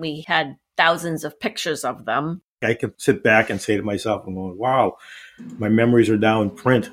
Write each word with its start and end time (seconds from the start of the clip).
We 0.00 0.24
had 0.28 0.56
thousands 0.76 1.24
of 1.24 1.40
pictures 1.40 1.84
of 1.84 2.04
them. 2.04 2.40
I 2.62 2.74
can 2.74 2.94
sit 2.98 3.24
back 3.24 3.50
and 3.50 3.60
say 3.60 3.76
to 3.76 3.82
myself, 3.82 4.22
I'm 4.28 4.36
going, 4.36 4.56
wow, 4.56 4.96
my 5.58 5.68
memories 5.68 6.08
are 6.08 6.16
now 6.16 6.40
in 6.40 6.50
print. 6.50 6.88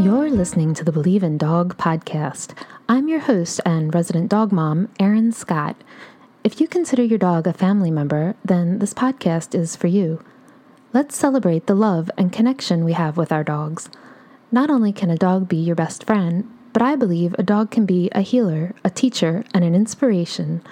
You're 0.00 0.30
listening 0.30 0.74
to 0.74 0.84
the 0.84 0.92
Believe 0.92 1.24
in 1.24 1.38
Dog 1.38 1.76
podcast. 1.76 2.54
I'm 2.88 3.08
your 3.08 3.18
host 3.18 3.60
and 3.66 3.92
resident 3.92 4.30
dog 4.30 4.52
mom, 4.52 4.90
Erin 5.00 5.32
Scott. 5.32 5.74
If 6.44 6.60
you 6.60 6.68
consider 6.68 7.02
your 7.02 7.18
dog 7.18 7.46
a 7.46 7.54
family 7.54 7.90
member, 7.90 8.34
then 8.44 8.78
this 8.78 8.92
podcast 8.92 9.58
is 9.58 9.76
for 9.76 9.86
you. 9.86 10.22
Let's 10.92 11.16
celebrate 11.16 11.66
the 11.66 11.74
love 11.74 12.10
and 12.18 12.30
connection 12.30 12.84
we 12.84 12.92
have 12.92 13.16
with 13.16 13.32
our 13.32 13.42
dogs. 13.42 13.88
Not 14.52 14.68
only 14.68 14.92
can 14.92 15.08
a 15.08 15.16
dog 15.16 15.48
be 15.48 15.56
your 15.56 15.74
best 15.74 16.04
friend, 16.04 16.46
but 16.74 16.82
I 16.82 16.96
believe 16.96 17.34
a 17.38 17.42
dog 17.42 17.70
can 17.70 17.86
be 17.86 18.10
a 18.12 18.20
healer, 18.20 18.74
a 18.84 18.90
teacher, 18.90 19.42
and 19.54 19.64
an 19.64 19.74
inspiration. 19.74 20.62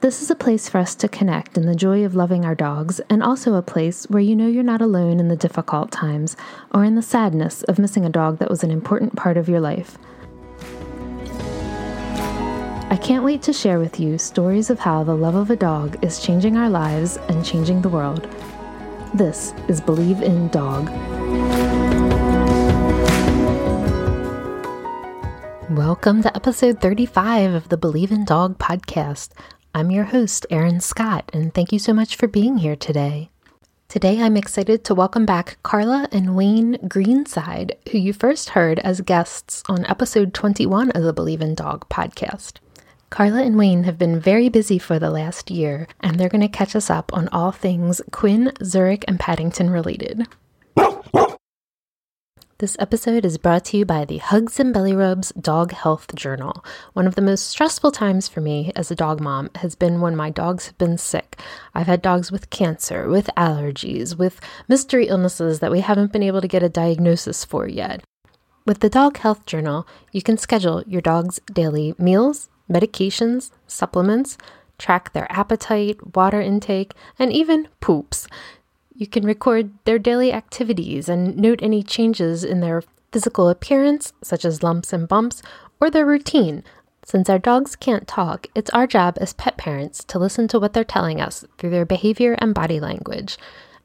This 0.00 0.22
is 0.22 0.28
a 0.28 0.34
place 0.34 0.68
for 0.68 0.78
us 0.78 0.96
to 0.96 1.08
connect 1.08 1.56
in 1.56 1.66
the 1.66 1.76
joy 1.76 2.04
of 2.04 2.16
loving 2.16 2.44
our 2.44 2.56
dogs, 2.56 3.00
and 3.08 3.22
also 3.22 3.54
a 3.54 3.62
place 3.62 4.06
where 4.10 4.20
you 4.20 4.34
know 4.34 4.48
you're 4.48 4.64
not 4.64 4.82
alone 4.82 5.20
in 5.20 5.28
the 5.28 5.36
difficult 5.36 5.92
times 5.92 6.36
or 6.72 6.82
in 6.82 6.96
the 6.96 7.00
sadness 7.00 7.62
of 7.62 7.78
missing 7.78 8.04
a 8.04 8.10
dog 8.10 8.38
that 8.38 8.50
was 8.50 8.64
an 8.64 8.72
important 8.72 9.14
part 9.14 9.36
of 9.36 9.48
your 9.48 9.60
life. 9.60 9.98
I 12.88 12.96
can't 12.96 13.24
wait 13.24 13.42
to 13.42 13.52
share 13.52 13.80
with 13.80 13.98
you 13.98 14.16
stories 14.16 14.70
of 14.70 14.78
how 14.78 15.02
the 15.02 15.16
love 15.16 15.34
of 15.34 15.50
a 15.50 15.56
dog 15.56 15.98
is 16.04 16.20
changing 16.20 16.56
our 16.56 16.70
lives 16.70 17.16
and 17.28 17.44
changing 17.44 17.82
the 17.82 17.88
world. 17.88 18.28
This 19.12 19.52
is 19.66 19.80
Believe 19.80 20.22
in 20.22 20.46
Dog. 20.50 20.88
Welcome 25.68 26.22
to 26.22 26.34
episode 26.36 26.80
35 26.80 27.54
of 27.54 27.70
the 27.70 27.76
Believe 27.76 28.12
in 28.12 28.24
Dog 28.24 28.56
podcast. 28.58 29.30
I'm 29.74 29.90
your 29.90 30.04
host, 30.04 30.46
Erin 30.48 30.78
Scott, 30.78 31.28
and 31.34 31.52
thank 31.52 31.72
you 31.72 31.80
so 31.80 31.92
much 31.92 32.14
for 32.14 32.28
being 32.28 32.58
here 32.58 32.76
today. 32.76 33.30
Today, 33.88 34.22
I'm 34.22 34.36
excited 34.36 34.84
to 34.84 34.94
welcome 34.94 35.26
back 35.26 35.58
Carla 35.64 36.08
and 36.12 36.36
Wayne 36.36 36.74
Greenside, 36.86 37.72
who 37.90 37.98
you 37.98 38.12
first 38.12 38.50
heard 38.50 38.78
as 38.78 39.00
guests 39.00 39.64
on 39.68 39.84
episode 39.86 40.32
21 40.32 40.92
of 40.92 41.02
the 41.02 41.12
Believe 41.12 41.40
in 41.40 41.56
Dog 41.56 41.88
podcast. 41.88 42.60
Carla 43.16 43.40
and 43.40 43.56
Wayne 43.56 43.84
have 43.84 43.96
been 43.96 44.20
very 44.20 44.50
busy 44.50 44.78
for 44.78 44.98
the 44.98 45.08
last 45.08 45.50
year, 45.50 45.88
and 46.00 46.20
they're 46.20 46.28
going 46.28 46.42
to 46.42 46.48
catch 46.48 46.76
us 46.76 46.90
up 46.90 47.10
on 47.14 47.28
all 47.28 47.50
things 47.50 48.02
Quinn, 48.10 48.52
Zurich, 48.62 49.06
and 49.08 49.18
Paddington 49.18 49.70
related. 49.70 50.28
This 52.58 52.76
episode 52.78 53.24
is 53.24 53.38
brought 53.38 53.64
to 53.66 53.78
you 53.78 53.86
by 53.86 54.04
the 54.04 54.18
Hugs 54.18 54.60
and 54.60 54.70
Belly 54.70 54.92
Rubs 54.92 55.30
Dog 55.30 55.72
Health 55.72 56.14
Journal. 56.14 56.62
One 56.92 57.06
of 57.06 57.14
the 57.14 57.22
most 57.22 57.46
stressful 57.46 57.90
times 57.90 58.28
for 58.28 58.42
me 58.42 58.70
as 58.76 58.90
a 58.90 58.94
dog 58.94 59.22
mom 59.22 59.48
has 59.54 59.74
been 59.74 60.02
when 60.02 60.14
my 60.14 60.28
dogs 60.28 60.66
have 60.66 60.76
been 60.76 60.98
sick. 60.98 61.40
I've 61.74 61.86
had 61.86 62.02
dogs 62.02 62.30
with 62.30 62.50
cancer, 62.50 63.08
with 63.08 63.30
allergies, 63.34 64.18
with 64.18 64.42
mystery 64.68 65.06
illnesses 65.08 65.60
that 65.60 65.72
we 65.72 65.80
haven't 65.80 66.12
been 66.12 66.22
able 66.22 66.42
to 66.42 66.48
get 66.48 66.62
a 66.62 66.68
diagnosis 66.68 67.46
for 67.46 67.66
yet. 67.66 68.02
With 68.66 68.80
the 68.80 68.90
Dog 68.90 69.16
Health 69.16 69.46
Journal, 69.46 69.88
you 70.12 70.20
can 70.20 70.36
schedule 70.36 70.84
your 70.86 71.00
dog's 71.00 71.40
daily 71.50 71.94
meals, 71.98 72.50
medications, 72.70 73.50
supplements, 73.66 74.38
track 74.78 75.12
their 75.12 75.30
appetite, 75.30 76.14
water 76.14 76.40
intake, 76.40 76.92
and 77.18 77.32
even 77.32 77.68
poops. 77.80 78.26
You 78.94 79.06
can 79.06 79.24
record 79.24 79.70
their 79.84 79.98
daily 79.98 80.32
activities 80.32 81.08
and 81.08 81.36
note 81.36 81.60
any 81.62 81.82
changes 81.82 82.44
in 82.44 82.60
their 82.60 82.82
physical 83.12 83.48
appearance, 83.48 84.12
such 84.22 84.44
as 84.44 84.62
lumps 84.62 84.92
and 84.92 85.08
bumps, 85.08 85.42
or 85.80 85.90
their 85.90 86.06
routine. 86.06 86.64
Since 87.04 87.30
our 87.30 87.38
dogs 87.38 87.76
can't 87.76 88.08
talk, 88.08 88.48
it's 88.54 88.70
our 88.70 88.86
job 88.86 89.16
as 89.20 89.32
pet 89.32 89.56
parents 89.56 90.02
to 90.04 90.18
listen 90.18 90.48
to 90.48 90.58
what 90.58 90.72
they're 90.72 90.82
telling 90.82 91.20
us 91.20 91.44
through 91.56 91.70
their 91.70 91.86
behavior 91.86 92.36
and 92.40 92.54
body 92.54 92.80
language. 92.80 93.38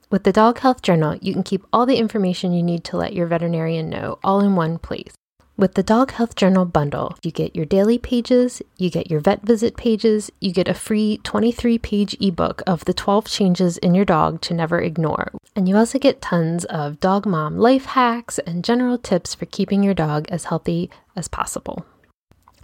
With 0.10 0.24
the 0.24 0.34
Dog 0.34 0.60
Health 0.60 0.82
Journal, 0.82 1.18
you 1.22 1.32
can 1.32 1.44
keep 1.44 1.64
all 1.72 1.86
the 1.86 1.98
information 1.98 2.52
you 2.52 2.64
need 2.64 2.84
to 2.86 2.98
let 2.98 3.14
your 3.14 3.28
veterinarian 3.28 3.90
know 3.90 4.18
all 4.24 4.42
in 4.42 4.56
one 4.56 4.80
place. 4.80 5.14
With 5.62 5.76
the 5.76 5.84
Dog 5.84 6.10
Health 6.14 6.34
Journal 6.34 6.66
bundle, 6.66 7.16
you 7.22 7.30
get 7.30 7.56
your 7.56 7.68
daily 7.68 8.00
pages, 8.00 8.64
you 8.78 8.90
get 8.90 9.12
your 9.12 9.20
vet 9.20 9.44
visit 9.44 9.78
pages, 9.78 10.32
you 10.40 10.52
get 10.52 10.68
a 10.68 10.74
free 10.74 11.20
23 11.24 11.78
page 11.78 12.18
ebook 12.20 12.64
of 12.66 12.84
the 12.86 12.96
12 12.96 13.28
changes 13.28 13.78
in 13.78 13.94
your 13.94 14.04
dog 14.04 14.42
to 14.42 14.56
never 14.56 14.82
ignore. 14.82 15.32
And 15.56 15.70
you 15.70 15.78
also 15.78 16.00
get 16.00 16.20
tons 16.20 16.66
of 16.66 17.00
dog 17.00 17.28
mom 17.28 17.60
life 17.60 17.86
hacks 17.86 18.40
and 18.40 18.66
general 18.66 18.98
tips 18.98 19.36
for 19.36 19.46
keeping 19.46 19.84
your 19.84 19.94
dog 19.94 20.26
as 20.30 20.46
healthy 20.46 20.90
as 21.16 21.28
possible. 21.28 21.86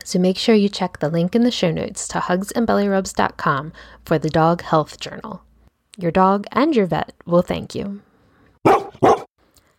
So 0.03 0.17
make 0.17 0.39
sure 0.39 0.55
you 0.55 0.67
check 0.67 0.97
the 0.97 1.09
link 1.09 1.35
in 1.35 1.43
the 1.43 1.51
show 1.51 1.69
notes 1.69 2.07
to 2.07 2.17
hugsandbellyrubs.com 2.17 3.73
for 4.05 4.17
the 4.17 4.31
Dog 4.31 4.63
Health 4.63 4.99
Journal. 4.99 5.43
Your 5.99 6.09
dog 6.09 6.47
and 6.51 6.75
your 6.75 6.87
vet 6.87 7.13
will 7.27 7.43
thank 7.43 7.75
you. 7.75 8.01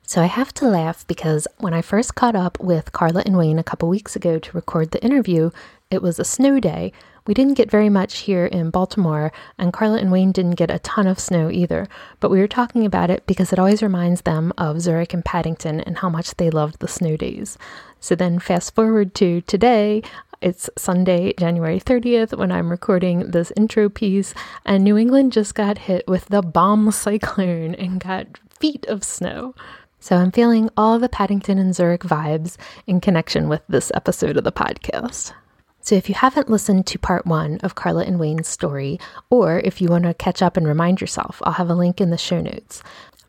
So 0.08 0.22
I 0.22 0.26
have 0.26 0.54
to 0.54 0.66
laugh 0.66 1.06
because 1.06 1.46
when 1.58 1.74
I 1.74 1.82
first 1.82 2.14
caught 2.14 2.34
up 2.34 2.58
with 2.60 2.92
Carla 2.92 3.22
and 3.26 3.36
Wayne 3.36 3.58
a 3.58 3.62
couple 3.62 3.91
weeks 3.91 4.16
ago 4.16 4.38
to 4.38 4.56
record 4.56 4.91
the 4.91 5.04
interview, 5.04 5.50
it 5.91 6.00
was 6.00 6.19
a 6.19 6.24
snow 6.24 6.58
day. 6.60 6.94
We 7.26 7.34
didn't 7.34 7.58
get 7.58 7.70
very 7.70 7.91
much 7.91 8.20
here 8.20 8.46
in 8.46 8.70
Baltimore, 8.70 9.32
and 9.58 9.70
Carla 9.70 9.98
and 9.98 10.10
Wayne 10.10 10.32
didn't 10.32 10.54
get 10.54 10.70
a 10.70 10.78
ton 10.78 11.06
of 11.06 11.20
snow 11.20 11.50
either. 11.50 11.86
But 12.20 12.30
we 12.30 12.38
were 12.38 12.48
talking 12.48 12.86
about 12.86 13.10
it 13.10 13.26
because 13.26 13.52
it 13.52 13.58
always 13.58 13.82
reminds 13.82 14.22
them 14.22 14.50
of 14.56 14.80
Zurich 14.80 15.12
and 15.12 15.22
Paddington 15.22 15.80
and 15.80 15.98
how 15.98 16.08
much 16.08 16.34
they 16.36 16.48
loved 16.48 16.78
the 16.78 16.88
snow 16.88 17.19
days. 17.19 17.58
So 18.00 18.14
then, 18.14 18.38
fast 18.38 18.75
forward 18.75 19.14
to 19.16 19.42
today, 19.42 20.02
it's 20.40 20.70
Sunday, 20.78 21.34
January 21.38 21.78
30th, 21.80 22.34
when 22.34 22.50
I'm 22.50 22.70
recording 22.70 23.32
this 23.32 23.52
intro 23.58 23.90
piece, 23.90 24.32
and 24.64 24.84
New 24.84 24.96
England 24.96 25.32
just 25.32 25.54
got 25.54 25.76
hit 25.76 26.08
with 26.08 26.25
the 26.30 26.40
bomb 26.40 26.90
cyclone 26.92 27.75
and 27.75 28.00
got 28.00 28.38
feet 28.58 28.86
of 28.86 29.04
snow. 29.04 29.54
So 30.00 30.16
I'm 30.16 30.31
feeling 30.31 30.70
all 30.76 30.98
the 30.98 31.09
Paddington 31.09 31.59
and 31.59 31.75
Zurich 31.75 32.03
vibes 32.03 32.56
in 32.86 33.00
connection 33.00 33.48
with 33.48 33.62
this 33.69 33.91
episode 33.94 34.36
of 34.36 34.44
the 34.44 34.53
podcast. 34.53 35.32
So 35.81 35.97
if 35.97 36.09
you 36.09 36.14
haven't 36.14 36.48
listened 36.48 36.86
to 36.86 36.98
part 36.98 37.26
one 37.26 37.59
of 37.62 37.75
Carla 37.75 38.04
and 38.04 38.20
Wayne's 38.20 38.47
story, 38.47 39.00
or 39.28 39.60
if 39.60 39.81
you 39.81 39.88
want 39.88 40.04
to 40.04 40.14
catch 40.14 40.41
up 40.41 40.56
and 40.56 40.69
remind 40.69 41.00
yourself, 41.00 41.41
I'll 41.42 41.54
have 41.54 41.70
a 41.70 41.75
link 41.75 42.00
in 42.00 42.10
the 42.10 42.19
show 42.19 42.41
notes. 42.41 42.82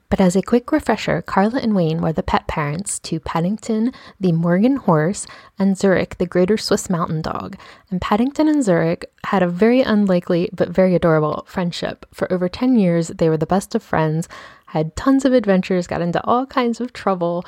But 0.09 0.19
as 0.19 0.35
a 0.35 0.41
quick 0.41 0.71
refresher, 0.71 1.21
Carla 1.21 1.59
and 1.59 1.75
Wayne 1.75 2.01
were 2.01 2.13
the 2.13 2.23
pet 2.23 2.47
parents 2.47 2.97
to 2.99 3.19
Paddington, 3.19 3.93
the 4.19 4.31
Morgan 4.31 4.77
horse, 4.77 5.27
and 5.59 5.77
Zurich, 5.77 6.17
the 6.17 6.25
Greater 6.25 6.57
Swiss 6.57 6.89
Mountain 6.89 7.21
Dog. 7.21 7.57
And 7.91 8.01
Paddington 8.01 8.47
and 8.47 8.63
Zurich 8.63 9.11
had 9.25 9.43
a 9.43 9.47
very 9.47 9.81
unlikely 9.81 10.49
but 10.51 10.69
very 10.69 10.95
adorable 10.95 11.45
friendship. 11.47 12.07
For 12.11 12.31
over 12.33 12.49
10 12.49 12.75
years, 12.75 13.09
they 13.09 13.29
were 13.29 13.37
the 13.37 13.45
best 13.45 13.75
of 13.75 13.83
friends, 13.83 14.27
had 14.69 14.95
tons 14.95 15.25
of 15.25 15.33
adventures, 15.33 15.87
got 15.87 16.01
into 16.01 16.23
all 16.25 16.45
kinds 16.45 16.79
of 16.79 16.93
trouble, 16.93 17.43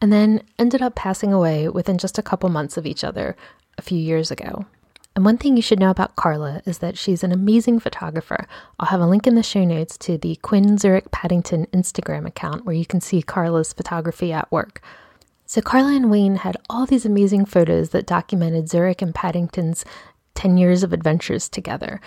and 0.00 0.12
then 0.12 0.42
ended 0.58 0.82
up 0.82 0.94
passing 0.94 1.32
away 1.32 1.68
within 1.68 1.98
just 1.98 2.18
a 2.18 2.22
couple 2.22 2.48
months 2.48 2.76
of 2.76 2.86
each 2.86 3.04
other 3.04 3.36
a 3.78 3.82
few 3.82 3.98
years 3.98 4.30
ago. 4.30 4.66
And 5.14 5.24
one 5.24 5.36
thing 5.36 5.56
you 5.56 5.62
should 5.62 5.78
know 5.78 5.90
about 5.90 6.16
Carla 6.16 6.62
is 6.64 6.78
that 6.78 6.96
she's 6.96 7.22
an 7.22 7.32
amazing 7.32 7.80
photographer. 7.80 8.46
I'll 8.80 8.88
have 8.88 9.00
a 9.00 9.06
link 9.06 9.26
in 9.26 9.34
the 9.34 9.42
show 9.42 9.64
notes 9.64 9.98
to 9.98 10.16
the 10.16 10.36
Quinn 10.36 10.78
Zurich 10.78 11.10
Paddington 11.10 11.66
Instagram 11.66 12.26
account 12.26 12.64
where 12.64 12.74
you 12.74 12.86
can 12.86 13.00
see 13.00 13.20
Carla's 13.20 13.74
photography 13.74 14.32
at 14.32 14.50
work. 14.50 14.82
So, 15.44 15.60
Carla 15.60 15.94
and 15.94 16.10
Wayne 16.10 16.36
had 16.36 16.56
all 16.70 16.86
these 16.86 17.04
amazing 17.04 17.44
photos 17.44 17.90
that 17.90 18.06
documented 18.06 18.70
Zurich 18.70 19.02
and 19.02 19.14
Paddington's 19.14 19.84
10 20.34 20.56
years 20.56 20.82
of 20.82 20.94
adventures 20.94 21.46
together. 21.46 22.00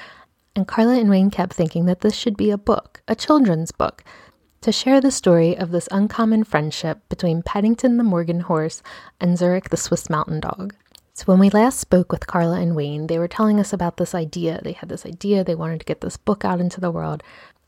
And 0.56 0.68
Carla 0.68 0.98
and 0.98 1.10
Wayne 1.10 1.30
kept 1.30 1.54
thinking 1.54 1.86
that 1.86 2.02
this 2.02 2.16
should 2.16 2.36
be 2.36 2.50
a 2.50 2.58
book, 2.58 3.04
a 3.08 3.16
children's 3.16 3.72
book, 3.72 4.04
to 4.66 4.72
share 4.72 5.00
the 5.00 5.12
story 5.12 5.56
of 5.56 5.70
this 5.70 5.88
uncommon 5.92 6.44
friendship 6.44 6.98
between 7.08 7.44
Paddington 7.44 7.98
the 7.98 8.04
Morgan 8.04 8.40
horse 8.40 8.82
and 9.22 9.38
Zurich 9.38 9.70
the 9.70 9.78
Swiss 9.78 10.10
mountain 10.10 10.40
dog. 10.40 10.74
So, 11.14 11.26
when 11.26 11.38
we 11.38 11.52
last 11.52 11.80
spoke 11.80 12.12
with 12.12 12.26
Carla 12.26 12.60
and 12.60 12.76
Wayne, 12.76 13.06
they 13.06 13.20
were 13.20 13.28
telling 13.28 13.60
us 13.60 13.72
about 13.72 13.98
this 13.98 14.16
idea. 14.16 14.60
They 14.64 14.72
had 14.72 14.90
this 14.90 15.06
idea, 15.06 15.44
they 15.44 15.54
wanted 15.54 15.82
to 15.82 15.86
get 15.86 16.02
this 16.02 16.18
book 16.18 16.44
out 16.44 16.60
into 16.60 16.82
the 16.82 16.90
world. 16.90 17.22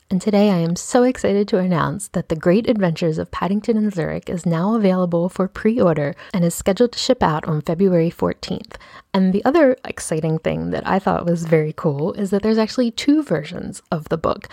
And 0.10 0.20
today 0.20 0.50
I 0.50 0.58
am 0.58 0.76
so 0.76 1.04
excited 1.04 1.48
to 1.50 1.60
announce 1.60 2.08
that 2.10 2.30
The 2.30 2.36
Great 2.36 2.68
Adventures 2.68 3.20
of 3.20 3.30
Paddington 3.30 3.78
and 3.78 3.94
Zurich 3.94 4.28
is 4.28 4.46
now 4.46 4.74
available 4.74 5.30
for 5.30 5.48
pre 5.48 5.80
order 5.80 6.16
and 6.34 6.44
is 6.44 6.56
scheduled 6.56 6.94
to 6.94 7.00
ship 7.00 7.22
out 7.22 7.46
on 7.46 7.62
February 7.62 8.10
14th. 8.10 8.78
And 9.14 9.34
the 9.34 9.46
other 9.46 9.78
exciting 9.84 10.40
thing 10.40 10.72
that 10.72 10.88
I 10.88 10.98
thought 10.98 11.28
was 11.28 11.46
very 11.46 11.74
cool 11.74 12.14
is 12.14 12.32
that 12.32 12.42
there's 12.42 12.58
actually 12.58 12.90
two 12.90 13.22
versions 13.22 13.84
of 13.92 14.10
the 14.10 14.18
book. 14.18 14.48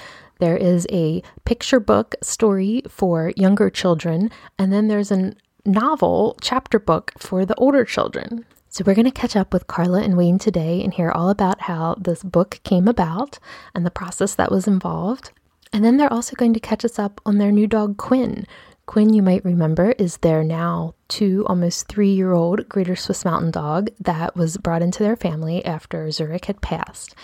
There 0.44 0.58
is 0.58 0.86
a 0.92 1.22
picture 1.46 1.80
book 1.80 2.16
story 2.20 2.82
for 2.86 3.32
younger 3.34 3.70
children, 3.70 4.30
and 4.58 4.70
then 4.70 4.88
there's 4.88 5.10
a 5.10 5.32
novel 5.64 6.36
chapter 6.42 6.78
book 6.78 7.12
for 7.16 7.46
the 7.46 7.54
older 7.54 7.82
children. 7.82 8.44
So, 8.68 8.84
we're 8.86 8.94
going 8.94 9.06
to 9.06 9.10
catch 9.10 9.36
up 9.36 9.54
with 9.54 9.68
Carla 9.68 10.02
and 10.02 10.18
Wayne 10.18 10.38
today 10.38 10.84
and 10.84 10.92
hear 10.92 11.10
all 11.10 11.30
about 11.30 11.62
how 11.62 11.94
this 11.94 12.22
book 12.22 12.60
came 12.62 12.86
about 12.86 13.38
and 13.74 13.86
the 13.86 13.90
process 13.90 14.34
that 14.34 14.50
was 14.50 14.66
involved. 14.66 15.32
And 15.72 15.82
then 15.82 15.96
they're 15.96 16.12
also 16.12 16.36
going 16.36 16.52
to 16.52 16.60
catch 16.60 16.84
us 16.84 16.98
up 16.98 17.22
on 17.24 17.38
their 17.38 17.50
new 17.50 17.66
dog, 17.66 17.96
Quinn. 17.96 18.44
Quinn, 18.84 19.14
you 19.14 19.22
might 19.22 19.46
remember, 19.46 19.92
is 19.92 20.18
their 20.18 20.44
now 20.44 20.94
two, 21.08 21.46
almost 21.46 21.88
three 21.88 22.12
year 22.12 22.32
old 22.32 22.68
Greater 22.68 22.96
Swiss 22.96 23.24
Mountain 23.24 23.50
Dog 23.50 23.88
that 23.98 24.36
was 24.36 24.58
brought 24.58 24.82
into 24.82 25.02
their 25.02 25.16
family 25.16 25.64
after 25.64 26.10
Zurich 26.10 26.44
had 26.44 26.60
passed. 26.60 27.14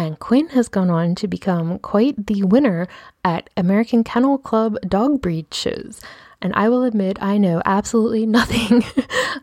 And 0.00 0.18
Quinn 0.18 0.48
has 0.48 0.68
gone 0.68 0.88
on 0.88 1.14
to 1.16 1.28
become 1.28 1.78
quite 1.78 2.26
the 2.26 2.42
winner 2.42 2.88
at 3.22 3.50
American 3.54 4.02
Kennel 4.02 4.38
Club 4.38 4.78
dog 4.88 5.20
breed 5.20 5.52
shows. 5.52 6.00
And 6.40 6.54
I 6.54 6.70
will 6.70 6.84
admit, 6.84 7.18
I 7.20 7.36
know 7.36 7.60
absolutely 7.66 8.24
nothing 8.40 8.82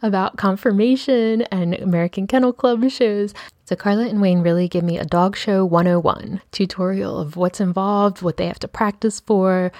about 0.01 0.37
conformation 0.37 1.43
and 1.43 1.75
American 1.75 2.25
Kennel 2.25 2.53
Club 2.53 2.89
shows. 2.89 3.35
So, 3.65 3.75
Carla 3.75 4.07
and 4.07 4.19
Wayne 4.19 4.41
really 4.41 4.67
give 4.67 4.83
me 4.83 4.97
a 4.97 5.05
dog 5.05 5.37
show 5.37 5.63
101 5.63 6.41
tutorial 6.51 7.19
of 7.19 7.35
what's 7.35 7.61
involved, 7.61 8.23
what 8.23 8.37
they 8.37 8.47
have 8.47 8.59
to 8.59 8.67
practice 8.67 9.19
for, 9.19 9.71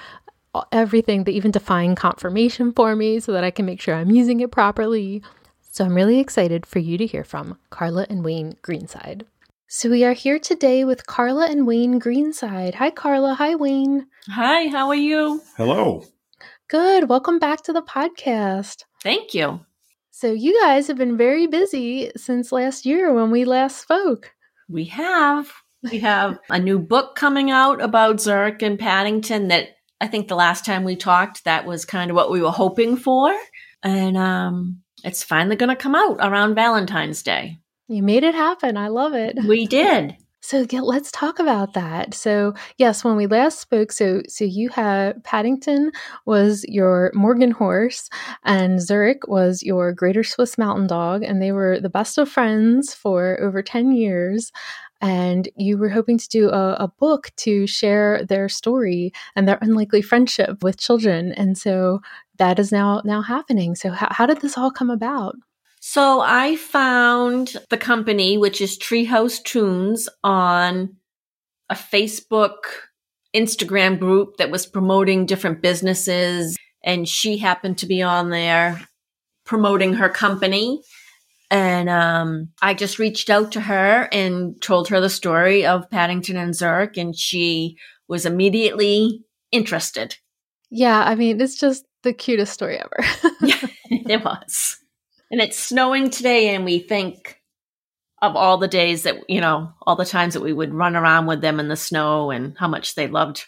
everything. 0.72 1.24
They 1.24 1.32
even 1.32 1.50
define 1.50 1.96
conformation 1.96 2.72
for 2.72 2.96
me 2.96 3.20
so 3.20 3.32
that 3.32 3.44
I 3.44 3.50
can 3.50 3.66
make 3.66 3.82
sure 3.82 3.96
I'm 3.96 4.12
using 4.12 4.42
it 4.42 4.52
properly. 4.52 5.24
So, 5.72 5.86
I'm 5.86 5.96
really 5.96 6.20
excited 6.20 6.68
for 6.68 6.78
you 6.78 7.00
to 7.00 7.08
hear 7.08 7.24
from 7.24 7.58
Carla 7.72 8.06
and 8.12 8.24
Wayne 8.24 8.58
Greenside. 8.62 9.26
So, 9.70 9.90
we 9.90 10.06
are 10.06 10.14
here 10.14 10.40
today 10.40 10.86
with 10.86 11.08
Carla 11.08 11.48
and 11.48 11.68
Wayne 11.68 12.00
Greenside. 12.00 12.76
Hi, 12.76 12.90
Carla. 12.90 13.34
Hi, 13.34 13.54
Wayne. 13.54 14.08
Hi, 14.30 14.70
how 14.70 14.88
are 14.88 14.96
you? 14.96 15.42
Hello. 15.58 16.06
Good. 16.70 17.10
Welcome 17.10 17.38
back 17.38 17.64
to 17.64 17.74
the 17.74 17.82
podcast. 17.82 18.86
Thank 19.04 19.34
you. 19.34 19.60
So, 20.10 20.32
you 20.32 20.58
guys 20.64 20.88
have 20.88 20.98
been 20.98 21.18
very 21.18 21.48
busy 21.48 22.14
since 22.16 22.54
last 22.54 22.86
year 22.86 23.12
when 23.12 23.30
we 23.30 23.44
last 23.44 23.82
spoke. 23.82 24.32
We 24.70 24.86
have. 24.86 25.52
We 25.84 26.00
have 26.00 26.40
a 26.50 26.60
new 26.60 26.80
book 26.80 27.18
coming 27.18 27.52
out 27.52 27.82
about 27.82 28.22
Zurich 28.22 28.62
and 28.62 28.80
Paddington 28.80 29.50
that 29.50 29.72
I 30.00 30.08
think 30.08 30.30
the 30.30 30.36
last 30.36 30.64
time 30.64 30.86
we 30.86 30.96
talked, 30.96 31.44
that 31.44 31.66
was 31.66 31.84
kind 31.84 32.10
of 32.10 32.16
what 32.16 32.32
we 32.32 32.42
were 32.42 32.52
hoping 32.52 32.96
for. 32.96 33.38
And 33.84 34.16
um, 34.16 34.82
it's 35.04 35.24
finally 35.24 35.58
going 35.58 35.76
to 35.76 35.76
come 35.76 35.94
out 35.94 36.20
around 36.22 36.56
Valentine's 36.56 37.22
Day. 37.22 37.60
You 37.88 38.04
made 38.04 38.24
it 38.24 38.36
happen. 38.36 38.78
I 38.78 38.90
love 38.90 39.14
it. 39.14 39.38
We 39.48 39.66
did. 39.68 40.18
So 40.42 40.66
yeah, 40.70 40.82
let's 40.82 41.12
talk 41.12 41.40
about 41.40 41.74
that. 41.74 42.14
So 42.14 42.54
yes, 42.78 43.04
when 43.04 43.18
we 43.18 43.28
last 43.28 43.60
spoke, 43.60 43.92
so 43.92 44.22
so 44.30 44.46
you 44.46 44.70
had 44.70 45.22
Paddington 45.24 45.92
was 46.26 46.64
your 46.70 47.12
Morgan 47.14 47.52
horse, 47.52 48.10
and 48.44 48.82
Zurich 48.82 49.28
was 49.28 49.62
your 49.62 49.92
Greater 49.92 50.24
Swiss 50.24 50.58
Mountain 50.58 50.88
Dog, 50.88 51.24
and 51.24 51.42
they 51.42 51.52
were 51.52 51.82
the 51.82 51.90
best 51.90 52.18
of 52.18 52.30
friends 52.30 52.94
for 52.94 53.38
over 53.42 53.62
ten 53.62 53.92
years. 53.92 54.52
And 55.02 55.50
you 55.58 55.78
were 55.78 55.90
hoping 55.90 56.18
to 56.18 56.30
do 56.30 56.50
a, 56.50 56.74
a 56.76 56.88
book 56.88 57.30
to 57.38 57.68
share 57.68 58.24
their 58.24 58.50
story 58.50 59.12
and 59.36 59.48
their 59.48 59.60
unlikely 59.62 60.02
friendship 60.02 60.64
with 60.64 60.80
children, 60.80 61.34
and 61.34 61.58
so 61.58 62.02
that 62.38 62.58
is 62.58 62.72
now 62.72 63.02
now 63.04 63.22
happening. 63.22 63.76
So 63.76 63.90
how, 63.90 64.08
how 64.12 64.26
did 64.26 64.40
this 64.42 64.58
all 64.58 64.72
come 64.72 64.90
about? 64.90 65.36
So 65.90 66.20
I 66.20 66.58
found 66.58 67.56
the 67.70 67.78
company, 67.78 68.38
which 68.38 68.60
is 68.60 68.78
Treehouse 68.78 69.42
Toons, 69.42 70.10
on 70.22 70.98
a 71.70 71.76
Facebook, 71.76 72.58
Instagram 73.34 73.98
group 73.98 74.36
that 74.36 74.52
was 74.52 74.66
promoting 74.66 75.26
different 75.26 75.62
businesses. 75.62 76.58
And 76.84 77.08
she 77.08 77.38
happened 77.38 77.78
to 77.78 77.86
be 77.86 78.02
on 78.02 78.32
there 78.32 78.86
promoting 79.46 79.94
her 79.94 80.10
company. 80.10 80.82
And 81.50 81.88
um, 81.88 82.50
I 82.62 82.74
just 82.74 83.00
reached 83.00 83.30
out 83.30 83.54
to 83.54 83.62
her 83.62 84.10
and 84.12 84.62
told 84.62 84.90
her 84.90 85.00
the 85.00 85.10
story 85.10 85.66
of 85.66 85.90
Paddington 85.90 86.36
and 86.36 86.54
Zurich, 86.54 86.98
and 86.98 87.16
she 87.18 87.78
was 88.10 88.26
immediately 88.26 89.24
interested. 89.54 90.18
Yeah, 90.70 91.02
I 91.02 91.16
mean, 91.16 91.40
it's 91.40 91.58
just 91.58 91.86
the 92.04 92.12
cutest 92.12 92.52
story 92.52 92.78
ever. 92.78 93.32
yeah, 93.42 93.68
it 93.90 94.22
was 94.22 94.80
and 95.32 95.42
it's 95.42 95.58
snowing 95.58 96.10
today 96.10 96.54
and 96.56 96.66
we 96.66 96.80
think 96.80 97.42
of 98.22 98.36
all 98.36 98.58
the 98.58 98.68
days 98.68 99.04
that 99.04 99.30
you 99.30 99.42
know 99.42 99.72
all 99.86 99.96
the 99.96 100.06
times 100.06 100.34
that 100.34 100.42
we 100.42 100.54
would 100.54 100.74
run 100.74 100.96
around 100.96 101.28
with 101.28 101.42
them 101.42 101.60
in 101.60 101.68
the 101.68 101.76
snow 101.76 102.32
and 102.32 102.58
how 102.58 102.68
much 102.68 102.96
they 102.96 103.08
loved 103.08 103.46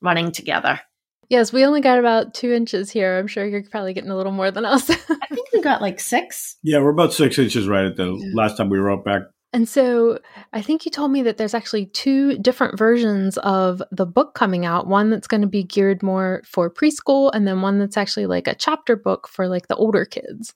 running 0.00 0.32
together. 0.32 0.80
Yes 1.28 1.52
we 1.52 1.64
only 1.64 1.80
got 1.80 1.98
about 1.98 2.34
two 2.34 2.52
inches 2.52 2.90
here. 2.90 3.18
I'm 3.18 3.26
sure 3.26 3.46
you're 3.46 3.64
probably 3.64 3.94
getting 3.94 4.10
a 4.10 4.16
little 4.16 4.32
more 4.32 4.50
than 4.50 4.64
us. 4.64 4.90
I 4.90 4.94
think 4.94 5.48
we 5.52 5.60
got 5.60 5.82
like 5.82 5.98
six. 5.98 6.56
Yeah, 6.62 6.78
we're 6.78 6.90
about 6.90 7.12
six 7.12 7.38
inches 7.38 7.66
right 7.66 7.86
at 7.86 7.96
the 7.96 8.12
last 8.34 8.56
time 8.56 8.68
we 8.68 8.78
were 8.78 8.90
up 8.90 9.04
back. 9.04 9.22
and 9.52 9.68
so 9.68 10.18
i 10.52 10.62
think 10.62 10.84
you 10.84 10.90
told 10.90 11.10
me 11.10 11.22
that 11.22 11.36
there's 11.36 11.54
actually 11.54 11.86
two 11.86 12.38
different 12.38 12.78
versions 12.78 13.38
of 13.38 13.82
the 13.90 14.06
book 14.06 14.34
coming 14.34 14.64
out. 14.64 14.86
One 14.86 15.10
that's 15.10 15.26
going 15.26 15.42
to 15.42 15.48
be 15.48 15.64
geared 15.64 16.02
more 16.02 16.42
for 16.46 16.70
preschool 16.70 17.30
and 17.34 17.46
then 17.46 17.60
one 17.62 17.78
that's 17.78 17.96
actually 17.96 18.26
like 18.26 18.46
a 18.46 18.54
chapter 18.54 18.94
book 18.94 19.28
for 19.28 19.48
like 19.48 19.66
the 19.68 19.76
older 19.76 20.04
kids 20.04 20.54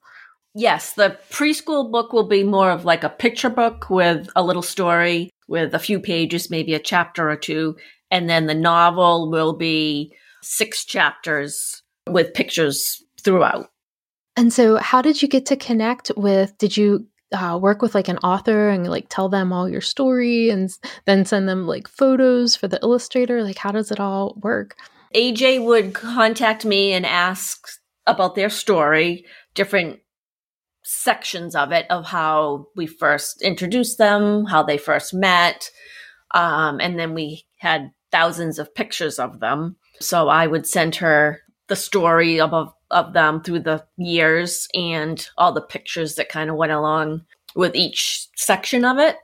Yes, 0.59 0.95
the 0.95 1.19
preschool 1.31 1.93
book 1.93 2.15
will 2.15 2.27
be 2.27 2.43
more 2.43 2.71
of 2.71 2.87
like 2.87 3.05
a 3.05 3.11
picture 3.11 3.51
book 3.51 3.91
with 3.91 4.31
a 4.35 4.43
little 4.43 4.63
story 4.63 5.29
with 5.49 5.75
a 5.75 5.79
few 5.79 6.01
pages, 6.01 6.49
maybe 6.49 6.73
a 6.73 6.79
chapter 6.79 7.29
or 7.29 7.37
two. 7.37 7.77
And 8.11 8.27
then 8.31 8.47
the 8.47 8.55
novel 8.55 9.31
will 9.31 9.53
be 9.53 10.15
six 10.43 10.87
chapters 10.87 11.83
with 12.09 12.33
pictures 12.33 13.05
throughout. 13.21 13.69
And 14.35 14.51
so, 14.51 14.77
how 14.77 15.03
did 15.03 15.21
you 15.21 15.29
get 15.29 15.45
to 15.47 15.57
connect 15.57 16.11
with? 16.17 16.57
Did 16.57 16.75
you 16.75 17.07
uh, 17.33 17.59
work 17.61 17.83
with 17.83 17.95
like 17.95 18.09
an 18.09 18.19
author 18.19 18.71
and 18.71 18.89
like 18.89 19.09
tell 19.11 19.29
them 19.29 19.53
all 19.53 19.69
your 19.69 19.83
story 19.83 20.49
and 20.49 20.71
then 21.05 21.27
send 21.27 21.51
them 21.51 21.67
like 21.67 21.87
photos 21.87 22.57
for 22.57 22.67
the 22.67 22.81
illustrator? 22.81 23.43
Like, 23.43 23.59
how 23.59 23.73
does 23.73 23.91
it 23.91 24.01
all 24.01 24.39
work? 24.41 24.75
AJ 25.15 25.63
would 25.67 25.93
contact 25.93 26.65
me 26.65 26.95
and 26.95 27.05
ask 27.05 27.69
about 28.07 28.37
their 28.37 28.49
story, 28.49 29.27
different 29.55 30.01
sections 30.89 31.57
of 31.57 31.73
it 31.73 31.85
of 31.91 32.07
how 32.07 32.69
we 32.77 32.87
first 32.87 33.43
introduced 33.43 33.99
them, 33.99 34.45
how 34.45 34.63
they 34.63 34.79
first 34.79 35.13
met. 35.13 35.69
Um, 36.33 36.81
and 36.81 36.97
then 36.97 37.13
we 37.13 37.45
had 37.59 37.91
thousands 38.13 38.61
of 38.61 38.73
pictures 38.73 39.19
of 39.19 39.41
them. 39.41 39.77
So 40.01 40.29
I 40.29 40.47
would 40.47 40.65
send 40.65 40.95
her 40.97 41.41
the 41.67 41.75
story 41.75 42.41
of, 42.41 42.73
of 42.93 43.13
them 43.13 43.43
through 43.43 43.61
the 43.61 43.85
years 43.97 44.69
and 44.75 45.29
all 45.37 45.53
the 45.53 45.61
pictures 45.61 46.15
that 46.15 46.29
kind 46.29 46.51
of 46.51 46.57
went 46.57 46.71
along 46.71 47.23
with 47.57 47.75
each 47.75 48.29
section 48.37 48.85
of 48.85 48.99
it. 48.99 49.17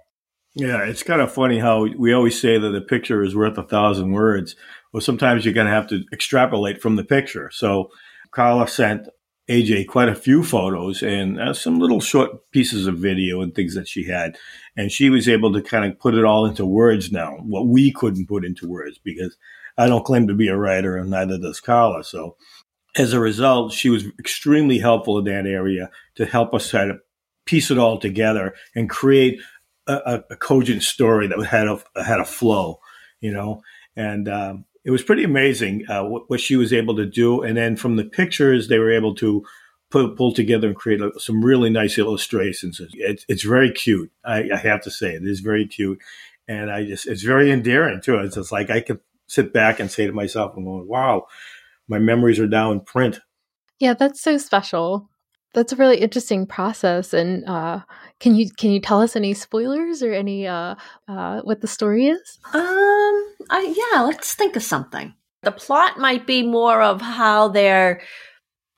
Yeah, 0.55 0.83
it's 0.83 1.05
kind 1.05 1.21
of 1.21 1.33
funny 1.33 1.61
how 1.61 1.87
we 1.97 2.13
always 2.13 2.41
say 2.41 2.59
that 2.59 2.75
a 2.75 2.81
picture 2.81 3.23
is 3.23 3.37
worth 3.37 3.57
a 3.57 3.63
thousand 3.63 4.11
words. 4.11 4.57
Well, 4.93 5.01
sometimes 5.01 5.45
you're 5.45 5.55
going 5.55 5.69
to 5.69 5.73
have 5.73 5.87
to 5.89 6.03
extrapolate 6.13 6.83
from 6.83 6.97
the 6.97 7.05
picture. 7.05 7.51
So 7.53 7.91
Carla 8.33 8.67
sent 8.67 9.07
AJ 9.53 9.87
quite 9.87 10.09
a 10.09 10.15
few 10.15 10.43
photos 10.43 11.03
and 11.03 11.39
uh, 11.39 11.53
some 11.53 11.79
little 11.79 12.01
short 12.01 12.51
pieces 12.53 12.87
of 12.87 12.97
video 12.97 13.43
and 13.43 13.55
things 13.55 13.75
that 13.75 13.87
she 13.87 14.05
had. 14.05 14.39
And 14.77 14.91
she 14.91 15.11
was 15.11 15.29
able 15.29 15.53
to 15.53 15.61
kind 15.61 15.85
of 15.85 15.99
put 15.99 16.15
it 16.15 16.25
all 16.25 16.47
into 16.47 16.65
words 16.65 17.13
now, 17.13 17.37
what 17.43 17.67
we 17.67 17.93
couldn't 17.93 18.29
put 18.29 18.45
into 18.45 18.67
words 18.67 18.99
because 18.99 19.37
I 19.77 19.87
don't 19.89 20.07
claim 20.07 20.27
to 20.29 20.35
be 20.35 20.49
a 20.49 20.57
writer 20.57 20.97
and 20.97 21.11
neither 21.11 21.39
does 21.39 21.61
Carla. 21.61 22.03
So 22.03 22.37
as 22.97 23.13
a 23.13 23.21
result, 23.21 23.73
she 23.73 23.91
was 23.91 24.07
extremely 24.19 24.79
helpful 24.79 25.19
in 25.19 25.25
that 25.27 25.47
area 25.47 25.91
to 26.15 26.25
help 26.25 26.55
us 26.55 26.71
try 26.71 26.87
to 26.87 26.99
piece 27.45 27.71
it 27.71 27.79
all 27.79 27.99
together 27.99 28.55
and 28.75 28.89
create 28.89 29.39
a, 29.87 30.23
a 30.31 30.37
cogent 30.37 30.83
story 30.83 31.27
that 31.27 31.45
had 31.45 31.69
a, 31.69 31.83
had 32.03 32.21
a 32.21 32.25
flow, 32.25 32.81
you 33.21 33.33
know, 33.33 33.63
and, 33.97 34.29
um, 34.29 34.65
it 34.85 34.91
was 34.91 35.03
pretty 35.03 35.25
amazing 35.25 35.89
uh, 35.89 36.05
what, 36.05 36.29
what, 36.29 36.41
she 36.41 36.57
was 36.57 36.73
able 36.73 36.97
to 36.97 37.07
do. 37.07 37.43
And 37.43 37.57
then 37.57 37.77
from 37.77 37.97
the 37.97 38.05
pictures, 38.05 38.69
they 38.69 38.79
were 38.79 38.93
able 38.93 39.15
to 39.17 39.45
put, 39.91 40.17
pull 40.17 40.33
together 40.33 40.67
and 40.67 40.77
create 40.77 41.01
a, 41.01 41.13
some 41.19 41.45
really 41.45 41.71
nice 41.71 41.99
illustrations. 41.99 42.81
It's, 42.95 43.25
it's 43.29 43.43
very 43.43 43.71
cute. 43.71 44.11
I, 44.25 44.51
I, 44.53 44.57
have 44.57 44.83
to 44.83 44.91
say 44.91 45.15
it 45.15 45.23
is 45.25 45.41
very 45.41 45.67
cute. 45.67 46.01
And 46.49 46.71
I 46.71 46.85
just, 46.85 47.07
it's 47.07 47.23
very 47.23 47.53
endearing 47.53 48.01
too. 48.01 48.17
It's 48.19 48.35
just 48.35 48.51
like 48.51 48.71
I 48.71 48.81
can 48.81 48.99
sit 49.29 49.53
back 49.53 49.79
and 49.79 49.91
say 49.91 50.07
to 50.07 50.13
myself, 50.13 50.55
I'm 50.57 50.65
going, 50.65 50.89
wow, 50.89 51.27
my 51.89 51.99
memories 51.99 52.41
are 52.41 52.49
now 52.49 52.73
in 52.73 52.81
print. 52.81 53.21
Yeah, 53.79 53.95
that's 53.95 54.21
so 54.21 54.39
special. 54.39 55.09
That's 55.55 55.73
a 55.73 55.77
really 55.77 55.99
interesting 55.99 56.47
process. 56.47 57.13
And 57.13 57.45
uh, 57.47 57.81
can 58.21 58.35
you 58.35 58.51
can 58.51 58.71
you 58.71 58.81
tell 58.81 59.03
us 59.03 59.17
any 59.17 59.35
spoilers 59.35 60.03
or 60.03 60.13
any 60.13 60.47
uh, 60.47 60.77
uh, 61.09 61.41
what 61.43 61.61
the 61.61 61.67
story 61.67 62.07
is? 62.07 62.39
Um, 62.55 62.63
I, 63.51 63.75
yeah, 63.93 64.03
let's 64.03 64.35
think 64.35 64.57
of 64.57 64.63
something. 64.63 65.15
The 65.43 65.53
plot 65.53 65.99
might 65.99 66.27
be 66.27 66.43
more 66.43 66.81
of 66.81 67.01
how 67.01 67.49
they're 67.49 68.01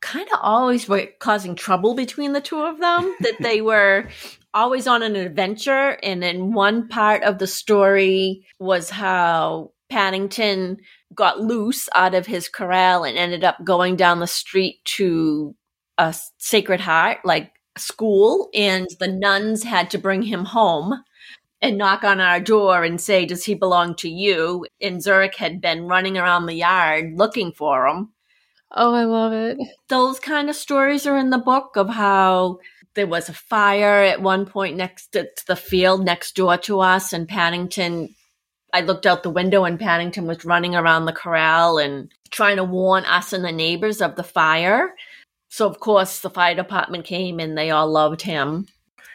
kind 0.01 0.29
of 0.33 0.39
always 0.43 0.89
were 0.89 1.09
causing 1.19 1.55
trouble 1.55 1.95
between 1.95 2.33
the 2.33 2.41
two 2.41 2.61
of 2.61 2.81
them. 2.81 3.15
that 3.21 3.37
they 3.41 3.61
were 3.61 4.09
always 4.53 4.87
on 4.87 5.03
an 5.03 5.17
adventure, 5.17 5.99
and 6.03 6.23
then 6.23 6.53
one 6.53 6.89
part 6.89 7.23
of 7.23 7.39
the 7.39 7.47
story 7.47 8.47
was 8.59 8.91
how 8.91 9.73
Paddington 9.91 10.79
got 11.15 11.41
loose 11.41 11.89
out 11.95 12.15
of 12.15 12.27
his 12.27 12.49
corral 12.49 13.05
and 13.05 13.17
ended 13.17 13.45
up 13.45 13.63
going 13.63 13.95
down 13.95 14.19
the 14.19 14.27
street 14.27 14.81
to 14.85 15.55
a 15.99 16.15
Sacred 16.39 16.81
Heart, 16.81 17.19
like 17.25 17.53
school 17.77 18.49
and 18.55 18.87
the 19.01 19.09
nuns 19.09 19.65
had 19.65 19.91
to 19.91 19.99
bring 19.99 20.23
him 20.23 20.45
home 20.45 21.03
and 21.61 21.79
knock 21.79 22.05
on 22.05 22.21
our 22.21 22.41
door 22.41 22.85
and 22.85 23.01
say, 23.01 23.25
Does 23.25 23.45
he 23.45 23.55
belong 23.55 23.95
to 23.97 24.09
you? 24.09 24.67
And 24.81 25.03
Zurich 25.03 25.37
had 25.37 25.61
been 25.61 25.87
running 25.87 26.19
around 26.19 26.47
the 26.47 26.55
yard 26.55 27.15
looking 27.17 27.53
for 27.53 27.87
him. 27.87 28.13
Oh, 28.71 28.95
I 28.95 29.05
love 29.05 29.33
it. 29.33 29.59
Those 29.89 30.21
kind 30.21 30.51
of 30.51 30.57
stories 30.57 31.07
are 31.07 31.17
in 31.17 31.31
the 31.31 31.39
book 31.39 31.77
of 31.77 31.89
how 31.89 32.59
there 32.95 33.07
was 33.07 33.29
a 33.29 33.35
fire 33.35 34.03
at 34.03 34.21
one 34.21 34.47
point 34.47 34.77
next 34.77 35.13
to 35.13 35.29
the 35.47 35.57
field 35.57 36.05
next 36.05 36.37
door 36.37 36.57
to 36.59 36.81
us, 36.81 37.13
and 37.13 37.29
Paddington. 37.29 38.15
I 38.73 38.81
looked 38.81 39.07
out 39.07 39.23
the 39.23 39.31
window 39.31 39.65
and 39.65 39.79
Paddington 39.79 40.27
was 40.27 40.45
running 40.45 40.75
around 40.75 41.05
the 41.05 41.13
corral 41.13 41.79
and 41.79 42.11
trying 42.33 42.57
to 42.57 42.65
warn 42.65 43.05
us 43.05 43.33
and 43.33 43.45
the 43.45 43.53
neighbors 43.53 44.03
of 44.03 44.17
the 44.17 44.25
fire. 44.25 44.95
So 45.55 45.69
of 45.69 45.79
course 45.79 46.19
the 46.19 46.31
fire 46.31 46.57
department 46.57 47.05
came 47.05 47.39
and 47.39 47.57
they 47.57 47.71
all 47.71 47.89
loved 47.89 48.23
him. 48.23 48.67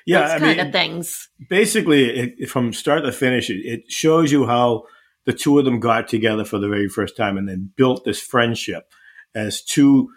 Yeah, 0.05 0.22
Those 0.22 0.29
I 0.29 0.39
kind 0.39 0.58
mean, 0.58 0.67
of 0.67 0.72
things. 0.72 1.27
basically, 1.50 2.17
it, 2.17 2.50
from 2.50 2.72
start 2.72 3.03
to 3.03 3.12
finish, 3.12 3.50
it, 3.50 3.58
it 3.65 3.91
shows 3.91 4.31
you 4.31 4.48
how 4.48 4.84
the 5.25 5.34
two 5.34 5.60
of 5.60 5.65
them 5.65 5.81
got 5.81 6.08
together 6.08 6.46
for 6.46 6.58
the 6.58 6.69
very 6.69 6.88
first 6.88 7.17
time 7.17 7.38
and 7.38 7.50
then 7.50 7.74
built 7.75 8.05
this 8.05 8.22
friendship 8.22 8.89
as 9.36 9.62
two 9.62 10.12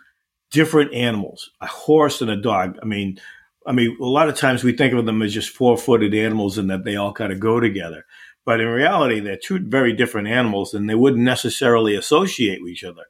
different 0.52 0.94
animals, 0.94 1.50
a 1.60 1.66
horse 1.66 2.20
and 2.20 2.30
a 2.30 2.40
dog. 2.40 2.78
I 2.80 2.86
mean, 2.86 3.18
I 3.66 3.72
mean, 3.72 3.96
a 4.00 4.04
lot 4.04 4.28
of 4.28 4.36
times 4.36 4.62
we 4.62 4.76
think 4.76 4.94
of 4.94 5.04
them 5.04 5.22
as 5.22 5.34
just 5.34 5.50
four-footed 5.50 6.14
animals 6.14 6.56
and 6.56 6.70
that 6.70 6.84
they 6.84 6.94
all 6.94 7.12
kind 7.12 7.32
of 7.32 7.40
go 7.40 7.58
together. 7.58 8.04
But 8.44 8.60
in 8.60 8.68
reality, 8.68 9.18
they're 9.18 9.36
two 9.36 9.58
very 9.58 9.92
different 9.92 10.28
animals 10.28 10.72
and 10.72 10.88
they 10.88 10.94
wouldn't 10.94 11.24
necessarily 11.24 11.96
associate 11.96 12.62
with 12.62 12.70
each 12.70 12.84
other. 12.84 13.06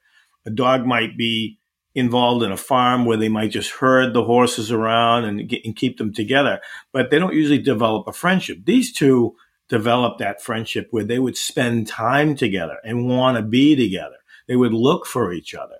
A 0.46 0.50
dog 0.50 0.86
might 0.86 1.18
be 1.18 1.58
involved 1.94 2.42
in 2.42 2.52
a 2.52 2.56
farm 2.56 3.04
where 3.04 3.16
they 3.16 3.28
might 3.28 3.50
just 3.50 3.70
herd 3.70 4.14
the 4.14 4.24
horses 4.24 4.72
around 4.72 5.24
and, 5.24 5.48
get, 5.48 5.64
and 5.64 5.76
keep 5.76 5.98
them 5.98 6.12
together, 6.12 6.60
but 6.92 7.10
they 7.10 7.18
don't 7.18 7.34
usually 7.34 7.58
develop 7.58 8.06
a 8.08 8.12
friendship. 8.12 8.58
These 8.64 8.92
two 8.92 9.36
developed 9.68 10.18
that 10.18 10.42
friendship 10.42 10.88
where 10.90 11.04
they 11.04 11.18
would 11.18 11.36
spend 11.36 11.86
time 11.86 12.34
together 12.34 12.78
and 12.84 13.08
want 13.08 13.36
to 13.36 13.42
be 13.42 13.76
together. 13.76 14.16
They 14.48 14.56
would 14.56 14.72
look 14.72 15.06
for 15.06 15.32
each 15.32 15.54
other. 15.54 15.76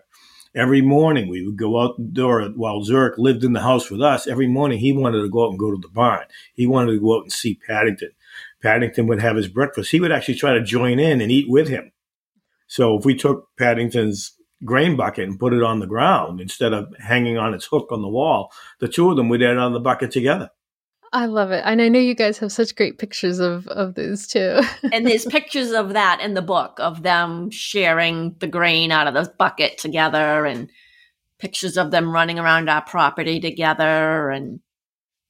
Every 0.55 0.83
morning 0.83 1.29
we 1.29 1.45
would 1.45 1.57
go 1.57 1.81
out 1.81 1.97
the 1.97 2.05
door 2.05 2.43
while 2.57 2.83
Zurich 2.83 3.17
lived 3.17 3.43
in 3.43 3.55
the 3.55 3.63
house 3.63 3.91
with 3.91 4.03
us. 4.03 4.27
Every 4.27 4.47
morning 4.47 4.79
he 4.79 4.93
wanted 4.93 5.23
to 5.23 5.31
go 5.31 5.47
out 5.47 5.51
and 5.51 5.59
go 5.59 5.71
to 5.71 5.79
the 5.81 5.89
barn. 5.89 6.27
He 6.53 6.67
wanted 6.67 6.93
to 6.93 7.01
go 7.01 7.17
out 7.17 7.23
and 7.23 7.33
see 7.33 7.59
Paddington. 7.67 8.11
Paddington 8.63 9.07
would 9.07 9.21
have 9.21 9.37
his 9.37 9.49
breakfast. 9.49 9.91
He 9.91 10.01
would 10.01 10.13
actually 10.13 10.35
try 10.35 10.53
to 10.53 10.63
join 10.63 10.99
in 10.99 11.23
and 11.23 11.33
eat 11.33 11.47
with 11.49 11.69
him. 11.69 11.93
So 12.67 12.99
if 12.99 13.05
we 13.05 13.15
took 13.15 13.49
Paddington's 13.59 14.33
grain 14.65 14.97
bucket 14.97 15.29
and 15.29 15.39
put 15.39 15.53
it 15.53 15.63
on 15.63 15.81
the 15.81 15.87
ground 15.87 16.41
instead 16.41 16.73
of 16.73 16.95
hanging 16.99 17.39
on 17.39 17.55
its 17.55 17.67
hook 17.67 17.89
on 17.91 18.03
the 18.03 18.09
wall, 18.09 18.53
the 18.79 18.89
two 18.89 19.11
of 19.11 19.17
them 19.17 19.29
would 19.29 19.43
end 19.43 19.59
on 19.59 19.73
the 19.73 19.81
bucket 19.81 20.11
together. 20.11 20.51
I 21.15 21.27
love 21.27 21.51
it. 21.51 21.63
And 21.67 21.83
I 21.83 21.89
know 21.89 21.99
you 21.99 22.15
guys 22.15 22.39
have 22.39 22.53
such 22.53 22.75
great 22.75 22.99
pictures 22.99 23.39
of, 23.39 23.69
of 23.69 23.95
those 23.95 24.27
too. 24.27 24.61
and 24.93 25.07
there's 25.07 25.27
pictures 25.27 25.73
of 25.73 25.93
that 25.93 26.21
in 26.23 26.35
the 26.35 26.43
book 26.43 26.79
of 26.79 27.03
them 27.03 27.51
sharing 27.51 28.35
the 28.39 28.47
grain 28.47 28.91
out 28.91 29.07
of 29.07 29.15
the 29.15 29.33
bucket 29.39 29.77
together 29.77 30.47
and 30.47 30.71
pictures 31.39 31.77
of 31.77 31.91
them 31.91 32.13
running 32.13 32.39
around 32.39 32.71
our 32.71 32.81
property 32.81 33.41
together 33.41 34.31
and 34.31 34.61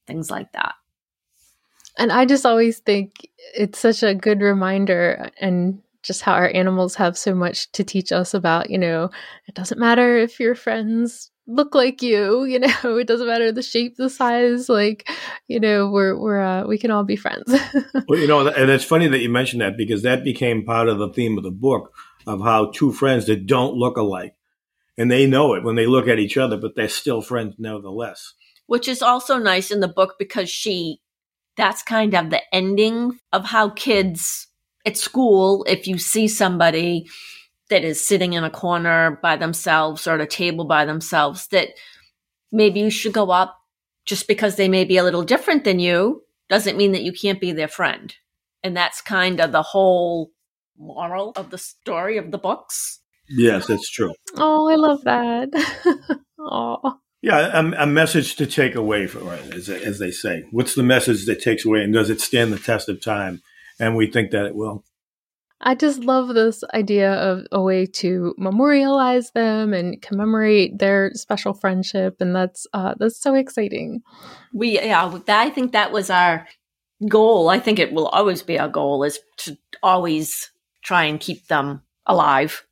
things 0.07 0.31
like 0.31 0.53
that. 0.53 0.75
And 1.99 2.13
I 2.13 2.27
just 2.27 2.47
always 2.47 2.79
think 2.79 3.29
it's 3.55 3.79
such 3.79 4.03
a 4.03 4.15
good 4.15 4.41
reminder 4.41 5.31
and 5.41 5.83
just 6.03 6.23
how 6.23 6.33
our 6.33 6.51
animals 6.55 6.95
have 6.97 7.17
so 7.17 7.35
much 7.35 7.71
to 7.73 7.85
teach 7.85 8.13
us 8.13 8.35
about, 8.35 8.71
you 8.71 8.79
know, 8.79 9.11
it 9.47 9.55
doesn't 9.55 9.81
matter 9.81 10.17
if 10.17 10.41
your 10.41 10.55
friends 10.55 11.31
look 11.47 11.75
like 11.75 12.03
you, 12.03 12.45
you 12.45 12.59
know, 12.59 12.97
it 12.97 13.07
doesn't 13.07 13.27
matter 13.27 13.53
the 13.53 13.63
shape, 13.63 13.97
the 13.97 14.11
size, 14.11 14.69
like, 14.69 15.09
you 15.49 15.61
know, 15.61 15.91
we're 15.91 16.19
we're 16.19 16.41
uh, 16.41 16.67
we 16.67 16.79
can 16.79 16.91
all 16.91 17.05
be 17.05 17.17
friends. 17.17 17.45
well, 18.09 18.19
you 18.19 18.27
know, 18.27 18.47
and 18.47 18.71
it's 18.71 18.85
funny 18.85 19.09
that 19.09 19.21
you 19.21 19.29
mentioned 19.29 19.63
that 19.63 19.77
because 19.77 20.03
that 20.03 20.25
became 20.25 20.65
part 20.65 20.89
of 20.89 20.99
the 20.99 21.13
theme 21.13 21.39
of 21.39 21.45
the 21.45 21.51
book 21.51 21.93
of 22.27 22.41
how 22.41 22.71
two 22.71 22.93
friends 22.93 23.27
that 23.27 23.47
don't 23.47 23.75
look 23.75 23.97
alike 23.97 24.35
and 24.97 25.11
they 25.11 25.27
know 25.27 25.55
it 25.55 25.65
when 25.65 25.75
they 25.75 25.87
look 25.87 26.07
at 26.09 26.19
each 26.19 26.37
other, 26.37 26.57
but 26.57 26.77
they're 26.77 26.89
still 26.89 27.23
friends 27.23 27.55
nevertheless. 27.59 28.35
Which 28.67 28.89
is 28.89 29.03
also 29.03 29.39
nice 29.39 29.71
in 29.71 29.81
the 29.81 29.89
book 29.89 30.15
because 30.19 30.49
she 30.49 31.01
that's 31.57 31.83
kind 31.83 32.15
of 32.15 32.31
the 32.31 32.41
ending 32.53 33.19
of 33.33 33.47
how 33.47 33.71
kids 33.71 34.49
at 34.85 34.97
school, 34.97 35.65
if 35.69 35.87
you 35.87 35.99
see 35.99 36.29
somebody 36.29 37.07
that 37.71 37.85
is 37.85 38.05
sitting 38.05 38.35
in 38.35 38.45
a 38.45 38.51
corner 38.51 39.19
by 39.23 39.37
themselves 39.37 40.07
or 40.07 40.15
at 40.15 40.21
a 40.21 40.27
table 40.27 40.65
by 40.65 40.85
themselves, 40.85 41.47
that 41.49 41.69
maybe 42.51 42.81
you 42.81 42.91
should 42.91 43.13
go 43.13 43.31
up 43.31 43.59
just 44.05 44.29
because 44.29 44.57
they 44.57 44.69
may 44.69 44.85
be 44.85 44.97
a 44.97 45.05
little 45.05 45.23
different 45.23 45.65
than 45.65 45.79
you 45.79 46.23
doesn't 46.49 46.77
mean 46.77 46.93
that 46.93 47.03
you 47.03 47.13
can't 47.13 47.41
be 47.41 47.53
their 47.53 47.69
friend. 47.69 48.15
And 48.63 48.77
that's 48.77 49.01
kind 49.01 49.41
of 49.41 49.53
the 49.53 49.63
whole 49.63 50.33
moral 50.77 51.33
of 51.37 51.51
the 51.51 51.59
story 51.59 52.19
of 52.19 52.31
the 52.31 52.39
books. 52.39 53.01
Yes, 53.29 53.67
that's 53.67 53.89
true. 53.89 54.15
Oh, 54.37 54.69
I 54.69 54.75
love 54.75 55.05
that. 55.05 55.49
oh. 56.39 56.99
Yeah, 57.23 57.61
a, 57.61 57.85
a, 57.85 57.87
message 57.87 58.35
to 58.37 58.47
take 58.47 58.75
away 58.75 59.07
from 59.07 59.29
it, 59.29 59.55
as, 59.55 59.69
as 59.69 60.01
they 60.01 60.11
say. 60.11 60.45
What's 60.51 60.75
the 60.75 60.83
message 60.83 61.25
that 61.27 61.41
takes 61.41 61.65
away, 61.65 61.83
and 61.83 61.95
does 61.95 62.11
it 62.11 62.21
stand 62.21 62.53
the 62.53 62.59
test 62.59 62.89
of 62.89 63.01
time? 63.01 63.43
And 63.79 63.97
we 63.97 64.11
think 64.11 64.31
that 64.31 64.47
it 64.47 64.55
will. 64.55 64.85
I 65.65 65.77
just 65.77 66.01
love 66.01 66.35
this 66.35 66.65
idea 66.75 67.13
of 67.13 67.47
a 67.53 67.63
way 67.63 67.87
to 67.87 68.35
memorialize 68.37 69.31
them 69.31 69.73
and 69.73 70.03
commemorate 70.03 70.79
their 70.79 71.13
special 71.15 71.55
friendship, 71.55 72.17
and 72.21 72.35
that's 72.35 72.67
uh, 72.73 72.95
that's 72.99 73.21
so 73.21 73.35
exciting. 73.35 74.03
We 74.53 74.81
yeah, 74.81 75.21
I 75.29 75.51
think 75.51 75.73
that 75.73 75.93
was 75.93 76.11
our 76.11 76.49
goal. 77.09 77.49
I 77.49 77.61
think 77.61 77.79
it 77.79 77.93
will 77.93 78.09
always 78.09 78.43
be 78.43 78.59
our 78.59 78.69
goal 78.69 79.05
is 79.05 79.21
to 79.39 79.57
always 79.83 80.51
try 80.83 81.05
and 81.05 81.21
keep 81.21 81.47
them 81.47 81.83
alive. 82.07 82.67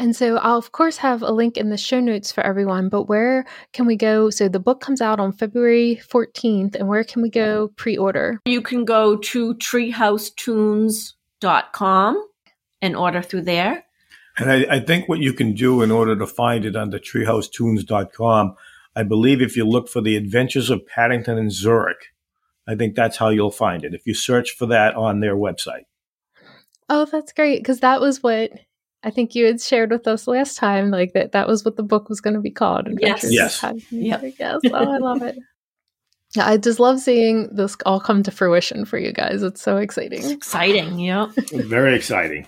And 0.00 0.16
so 0.16 0.38
I'll, 0.38 0.56
of 0.56 0.72
course, 0.72 0.96
have 0.96 1.20
a 1.20 1.30
link 1.30 1.58
in 1.58 1.68
the 1.68 1.76
show 1.76 2.00
notes 2.00 2.32
for 2.32 2.42
everyone, 2.42 2.88
but 2.88 3.02
where 3.02 3.44
can 3.74 3.84
we 3.84 3.96
go? 3.96 4.30
So 4.30 4.48
the 4.48 4.58
book 4.58 4.80
comes 4.80 5.02
out 5.02 5.20
on 5.20 5.30
February 5.30 6.00
14th, 6.02 6.74
and 6.74 6.88
where 6.88 7.04
can 7.04 7.20
we 7.20 7.28
go 7.28 7.68
pre 7.76 7.98
order? 7.98 8.40
You 8.46 8.62
can 8.62 8.86
go 8.86 9.16
to 9.16 9.54
treehousetoons.com 9.56 12.28
and 12.80 12.96
order 12.96 13.20
through 13.20 13.42
there. 13.42 13.84
And 14.38 14.50
I, 14.50 14.76
I 14.76 14.80
think 14.80 15.06
what 15.06 15.18
you 15.18 15.34
can 15.34 15.52
do 15.52 15.82
in 15.82 15.90
order 15.90 16.16
to 16.16 16.26
find 16.26 16.64
it 16.64 16.76
under 16.76 16.98
treehousetoons.com, 16.98 18.54
I 18.96 19.02
believe 19.02 19.42
if 19.42 19.54
you 19.54 19.66
look 19.66 19.90
for 19.90 20.00
the 20.00 20.16
adventures 20.16 20.70
of 20.70 20.86
Paddington 20.86 21.36
and 21.36 21.52
Zurich, 21.52 22.06
I 22.66 22.74
think 22.74 22.94
that's 22.94 23.18
how 23.18 23.28
you'll 23.28 23.50
find 23.50 23.84
it 23.84 23.92
if 23.92 24.06
you 24.06 24.14
search 24.14 24.52
for 24.52 24.64
that 24.64 24.94
on 24.94 25.20
their 25.20 25.36
website. 25.36 25.84
Oh, 26.88 27.04
that's 27.04 27.34
great 27.34 27.58
because 27.58 27.80
that 27.80 28.00
was 28.00 28.22
what 28.22 28.52
I 29.02 29.10
think 29.10 29.34
you 29.34 29.46
had 29.46 29.60
shared 29.60 29.90
with 29.90 30.06
us 30.06 30.26
last 30.26 30.56
time, 30.56 30.90
like 30.90 31.14
that 31.14 31.32
that 31.32 31.48
was 31.48 31.64
what 31.64 31.76
the 31.76 31.82
book 31.82 32.08
was 32.08 32.20
going 32.20 32.34
to 32.34 32.40
be 32.40 32.50
called. 32.50 32.86
Adventures 32.86 33.32
yes. 33.32 33.64
Yes. 33.90 34.34
Yes. 34.38 34.60
Oh, 34.72 34.74
I 34.74 34.98
love 34.98 35.22
it. 35.22 35.38
Yeah, 36.36 36.46
I 36.46 36.58
just 36.58 36.78
love 36.78 37.00
seeing 37.00 37.48
this 37.50 37.76
all 37.84 37.98
come 37.98 38.22
to 38.22 38.30
fruition 38.30 38.84
for 38.84 38.98
you 38.98 39.12
guys. 39.12 39.42
It's 39.42 39.60
so 39.60 39.78
exciting. 39.78 40.20
It's 40.20 40.30
exciting, 40.30 41.00
yeah. 41.00 41.26
Very 41.52 41.96
exciting. 41.96 42.46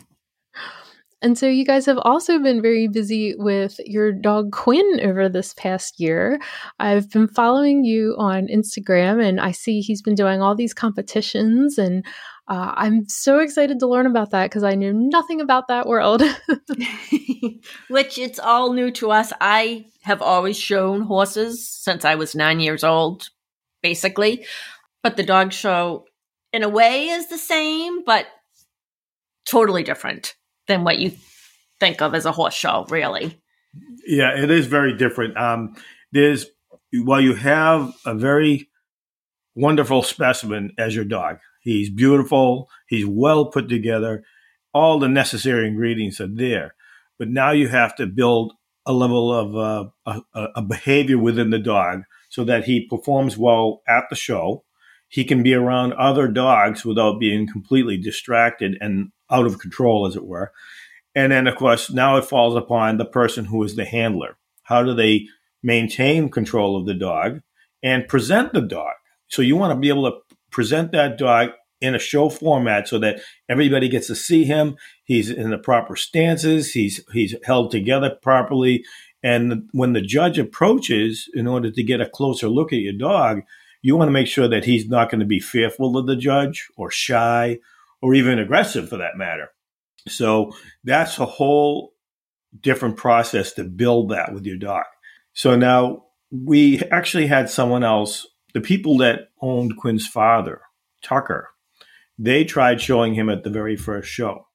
And 1.23 1.38
so 1.38 1.47
you 1.47 1.64
guys 1.64 1.87
have 1.87 1.99
also 1.99 2.40
been 2.40 2.61
very 2.61 2.88
busy 2.88 3.35
with 3.37 3.78
your 3.87 4.12
dog 4.12 4.50
Quinn 4.50 5.00
over 5.04 5.28
this 5.28 5.54
past 5.54 6.00
year. 6.00 6.40
I've 6.80 7.09
been 7.11 7.28
following 7.28 7.85
you 7.85 8.16
on 8.18 8.49
Instagram 8.49 9.25
and 9.25 9.40
I 9.40 9.52
see 9.52 9.80
he's 9.80 10.02
been 10.02 10.16
doing 10.16 10.42
all 10.42 10.56
these 10.56 10.75
competitions 10.75 11.78
and 11.78 12.04
uh, 12.49 12.73
I'm 12.77 13.09
so 13.09 13.39
excited 13.39 13.79
to 13.81 13.87
learn 13.87 14.07
about 14.07 14.31
that 14.31 14.47
because 14.47 14.65
I 14.65 14.75
knew 14.75 14.93
nothing 14.93 15.41
about 15.41 15.69
that 15.69 15.87
world. 15.87 16.23
Which 17.89 18.19
it's 18.19 18.39
all 18.39 18.73
new 18.73 18.91
to 18.93 19.11
us. 19.11 19.33
I 19.41 19.87
have 20.03 20.21
always 20.21 20.59
shown 20.59 21.03
horses 21.03 21.69
since 21.69 22.05
I 22.05 22.17
was 22.17 22.35
nine 22.35 22.61
years 22.61 22.83
old, 22.83 23.29
basically. 23.83 24.45
But 25.03 25.17
the 25.17 25.23
dog 25.23 25.53
show, 25.53 26.07
in 26.53 26.63
a 26.63 26.69
way, 26.69 27.07
is 27.09 27.29
the 27.29 27.39
same, 27.39 28.05
but 28.05 28.27
totally 29.45 29.83
different 29.83 30.35
than 30.67 30.85
what 30.85 30.99
you 30.99 31.13
think 31.81 32.03
of 32.03 32.15
as 32.15 32.27
a 32.27 32.33
horse 32.33 32.55
show, 32.55 32.87
really. 32.89 33.41
Yeah, 34.07 34.37
it 34.37 34.51
is 34.51 34.67
very 34.67 34.97
different. 34.97 35.37
Um, 35.37 35.75
there's 36.11 36.47
while 36.93 37.21
you 37.21 37.35
have 37.35 37.95
a 38.05 38.15
very 38.15 38.69
wonderful 39.55 40.03
specimen 40.03 40.73
as 40.79 40.95
your 40.95 41.05
dog, 41.05 41.39
he's 41.62 41.90
beautiful, 41.90 42.69
he's 42.87 43.07
well 43.07 43.47
put 43.47 43.69
together, 43.69 44.25
all 44.75 44.99
the 44.99 45.09
necessary 45.09 45.69
ingredients 45.69 46.21
are 46.21 46.28
there. 46.28 46.75
But 47.19 47.28
now 47.28 47.52
you 47.52 47.69
have 47.69 47.95
to 47.97 48.07
build 48.07 48.54
a 48.85 48.92
level 48.92 49.33
of 49.33 49.57
uh, 50.07 50.21
a, 50.35 50.47
a 50.57 50.62
behavior 50.62 51.19
within 51.19 51.50
the 51.50 51.59
dog 51.59 52.02
so 52.31 52.45
that 52.45 52.64
he 52.64 52.87
performs 52.87 53.37
well 53.37 53.83
at 53.87 54.04
the 54.11 54.16
show. 54.16 54.64
He 55.09 55.25
can 55.25 55.42
be 55.42 55.54
around 55.54 55.92
other 55.92 56.26
dogs 56.26 56.85
without 56.85 57.21
being 57.21 57.47
completely 57.47 57.97
distracted 57.99 58.78
and 58.81 59.12
out 59.31 59.47
of 59.47 59.59
control, 59.59 60.07
as 60.07 60.16
it 60.16 60.25
were. 60.25 60.52
And 61.14 61.31
then, 61.31 61.47
of 61.47 61.57
course, 61.57 61.90
now 61.90 62.16
it 62.16 62.25
falls 62.25 62.57
upon 62.57 62.97
the 62.97 63.04
person 63.04 63.45
who 63.45 63.62
is 63.62 63.76
the 63.76 63.85
handler. 63.85 64.38
How 64.64 64.83
do 64.83 64.95
they 64.95 65.26
maintain 65.62 66.28
control 66.28 66.76
of 66.76 66.87
the 66.87 66.95
dog 66.95 67.40
and 67.83 68.09
present 68.09 68.52
the 68.52 68.61
dog. 68.61 68.95
So 69.28 69.42
you 69.42 69.57
want 69.57 69.73
to 69.73 69.81
be 69.81 69.88
able 69.88 70.11
to 70.11 70.32
present 70.52 70.92
that 70.92 71.18
dog 71.18 71.50
in 71.80 71.94
a 71.97 71.99
show 71.99 72.28
format 72.28 72.87
so 72.87 72.99
that 73.00 73.21
everybody 73.49 73.88
gets 73.88 74.06
to 74.06 74.14
see 74.14 74.44
him. 74.44 74.76
He's 75.04 75.30
in 75.30 75.50
the 75.50 75.59
proper 75.59 75.97
stances. 75.97 76.73
He's 76.73 77.04
he's 77.12 77.35
held 77.44 77.73
together 77.73 78.16
properly. 78.23 78.85
And 79.25 79.68
when 79.73 79.92
the 79.92 80.00
judge 80.00 80.38
approaches, 80.38 81.28
in 81.35 81.47
order 81.47 81.71
to 81.71 81.82
get 81.82 82.00
a 82.00 82.09
closer 82.09 82.49
look 82.49 82.73
at 82.73 82.80
your 82.80 82.92
dog, 82.92 83.42
you 83.82 83.97
want 83.97 84.09
to 84.09 84.12
make 84.12 84.26
sure 84.28 84.49
that 84.49 84.64
he's 84.64 84.88
not 84.88 85.11
going 85.11 85.21
to 85.21 85.26
be 85.26 85.40
fearful 85.40 85.97
of 85.97 86.06
the 86.06 86.16
judge 86.16 86.68
or 86.76 86.90
shy 86.90 87.59
or 88.00 88.14
even 88.14 88.38
aggressive 88.38 88.88
for 88.88 88.97
that 88.97 89.16
matter. 89.16 89.49
So 90.09 90.52
that's 90.85 91.18
a 91.18 91.26
whole 91.26 91.92
different 92.61 92.97
process 92.97 93.52
to 93.54 93.64
build 93.64 94.11
that 94.11 94.32
with 94.32 94.44
your 94.44 94.56
dog. 94.56 94.85
So 95.32 95.56
now 95.56 96.04
we 96.30 96.80
actually 96.90 97.26
had 97.26 97.49
someone 97.49 97.85
else, 97.85 98.26
the 98.54 98.61
people 98.61 98.99
that 98.99 99.30
owned 99.40 99.76
Quinn's 99.76 100.06
father, 100.06 100.62
Tucker, 101.02 101.50
they 102.18 102.44
tried 102.44 102.80
showing 102.80 103.14
him 103.14 103.28
at 103.28 103.44
the 103.44 103.50
very 103.50 103.76
first 103.76 104.09
show. 104.09 104.47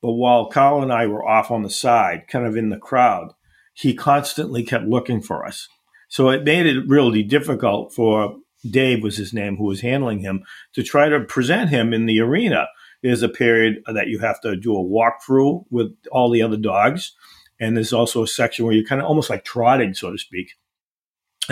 But 0.00 0.12
while 0.12 0.46
Carl 0.46 0.82
and 0.82 0.92
I 0.92 1.06
were 1.06 1.26
off 1.26 1.50
on 1.50 1.62
the 1.62 1.70
side, 1.70 2.26
kind 2.28 2.46
of 2.46 2.56
in 2.56 2.70
the 2.70 2.78
crowd, 2.78 3.32
he 3.74 3.94
constantly 3.94 4.62
kept 4.62 4.84
looking 4.84 5.20
for 5.20 5.46
us. 5.46 5.68
So 6.08 6.28
it 6.28 6.44
made 6.44 6.66
it 6.66 6.88
really 6.88 7.22
difficult 7.22 7.94
for 7.94 8.36
Dave 8.68 9.02
was 9.02 9.16
his 9.16 9.32
name, 9.32 9.56
who 9.56 9.64
was 9.64 9.80
handling 9.80 10.20
him, 10.20 10.42
to 10.74 10.82
try 10.82 11.08
to 11.08 11.20
present 11.20 11.70
him 11.70 11.92
in 11.92 12.06
the 12.06 12.20
arena. 12.20 12.66
There's 13.02 13.22
a 13.22 13.28
period 13.28 13.82
that 13.86 14.08
you 14.08 14.18
have 14.20 14.40
to 14.42 14.56
do 14.56 14.76
a 14.76 14.84
walkthrough 14.84 15.64
with 15.70 15.96
all 16.10 16.30
the 16.30 16.42
other 16.42 16.56
dogs. 16.56 17.12
And 17.58 17.76
there's 17.76 17.92
also 17.92 18.22
a 18.22 18.28
section 18.28 18.64
where 18.64 18.74
you're 18.74 18.84
kind 18.84 19.00
of 19.00 19.06
almost 19.06 19.30
like 19.30 19.44
trotting, 19.44 19.94
so 19.94 20.10
to 20.10 20.18
speak. 20.18 20.54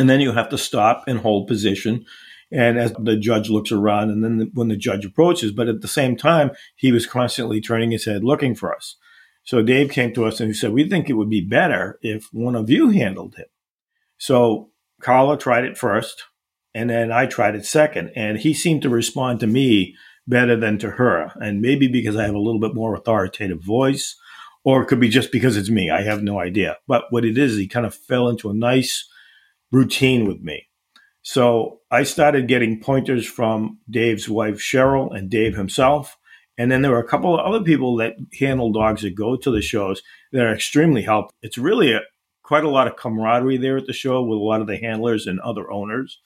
And 0.01 0.09
then 0.09 0.23
you 0.23 0.33
have 0.33 0.49
to 0.49 0.57
stop 0.57 1.05
and 1.07 1.19
hold 1.19 1.47
position. 1.47 2.07
And 2.51 2.79
as 2.79 2.95
the 2.99 3.19
judge 3.19 3.51
looks 3.51 3.71
around, 3.71 4.09
and 4.09 4.25
then 4.25 4.39
the, 4.39 4.51
when 4.55 4.69
the 4.69 4.77
judge 4.77 5.05
approaches, 5.05 5.53
but 5.53 5.69
at 5.69 5.83
the 5.83 5.89
same 5.89 6.17
time, 6.17 6.53
he 6.75 6.91
was 6.91 7.07
constantly 7.07 7.61
turning 7.61 7.91
his 7.91 8.07
head 8.07 8.25
looking 8.25 8.55
for 8.55 8.75
us. 8.75 8.97
So 9.45 9.61
Dave 9.61 9.91
came 9.91 10.15
to 10.15 10.25
us 10.25 10.41
and 10.41 10.49
he 10.49 10.55
said, 10.55 10.73
We 10.73 10.89
think 10.89 11.11
it 11.11 11.19
would 11.19 11.29
be 11.29 11.43
better 11.43 11.99
if 12.01 12.33
one 12.33 12.57
of 12.57 12.71
you 12.71 12.89
handled 12.89 13.35
him. 13.35 13.45
So 14.17 14.71
Carla 15.03 15.37
tried 15.37 15.67
it 15.67 15.77
first, 15.77 16.25
and 16.73 16.89
then 16.89 17.13
I 17.13 17.27
tried 17.27 17.55
it 17.55 17.67
second. 17.67 18.11
And 18.17 18.39
he 18.39 18.55
seemed 18.55 18.81
to 18.81 18.89
respond 18.89 19.41
to 19.41 19.47
me 19.47 19.95
better 20.27 20.57
than 20.57 20.79
to 20.79 20.93
her. 20.93 21.31
And 21.43 21.61
maybe 21.61 21.89
because 21.89 22.17
I 22.17 22.25
have 22.25 22.35
a 22.35 22.39
little 22.39 22.61
bit 22.61 22.75
more 22.75 22.95
authoritative 22.95 23.63
voice, 23.63 24.17
or 24.65 24.81
it 24.81 24.87
could 24.87 25.01
be 25.01 25.11
just 25.11 25.31
because 25.31 25.59
it's 25.59 25.69
me. 25.69 25.91
I 25.91 26.05
have 26.05 26.23
no 26.23 26.41
idea. 26.41 26.79
But 26.89 27.05
what 27.11 27.27
it 27.27 27.37
is, 27.37 27.59
he 27.59 27.69
kind 27.69 27.85
of 27.85 27.95
fell 27.95 28.31
into 28.31 28.49
a 28.49 28.55
nice 28.55 29.07
routine 29.71 30.27
with 30.27 30.41
me. 30.41 30.67
So 31.23 31.81
I 31.91 32.03
started 32.03 32.49
getting 32.49 32.81
pointers 32.81 33.27
from 33.27 33.79
Dave's 33.89 34.29
wife, 34.29 34.57
Cheryl, 34.57 35.15
and 35.15 35.31
Dave 35.31 35.57
himself. 35.57 36.17
And 36.57 36.71
then 36.71 36.83
there 36.83 36.91
were 36.91 37.01
a 37.01 37.09
couple 37.09 37.39
of 37.39 37.45
other 37.45 37.65
people 37.65 37.97
that 37.97 38.15
handle 38.39 38.73
dogs 38.73 39.03
that 39.03 39.15
go 39.15 39.37
to 39.37 39.51
the 39.51 39.63
shows 39.63 40.03
that 40.33 40.45
are 40.45 40.55
extremely 40.55 41.03
helpful. 41.03 41.35
It's 41.43 41.59
really 41.59 41.93
a, 41.93 42.01
quite 42.43 42.65
a 42.65 42.71
lot 42.71 42.87
of 42.87 42.97
camaraderie 42.97 43.59
there 43.59 43.77
at 43.77 43.87
the 43.87 43.93
show 43.93 44.23
with 44.23 44.39
a 44.39 44.43
lot 44.43 44.61
of 44.61 44.67
the 44.67 44.77
handlers 44.77 45.27
and 45.27 45.41
other 45.41 45.71
owners. 45.71 46.21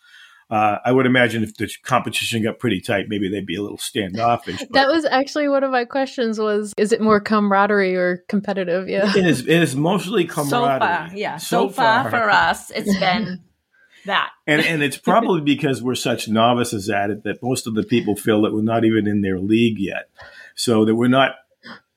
Uh, 0.51 0.79
I 0.85 0.93
would 0.93 1.07
imagine 1.07 1.43
if 1.43 1.57
the 1.57 1.71
competition 1.83 2.43
got 2.43 2.59
pretty 2.59 2.81
tight, 2.81 3.07
maybe 3.09 3.29
they'd 3.31 3.47
be 3.47 3.57
a 3.57 3.63
little 3.63 3.79
standoffish. 3.79 4.63
that 4.71 4.89
was 4.89 5.05
actually 5.05 5.49
one 5.49 5.65
of 5.65 5.71
my 5.71 5.85
questions: 5.85 6.39
was 6.39 6.75
is 6.77 6.93
it 6.93 7.01
more 7.01 7.21
camaraderie 7.21 7.97
or 7.97 8.25
competitive? 8.29 8.89
Yeah, 8.89 9.11
it 9.17 9.27
is. 9.27 9.41
It 9.41 9.63
is 9.63 9.75
mostly 9.75 10.25
camaraderie. 10.25 10.81
So 10.81 10.87
far, 10.87 11.11
yeah. 11.15 11.37
So, 11.39 11.69
so 11.69 11.69
far, 11.71 12.03
far 12.03 12.11
for 12.11 12.31
us, 12.31 12.71
it's 12.71 12.99
been 13.01 13.43
that. 14.05 14.31
and 14.47 14.61
and 14.61 14.83
it's 14.83 14.99
probably 14.99 15.41
because 15.55 15.83
we're 15.83 15.95
such 15.95 16.29
novices 16.29 16.91
at 16.91 17.11
it 17.11 17.25
that 17.25 17.43
most 17.43 17.67
of 17.67 17.75
the 17.75 17.83
people 17.83 18.15
feel 18.15 18.43
that 18.43 18.53
we're 18.53 18.63
not 18.63 18.85
even 18.85 19.07
in 19.07 19.23
their 19.23 19.39
league 19.39 19.79
yet, 19.79 20.11
so 20.55 20.85
that 20.85 20.95
we're 20.95 21.09
not 21.09 21.37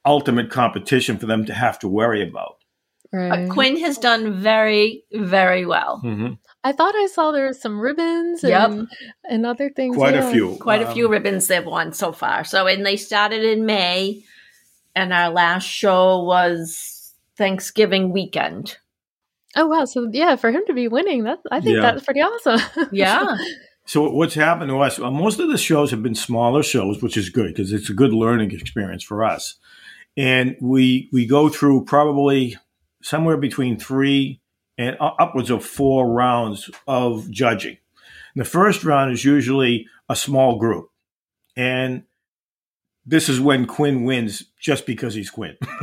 ultimate 0.05 0.49
competition 0.49 1.17
for 1.17 1.25
them 1.25 1.45
to 1.45 1.53
have 1.53 1.77
to 1.79 1.87
worry 1.87 2.27
about. 2.27 2.57
Right. 3.11 3.47
Uh, 3.47 3.53
Quinn 3.53 3.79
has 3.79 3.97
done 3.97 4.41
very, 4.41 5.03
very 5.11 5.65
well. 5.65 6.01
Mm-hmm. 6.03 6.33
I 6.63 6.71
thought 6.73 6.95
I 6.95 7.07
saw 7.07 7.31
there 7.31 7.45
were 7.45 7.53
some 7.53 7.79
ribbons 7.79 8.43
and, 8.43 8.79
yep. 8.79 8.87
and 9.29 9.45
other 9.45 9.69
things. 9.69 9.95
Quite 9.95 10.15
yeah. 10.15 10.27
a 10.27 10.31
few. 10.31 10.57
Quite 10.57 10.83
um, 10.83 10.89
a 10.89 10.93
few 10.93 11.07
ribbons 11.07 11.47
they've 11.47 11.65
won 11.65 11.93
so 11.93 12.11
far. 12.11 12.43
So, 12.43 12.67
and 12.67 12.85
they 12.85 12.97
started 12.97 13.43
in 13.43 13.65
May, 13.65 14.23
and 14.95 15.13
our 15.13 15.29
last 15.29 15.63
show 15.63 16.23
was 16.23 17.13
Thanksgiving 17.37 18.11
weekend. 18.11 18.77
Oh 19.55 19.67
wow! 19.67 19.85
So 19.85 20.09
yeah, 20.11 20.35
for 20.35 20.51
him 20.51 20.63
to 20.67 20.73
be 20.73 20.87
winning, 20.87 21.23
that 21.23 21.39
I 21.49 21.61
think 21.61 21.77
yeah. 21.77 21.83
that's 21.83 22.03
pretty 22.03 22.19
awesome. 22.19 22.59
yeah. 22.91 23.37
So 23.85 24.09
what's 24.09 24.35
happened 24.35 24.69
to 24.69 24.79
us? 24.79 24.99
Well, 24.99 25.11
most 25.11 25.39
of 25.39 25.49
the 25.49 25.57
shows 25.57 25.91
have 25.91 26.03
been 26.03 26.15
smaller 26.15 26.63
shows, 26.63 27.01
which 27.01 27.15
is 27.15 27.29
good 27.29 27.55
because 27.55 27.71
it's 27.71 27.89
a 27.89 27.93
good 27.93 28.11
learning 28.11 28.51
experience 28.51 29.03
for 29.03 29.23
us. 29.23 29.55
And 30.17 30.57
we 30.59 31.09
we 31.13 31.25
go 31.25 31.47
through 31.47 31.85
probably 31.85 32.57
somewhere 33.07 33.37
between 33.37 33.79
three 33.79 34.41
and 34.77 34.97
upwards 34.99 35.49
of 35.49 35.65
four 35.65 36.11
rounds 36.11 36.69
of 36.87 37.29
judging. 37.31 37.77
And 38.35 38.41
the 38.41 38.49
first 38.49 38.83
round 38.83 39.13
is 39.13 39.23
usually 39.23 39.87
a 40.09 40.15
small 40.15 40.57
group. 40.59 40.89
And 41.55 42.03
this 43.05 43.29
is 43.29 43.39
when 43.39 43.65
Quinn 43.65 44.03
wins 44.03 44.43
just 44.59 44.85
because 44.85 45.13
he's 45.13 45.29
Quinn. 45.29 45.55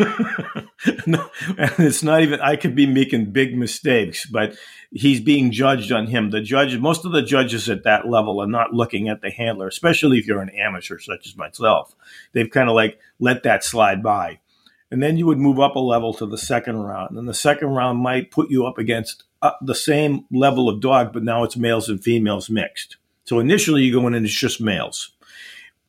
no, 1.07 1.31
and 1.57 1.73
it's 1.79 2.03
not 2.03 2.21
even, 2.21 2.41
I 2.41 2.57
could 2.57 2.75
be 2.75 2.87
making 2.87 3.33
big 3.33 3.57
mistakes, 3.57 4.27
but 4.27 4.55
he's 4.91 5.21
being 5.21 5.51
judged 5.51 5.91
on 5.91 6.07
him. 6.07 6.31
The 6.31 6.43
judge, 6.43 6.77
most 6.77 7.07
of 7.07 7.13
the 7.13 7.23
judges 7.23 7.71
at 7.71 7.85
that 7.85 8.07
level 8.07 8.41
are 8.41 8.47
not 8.47 8.75
looking 8.75 9.09
at 9.09 9.23
the 9.23 9.31
handler, 9.31 9.67
especially 9.67 10.19
if 10.19 10.27
you're 10.27 10.43
an 10.43 10.51
amateur 10.51 10.99
such 10.99 11.27
as 11.27 11.37
myself. 11.37 11.97
They've 12.33 12.51
kind 12.51 12.69
of 12.69 12.75
like 12.75 13.01
let 13.19 13.43
that 13.45 13.65
slide 13.65 14.03
by 14.03 14.41
and 14.91 15.03
then 15.03 15.17
you 15.17 15.27
would 15.27 15.39
move 15.39 15.59
up 15.59 15.77
a 15.77 15.81
level 15.81 16.15
to 16.15 16.27
the 16.27 16.39
second 16.39 16.77
round. 16.77 17.17
And 17.17 17.29
the 17.29 17.35
second 17.35 17.69
round 17.69 17.99
might 17.99 18.31
put 18.31 18.51
you 18.51 18.67
up 18.67 18.79
against 18.79 19.25
uh, 19.43 19.53
the 19.61 19.75
same 19.75 20.25
level 20.31 20.69
of 20.69 20.81
dog, 20.81 21.13
but 21.13 21.23
now 21.23 21.45
it's 21.45 21.57
males 21.57 21.89
and 21.89 22.03
females 22.03 22.49
mixed. 22.49 22.97
So 23.25 23.39
initially 23.39 23.83
you 23.83 23.93
go 23.93 24.07
in 24.07 24.15
and 24.15 24.25
it's 24.25 24.35
just 24.35 24.61
males, 24.61 25.13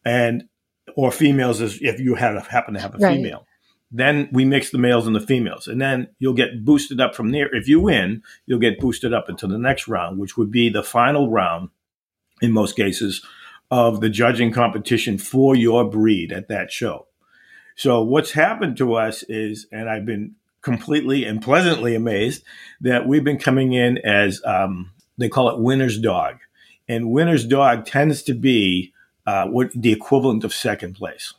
and 0.05 0.47
or 0.95 1.11
females 1.11 1.61
as 1.61 1.79
if 1.81 1.99
you 1.99 2.15
had 2.15 2.37
happen 2.43 2.73
to 2.73 2.79
have 2.79 2.95
a 2.95 2.97
right. 2.97 3.17
female. 3.17 3.45
Then 3.91 4.29
we 4.31 4.45
mix 4.45 4.71
the 4.71 4.77
males 4.77 5.07
and 5.07 5.15
the 5.15 5.21
females, 5.21 5.67
and 5.67 5.79
then 5.79 6.07
you'll 6.19 6.33
get 6.33 6.65
boosted 6.65 6.99
up 6.99 7.15
from 7.15 7.31
there. 7.31 7.53
If 7.53 7.67
you 7.67 7.79
win, 7.79 8.23
you'll 8.45 8.59
get 8.59 8.79
boosted 8.79 9.13
up 9.13 9.29
into 9.29 9.47
the 9.47 9.57
next 9.57 9.87
round, 9.87 10.17
which 10.17 10.37
would 10.37 10.51
be 10.51 10.69
the 10.69 10.83
final 10.83 11.29
round 11.29 11.69
in 12.41 12.51
most 12.51 12.75
cases 12.75 13.25
of 13.71 14.01
the 14.01 14.09
judging 14.09 14.51
competition 14.51 15.17
for 15.17 15.55
your 15.55 15.89
breed 15.89 16.31
at 16.31 16.47
that 16.47 16.71
show. 16.71 17.07
So 17.75 18.01
what's 18.01 18.31
happened 18.31 18.77
to 18.77 18.95
us 18.95 19.23
is, 19.23 19.67
and 19.71 19.89
I've 19.89 20.05
been 20.05 20.35
completely 20.61 21.25
and 21.25 21.41
pleasantly 21.41 21.93
amazed 21.93 22.43
that 22.81 23.07
we've 23.07 23.23
been 23.23 23.37
coming 23.37 23.73
in 23.73 23.99
as 23.99 24.41
um, 24.45 24.91
they 25.17 25.29
call 25.29 25.49
it 25.49 25.59
winner's 25.59 25.99
dog, 25.99 26.37
and 26.87 27.11
winner's 27.11 27.45
dog 27.45 27.85
tends 27.85 28.23
to 28.23 28.33
be 28.33 28.93
uh, 29.27 29.45
what 29.45 29.71
the 29.73 29.91
equivalent 29.91 30.43
of 30.43 30.53
second 30.53 30.95
place, 30.95 31.33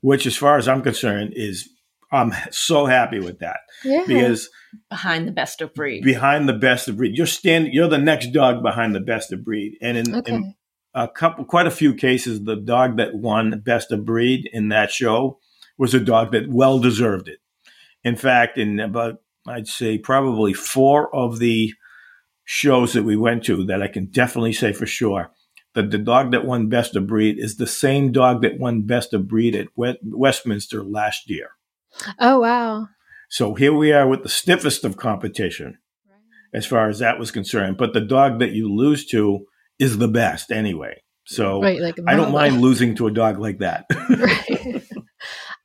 which, 0.00 0.26
as 0.26 0.36
far 0.36 0.58
as 0.58 0.68
I'm 0.68 0.82
concerned, 0.82 1.32
is 1.34 1.70
I'm 2.12 2.32
so 2.50 2.86
happy 2.86 3.20
with 3.20 3.38
that. 3.38 3.60
Yeah. 3.84 4.04
because 4.06 4.50
behind 4.88 5.26
the 5.26 5.32
best 5.32 5.60
of 5.60 5.72
breed, 5.74 6.04
behind 6.04 6.48
the 6.48 6.54
best 6.54 6.88
of 6.88 6.96
breed, 6.96 7.16
you're 7.16 7.26
standing, 7.26 7.72
you're 7.72 7.88
the 7.88 7.98
next 7.98 8.32
dog 8.32 8.62
behind 8.62 8.94
the 8.94 9.00
best 9.00 9.32
of 9.32 9.44
breed, 9.44 9.78
and 9.80 9.96
in, 9.96 10.14
okay. 10.16 10.34
in 10.34 10.54
a 10.94 11.08
couple, 11.08 11.44
quite 11.44 11.66
a 11.66 11.70
few 11.70 11.94
cases, 11.94 12.44
the 12.44 12.56
dog 12.56 12.96
that 12.96 13.14
won 13.14 13.60
best 13.64 13.92
of 13.92 14.04
breed 14.04 14.48
in 14.52 14.68
that 14.68 14.90
show 14.90 15.38
was 15.80 15.94
a 15.94 15.98
dog 15.98 16.32
that 16.32 16.50
well 16.50 16.78
deserved 16.78 17.26
it. 17.26 17.38
In 18.04 18.14
fact, 18.14 18.58
in 18.58 18.78
about, 18.78 19.22
I'd 19.48 19.66
say 19.66 19.96
probably 19.96 20.52
four 20.52 21.12
of 21.16 21.38
the 21.38 21.72
shows 22.44 22.92
that 22.92 23.02
we 23.02 23.16
went 23.16 23.44
to 23.44 23.64
that 23.64 23.82
I 23.82 23.88
can 23.88 24.04
definitely 24.06 24.52
say 24.52 24.74
for 24.74 24.84
sure 24.84 25.30
that 25.74 25.90
the 25.90 25.96
dog 25.96 26.32
that 26.32 26.44
won 26.44 26.68
best 26.68 26.96
of 26.96 27.06
breed 27.06 27.38
is 27.38 27.56
the 27.56 27.66
same 27.66 28.12
dog 28.12 28.42
that 28.42 28.58
won 28.58 28.82
best 28.82 29.14
of 29.14 29.26
breed 29.26 29.56
at 29.56 29.68
Westminster 29.74 30.84
last 30.84 31.30
year. 31.30 31.52
Oh, 32.18 32.40
wow. 32.40 32.88
So 33.30 33.54
here 33.54 33.72
we 33.72 33.90
are 33.90 34.06
with 34.06 34.22
the 34.22 34.28
stiffest 34.28 34.84
of 34.84 34.98
competition 34.98 35.78
as 36.52 36.66
far 36.66 36.90
as 36.90 36.98
that 36.98 37.18
was 37.18 37.30
concerned. 37.30 37.78
But 37.78 37.94
the 37.94 38.02
dog 38.02 38.40
that 38.40 38.50
you 38.50 38.70
lose 38.70 39.06
to 39.06 39.46
is 39.78 39.96
the 39.96 40.08
best 40.08 40.50
anyway. 40.50 41.00
So 41.24 41.62
right, 41.62 41.80
like 41.80 41.96
I 42.06 42.16
don't 42.16 42.32
mind 42.32 42.60
losing 42.60 42.96
to 42.96 43.06
a 43.06 43.12
dog 43.12 43.38
like 43.38 43.58
that. 43.58 43.86
right. 44.10 44.79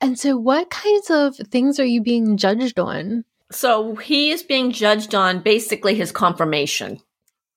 And 0.02 0.20
so, 0.20 0.38
what 0.38 0.70
kinds 0.70 1.10
of 1.10 1.36
things 1.50 1.80
are 1.80 1.86
you 1.86 2.02
being 2.02 2.38
judged 2.38 2.80
on? 2.80 3.26
So, 3.52 3.96
he 3.96 4.32
is 4.32 4.44
being 4.44 4.72
judged 4.72 5.16
on 5.16 5.40
basically 5.40 5.96
his 5.96 6.12
conformation. 6.12 7.00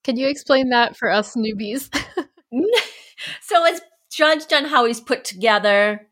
Can 0.03 0.17
you 0.17 0.27
explain 0.27 0.69
that 0.69 0.95
for 0.95 1.11
us 1.11 1.35
newbies? 1.35 1.93
so, 3.41 3.65
it's 3.65 3.81
judged 4.11 4.53
on 4.53 4.65
how 4.65 4.85
he's 4.85 5.01
put 5.01 5.25
together, 5.25 6.07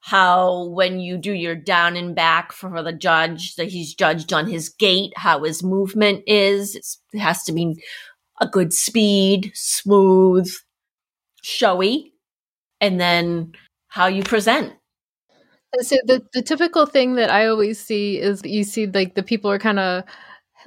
how 0.00 0.64
when 0.66 1.00
you 1.00 1.16
do 1.16 1.32
your 1.32 1.54
down 1.54 1.96
and 1.96 2.14
back 2.14 2.52
for 2.52 2.82
the 2.82 2.92
judge, 2.92 3.56
that 3.56 3.68
he's 3.68 3.94
judged 3.94 4.32
on 4.32 4.46
his 4.46 4.68
gait, 4.68 5.12
how 5.16 5.44
his 5.44 5.62
movement 5.62 6.24
is. 6.26 6.74
It's, 6.74 7.00
it 7.12 7.20
has 7.20 7.44
to 7.44 7.52
be 7.52 7.82
a 8.40 8.46
good 8.46 8.72
speed, 8.72 9.52
smooth, 9.54 10.52
showy, 11.42 12.12
and 12.80 13.00
then 13.00 13.52
how 13.88 14.06
you 14.06 14.22
present. 14.22 14.72
So 15.80 15.96
the 16.06 16.22
the 16.32 16.42
typical 16.42 16.86
thing 16.86 17.16
that 17.16 17.30
I 17.30 17.46
always 17.46 17.78
see 17.78 18.18
is 18.18 18.42
you 18.44 18.64
see 18.64 18.86
like 18.86 19.14
the 19.14 19.22
people 19.22 19.50
are 19.50 19.58
kind 19.58 19.78
of 19.78 20.04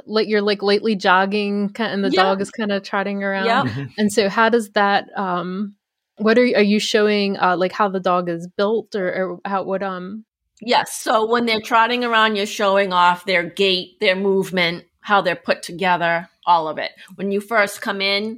like 0.06 0.28
you're 0.28 0.42
like 0.42 0.62
lately 0.62 0.96
jogging 0.96 1.72
and 1.78 2.04
the 2.04 2.10
dog 2.10 2.42
is 2.42 2.52
kind 2.52 2.72
of 2.72 2.84
trotting 2.84 3.24
around. 3.24 3.46
Yeah. 3.46 3.64
Mm-hmm. 3.64 3.86
And 3.98 4.14
so 4.14 4.30
how 4.30 4.50
does 4.50 4.70
that 4.72 5.06
um 5.18 5.76
what 6.18 6.38
are 6.38 6.44
are 6.44 6.62
you 6.62 6.80
showing 6.80 7.38
uh 7.40 7.58
like 7.58 7.72
how 7.72 7.90
the 7.90 8.00
dog 8.00 8.30
is 8.30 8.48
built 8.56 8.96
or, 8.96 9.08
or 9.10 9.40
how 9.44 9.64
what 9.64 9.82
um 9.82 10.26
Yes. 10.62 10.94
So 11.02 11.26
when 11.26 11.48
they're 11.48 11.60
trotting 11.60 12.04
around, 12.04 12.36
you're 12.36 12.46
showing 12.46 12.94
off 12.94 13.26
their 13.26 13.44
gait, 13.44 14.00
their 14.00 14.16
movement, 14.16 14.86
how 15.02 15.22
they're 15.22 15.36
put 15.36 15.64
together, 15.64 16.30
all 16.46 16.68
of 16.68 16.78
it. 16.78 16.92
When 17.16 17.32
you 17.32 17.42
first 17.42 17.82
come 17.82 18.00
in, 18.00 18.38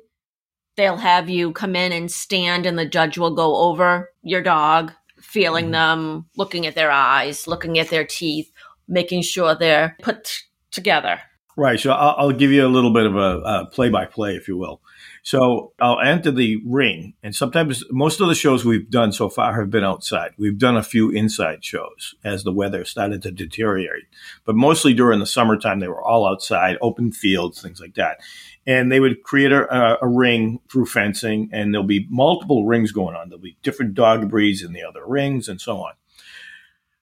they'll 0.78 0.96
have 0.96 1.30
you 1.30 1.52
come 1.52 1.76
in 1.76 1.92
and 1.92 2.10
stand, 2.10 2.66
and 2.66 2.80
the 2.80 2.86
judge 2.86 3.18
will 3.18 3.36
go 3.36 3.58
over 3.58 4.10
your 4.22 4.42
dog, 4.42 4.94
feeling 5.34 5.66
mm-hmm. 5.66 5.72
them, 5.72 6.26
looking 6.38 6.68
at 6.68 6.76
their 6.76 6.92
eyes, 6.92 7.48
looking 7.48 7.80
at 7.80 7.90
their 7.90 8.06
teeth, 8.06 8.52
making 8.88 9.24
sure 9.24 9.56
they're 9.56 9.98
put 10.02 10.44
together. 10.70 11.20
Right. 11.58 11.80
So 11.80 11.92
I'll, 11.92 12.16
I'll 12.18 12.32
give 12.32 12.52
you 12.52 12.66
a 12.66 12.70
little 12.70 12.94
bit 12.94 13.06
of 13.06 13.16
a 13.16 13.66
play 13.72 13.90
by 13.90 14.06
play, 14.06 14.36
if 14.36 14.48
you 14.48 14.58
will. 14.58 14.82
So 15.24 15.72
I'll 15.80 16.02
enter 16.02 16.32
the 16.32 16.62
ring, 16.66 17.14
and 17.24 17.34
sometimes 17.34 17.84
most 17.90 18.20
of 18.20 18.28
the 18.28 18.36
shows 18.36 18.66
we've 18.66 18.90
done 18.90 19.14
so 19.14 19.30
far 19.30 19.58
have 19.58 19.70
been 19.70 19.84
outside. 19.84 20.32
We've 20.38 20.58
done 20.58 20.76
a 20.76 20.84
few 20.84 21.12
inside 21.12 21.64
shows 21.64 22.16
as 22.26 22.44
the 22.44 22.52
weather 22.52 22.84
started 22.84 23.22
to 23.22 23.32
deteriorate, 23.32 24.04
but 24.44 24.56
mostly 24.56 24.94
during 24.94 25.20
the 25.20 25.26
summertime 25.26 25.80
they 25.80 25.88
were 25.88 26.04
all 26.04 26.28
outside, 26.28 26.78
open 26.82 27.14
fields, 27.14 27.62
things 27.62 27.80
like 27.80 27.96
that. 27.96 28.18
And 28.66 28.92
they 28.92 29.00
would 29.00 29.24
create 29.24 29.52
a, 29.52 29.98
a 30.02 30.08
ring 30.08 30.60
through 30.72 30.86
fencing, 30.86 31.50
and 31.52 31.74
there'll 31.74 31.86
be 31.86 32.08
multiple 32.10 32.66
rings 32.66 32.92
going 32.92 33.16
on. 33.16 33.30
There'll 33.30 33.42
be 33.42 33.58
different 33.62 33.94
dog 33.94 34.30
breeds 34.30 34.64
in 34.64 34.74
the 34.74 34.84
other 34.84 35.06
rings, 35.06 35.50
and 35.50 35.60
so 35.60 35.78
on. 35.78 35.94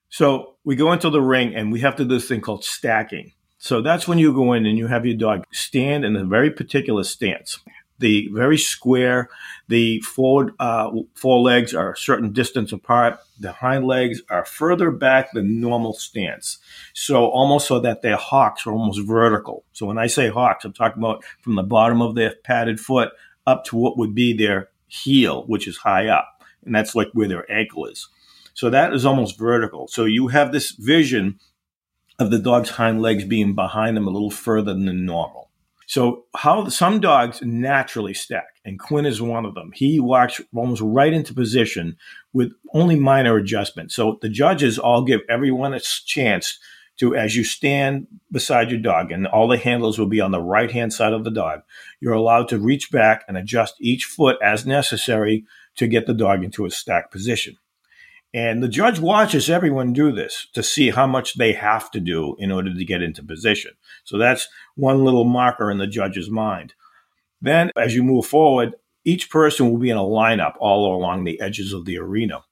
So 0.08 0.56
we 0.64 0.74
go 0.74 0.92
into 0.92 1.08
the 1.08 1.22
ring, 1.22 1.54
and 1.54 1.70
we 1.70 1.80
have 1.80 1.96
to 1.96 2.04
do 2.04 2.14
this 2.14 2.28
thing 2.28 2.40
called 2.40 2.64
stacking. 2.64 3.32
So 3.58 3.80
that's 3.80 4.08
when 4.08 4.18
you 4.18 4.34
go 4.34 4.54
in 4.54 4.66
and 4.66 4.76
you 4.76 4.88
have 4.88 5.06
your 5.06 5.16
dog 5.16 5.46
stand 5.52 6.04
in 6.04 6.16
a 6.16 6.24
very 6.24 6.50
particular 6.50 7.04
stance 7.04 7.60
the 8.02 8.28
very 8.32 8.58
square. 8.58 9.30
The 9.68 10.00
forward 10.00 10.52
uh, 10.58 10.90
forelegs 11.14 11.74
are 11.74 11.92
a 11.92 11.96
certain 11.96 12.32
distance 12.32 12.72
apart. 12.72 13.18
The 13.40 13.52
hind 13.52 13.86
legs 13.86 14.20
are 14.28 14.44
further 14.44 14.90
back 14.90 15.32
than 15.32 15.60
normal 15.60 15.94
stance. 15.94 16.58
So 16.92 17.26
almost 17.26 17.66
so 17.66 17.80
that 17.80 18.02
their 18.02 18.16
hocks 18.16 18.66
are 18.66 18.72
almost 18.72 19.00
vertical. 19.06 19.64
So 19.72 19.86
when 19.86 19.96
I 19.96 20.08
say 20.08 20.28
hocks, 20.28 20.66
I'm 20.66 20.74
talking 20.74 21.02
about 21.02 21.24
from 21.40 21.54
the 21.54 21.62
bottom 21.62 22.02
of 22.02 22.14
their 22.14 22.34
padded 22.44 22.78
foot 22.78 23.10
up 23.46 23.64
to 23.66 23.76
what 23.76 23.96
would 23.96 24.14
be 24.14 24.36
their 24.36 24.68
heel, 24.88 25.44
which 25.46 25.66
is 25.66 25.78
high 25.78 26.08
up. 26.08 26.42
And 26.64 26.74
that's 26.74 26.94
like 26.94 27.08
where 27.14 27.28
their 27.28 27.50
ankle 27.50 27.86
is. 27.86 28.08
So 28.54 28.68
that 28.68 28.92
is 28.92 29.06
almost 29.06 29.38
vertical. 29.38 29.88
So 29.88 30.04
you 30.04 30.28
have 30.28 30.52
this 30.52 30.72
vision 30.72 31.40
of 32.18 32.30
the 32.30 32.38
dog's 32.38 32.70
hind 32.70 33.00
legs 33.00 33.24
being 33.24 33.54
behind 33.54 33.96
them 33.96 34.06
a 34.06 34.10
little 34.10 34.30
further 34.30 34.74
than 34.74 35.06
normal. 35.06 35.50
So 35.92 36.24
how 36.34 36.70
some 36.70 37.00
dogs 37.00 37.42
naturally 37.42 38.14
stack, 38.14 38.62
and 38.64 38.78
Quinn 38.78 39.04
is 39.04 39.20
one 39.20 39.44
of 39.44 39.54
them. 39.54 39.72
He 39.74 40.00
walks 40.00 40.40
almost 40.54 40.80
right 40.80 41.12
into 41.12 41.34
position 41.34 41.98
with 42.32 42.54
only 42.72 42.96
minor 42.96 43.36
adjustments. 43.36 43.94
So 43.94 44.18
the 44.22 44.30
judges 44.30 44.78
all 44.78 45.04
give 45.04 45.20
everyone 45.28 45.74
a 45.74 45.80
chance 45.80 46.58
to, 46.98 47.14
as 47.14 47.36
you 47.36 47.44
stand 47.44 48.06
beside 48.30 48.70
your 48.70 48.80
dog, 48.80 49.12
and 49.12 49.26
all 49.26 49.48
the 49.48 49.58
handles 49.58 49.98
will 49.98 50.06
be 50.06 50.22
on 50.22 50.30
the 50.30 50.40
right 50.40 50.72
hand 50.72 50.94
side 50.94 51.12
of 51.12 51.24
the 51.24 51.30
dog, 51.30 51.60
you're 52.00 52.14
allowed 52.14 52.48
to 52.48 52.58
reach 52.58 52.90
back 52.90 53.26
and 53.28 53.36
adjust 53.36 53.74
each 53.78 54.06
foot 54.06 54.38
as 54.42 54.64
necessary 54.64 55.44
to 55.76 55.86
get 55.86 56.06
the 56.06 56.14
dog 56.14 56.42
into 56.42 56.64
a 56.64 56.70
stack 56.70 57.10
position. 57.10 57.58
And 58.34 58.62
the 58.62 58.68
judge 58.68 58.98
watches 58.98 59.50
everyone 59.50 59.92
do 59.92 60.10
this 60.10 60.46
to 60.54 60.62
see 60.62 60.90
how 60.90 61.06
much 61.06 61.34
they 61.34 61.52
have 61.52 61.90
to 61.90 62.00
do 62.00 62.34
in 62.38 62.50
order 62.50 62.72
to 62.72 62.84
get 62.84 63.02
into 63.02 63.22
position. 63.22 63.72
So 64.04 64.16
that's 64.16 64.48
one 64.74 65.04
little 65.04 65.24
marker 65.24 65.70
in 65.70 65.78
the 65.78 65.86
judge's 65.86 66.30
mind. 66.30 66.74
Then, 67.42 67.70
as 67.76 67.94
you 67.94 68.02
move 68.02 68.24
forward, 68.24 68.74
each 69.04 69.28
person 69.30 69.70
will 69.70 69.78
be 69.78 69.90
in 69.90 69.96
a 69.96 70.02
lineup 70.02 70.54
all 70.60 70.96
along 70.96 71.24
the 71.24 71.40
edges 71.40 71.72
of 71.72 71.84
the 71.84 71.98
arena. 71.98 72.44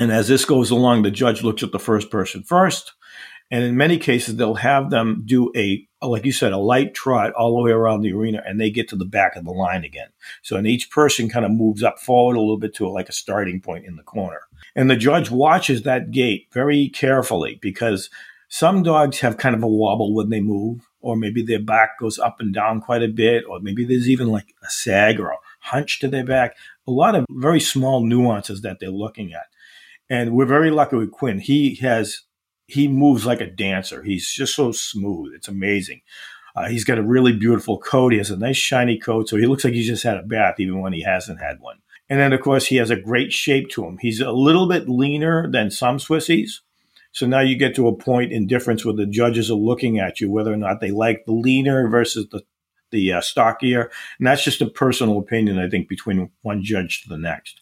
And 0.00 0.10
as 0.10 0.26
this 0.26 0.44
goes 0.44 0.70
along, 0.70 1.02
the 1.02 1.10
judge 1.10 1.42
looks 1.42 1.62
at 1.62 1.72
the 1.72 1.78
first 1.78 2.10
person 2.10 2.42
first. 2.42 2.94
And 3.50 3.64
in 3.64 3.76
many 3.76 3.98
cases, 3.98 4.36
they'll 4.36 4.54
have 4.54 4.90
them 4.90 5.22
do 5.26 5.52
a, 5.56 5.86
like 6.00 6.24
you 6.24 6.32
said, 6.32 6.52
a 6.52 6.58
light 6.58 6.94
trot 6.94 7.32
all 7.32 7.56
the 7.56 7.62
way 7.62 7.72
around 7.72 8.00
the 8.00 8.12
arena 8.12 8.42
and 8.46 8.60
they 8.60 8.70
get 8.70 8.88
to 8.88 8.96
the 8.96 9.04
back 9.04 9.36
of 9.36 9.44
the 9.44 9.50
line 9.50 9.84
again. 9.84 10.08
So, 10.42 10.56
and 10.56 10.66
each 10.66 10.90
person 10.90 11.28
kind 11.28 11.44
of 11.44 11.50
moves 11.50 11.82
up 11.82 11.98
forward 11.98 12.36
a 12.36 12.40
little 12.40 12.58
bit 12.58 12.74
to 12.76 12.88
like 12.88 13.08
a 13.08 13.12
starting 13.12 13.60
point 13.60 13.86
in 13.86 13.96
the 13.96 14.02
corner. 14.02 14.40
And 14.74 14.90
the 14.90 14.96
judge 14.96 15.30
watches 15.30 15.82
that 15.82 16.10
gait 16.10 16.48
very 16.52 16.88
carefully 16.88 17.58
because 17.60 18.10
some 18.48 18.82
dogs 18.82 19.20
have 19.20 19.36
kind 19.36 19.54
of 19.54 19.62
a 19.62 19.68
wobble 19.68 20.14
when 20.14 20.30
they 20.30 20.40
move, 20.40 20.88
or 21.00 21.16
maybe 21.16 21.42
their 21.42 21.62
back 21.62 21.98
goes 21.98 22.18
up 22.18 22.36
and 22.40 22.52
down 22.52 22.80
quite 22.80 23.02
a 23.02 23.08
bit, 23.08 23.44
or 23.48 23.60
maybe 23.60 23.84
there's 23.84 24.08
even 24.08 24.28
like 24.28 24.54
a 24.62 24.70
sag 24.70 25.20
or 25.20 25.30
a 25.30 25.38
hunch 25.60 26.00
to 26.00 26.08
their 26.08 26.24
back. 26.24 26.56
A 26.86 26.90
lot 26.90 27.14
of 27.14 27.26
very 27.30 27.60
small 27.60 28.04
nuances 28.04 28.62
that 28.62 28.80
they're 28.80 28.90
looking 28.90 29.32
at. 29.32 29.46
And 30.08 30.32
we're 30.32 30.46
very 30.46 30.70
lucky 30.70 30.96
with 30.96 31.12
Quinn. 31.12 31.38
He 31.38 31.76
has, 31.76 32.22
he 32.66 32.88
moves 32.88 33.24
like 33.24 33.40
a 33.40 33.50
dancer. 33.50 34.02
He's 34.02 34.30
just 34.30 34.56
so 34.56 34.72
smooth. 34.72 35.32
It's 35.34 35.48
amazing. 35.48 36.02
Uh, 36.56 36.68
he's 36.68 36.84
got 36.84 36.98
a 36.98 37.02
really 37.02 37.32
beautiful 37.32 37.78
coat. 37.78 38.12
He 38.12 38.18
has 38.18 38.30
a 38.30 38.36
nice 38.36 38.56
shiny 38.56 38.98
coat, 38.98 39.28
so 39.28 39.36
he 39.36 39.46
looks 39.46 39.62
like 39.62 39.72
he 39.72 39.84
just 39.84 40.02
had 40.02 40.16
a 40.16 40.22
bath, 40.22 40.58
even 40.58 40.80
when 40.80 40.92
he 40.92 41.02
hasn't 41.02 41.40
had 41.40 41.60
one. 41.60 41.78
And 42.10 42.18
then, 42.18 42.32
of 42.32 42.40
course, 42.40 42.66
he 42.66 42.76
has 42.76 42.90
a 42.90 42.96
great 42.96 43.32
shape 43.32 43.70
to 43.70 43.84
him. 43.84 43.96
He's 44.00 44.20
a 44.20 44.32
little 44.32 44.68
bit 44.68 44.88
leaner 44.88 45.48
than 45.48 45.70
some 45.70 45.98
Swissies. 45.98 46.60
So 47.12 47.24
now 47.24 47.40
you 47.40 47.56
get 47.56 47.76
to 47.76 47.86
a 47.86 47.96
point 47.96 48.32
in 48.32 48.48
difference 48.48 48.84
where 48.84 48.94
the 48.94 49.06
judges 49.06 49.50
are 49.50 49.54
looking 49.54 50.00
at 50.00 50.20
you, 50.20 50.30
whether 50.30 50.52
or 50.52 50.56
not 50.56 50.80
they 50.80 50.90
like 50.90 51.24
the 51.24 51.32
leaner 51.32 51.88
versus 51.88 52.26
the, 52.30 52.42
the 52.90 53.12
uh, 53.12 53.20
stockier. 53.20 53.90
And 54.18 54.26
that's 54.26 54.44
just 54.44 54.60
a 54.60 54.66
personal 54.66 55.18
opinion, 55.18 55.58
I 55.60 55.68
think, 55.68 55.88
between 55.88 56.30
one 56.42 56.64
judge 56.64 57.02
to 57.02 57.08
the 57.08 57.16
next. 57.16 57.60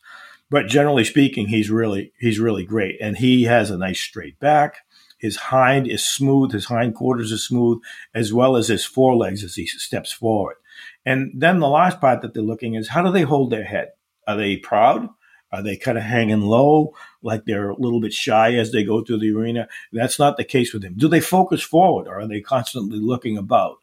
But 0.50 0.66
generally 0.66 1.04
speaking, 1.04 1.48
he's 1.48 1.70
really, 1.70 2.12
he's 2.18 2.40
really 2.40 2.64
great. 2.64 2.96
And 3.02 3.18
he 3.18 3.44
has 3.44 3.70
a 3.70 3.76
nice 3.76 4.00
straight 4.00 4.40
back. 4.40 4.78
His 5.18 5.36
hind 5.36 5.86
is 5.86 6.06
smooth. 6.06 6.52
His 6.52 6.66
hind 6.66 6.94
quarters 6.94 7.32
are 7.32 7.38
smooth, 7.38 7.82
as 8.14 8.32
well 8.32 8.56
as 8.56 8.68
his 8.68 8.86
forelegs 8.86 9.44
as 9.44 9.56
he 9.56 9.66
steps 9.66 10.10
forward. 10.10 10.56
And 11.04 11.32
then 11.34 11.58
the 11.58 11.68
last 11.68 12.00
part 12.00 12.22
that 12.22 12.32
they're 12.32 12.42
looking 12.42 12.74
is 12.74 12.88
how 12.88 13.02
do 13.02 13.12
they 13.12 13.22
hold 13.22 13.50
their 13.50 13.64
head? 13.64 13.88
Are 14.28 14.36
they 14.36 14.58
proud? 14.58 15.08
Are 15.50 15.62
they 15.62 15.78
kind 15.78 15.96
of 15.96 16.04
hanging 16.04 16.42
low, 16.42 16.94
like 17.22 17.46
they're 17.46 17.70
a 17.70 17.80
little 17.80 18.00
bit 18.00 18.12
shy 18.12 18.54
as 18.56 18.70
they 18.70 18.84
go 18.84 19.02
through 19.02 19.20
the 19.20 19.34
arena? 19.34 19.66
That's 19.90 20.18
not 20.18 20.36
the 20.36 20.44
case 20.44 20.74
with 20.74 20.82
them. 20.82 20.94
Do 20.98 21.08
they 21.08 21.20
focus 21.20 21.62
forward 21.62 22.06
or 22.06 22.20
are 22.20 22.28
they 22.28 22.42
constantly 22.42 22.98
looking 22.98 23.38
about? 23.38 23.76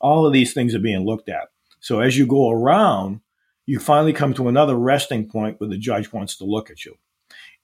All 0.00 0.26
of 0.26 0.32
these 0.32 0.52
things 0.52 0.74
are 0.74 0.80
being 0.80 1.06
looked 1.06 1.28
at. 1.28 1.50
So 1.78 2.00
as 2.00 2.18
you 2.18 2.26
go 2.26 2.50
around, 2.50 3.20
you 3.64 3.78
finally 3.78 4.12
come 4.12 4.34
to 4.34 4.48
another 4.48 4.74
resting 4.74 5.28
point 5.28 5.60
where 5.60 5.70
the 5.70 5.78
judge 5.78 6.12
wants 6.12 6.36
to 6.38 6.44
look 6.44 6.68
at 6.68 6.84
you. 6.84 6.98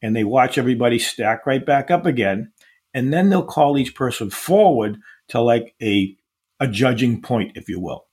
And 0.01 0.14
they 0.14 0.22
watch 0.22 0.57
everybody 0.57 1.01
stack 1.01 1.44
right 1.44 1.66
back 1.66 1.90
up 1.90 2.07
again. 2.07 2.53
And 2.94 3.12
then 3.12 3.29
they'll 3.29 3.42
call 3.44 3.77
each 3.77 3.96
person 3.96 4.31
forward 4.31 4.98
to 5.31 5.40
like 5.40 5.74
a, 5.83 6.16
a 6.61 6.68
judging 6.68 7.20
point, 7.20 7.57
if 7.57 7.68
you 7.68 7.81
will 7.81 8.08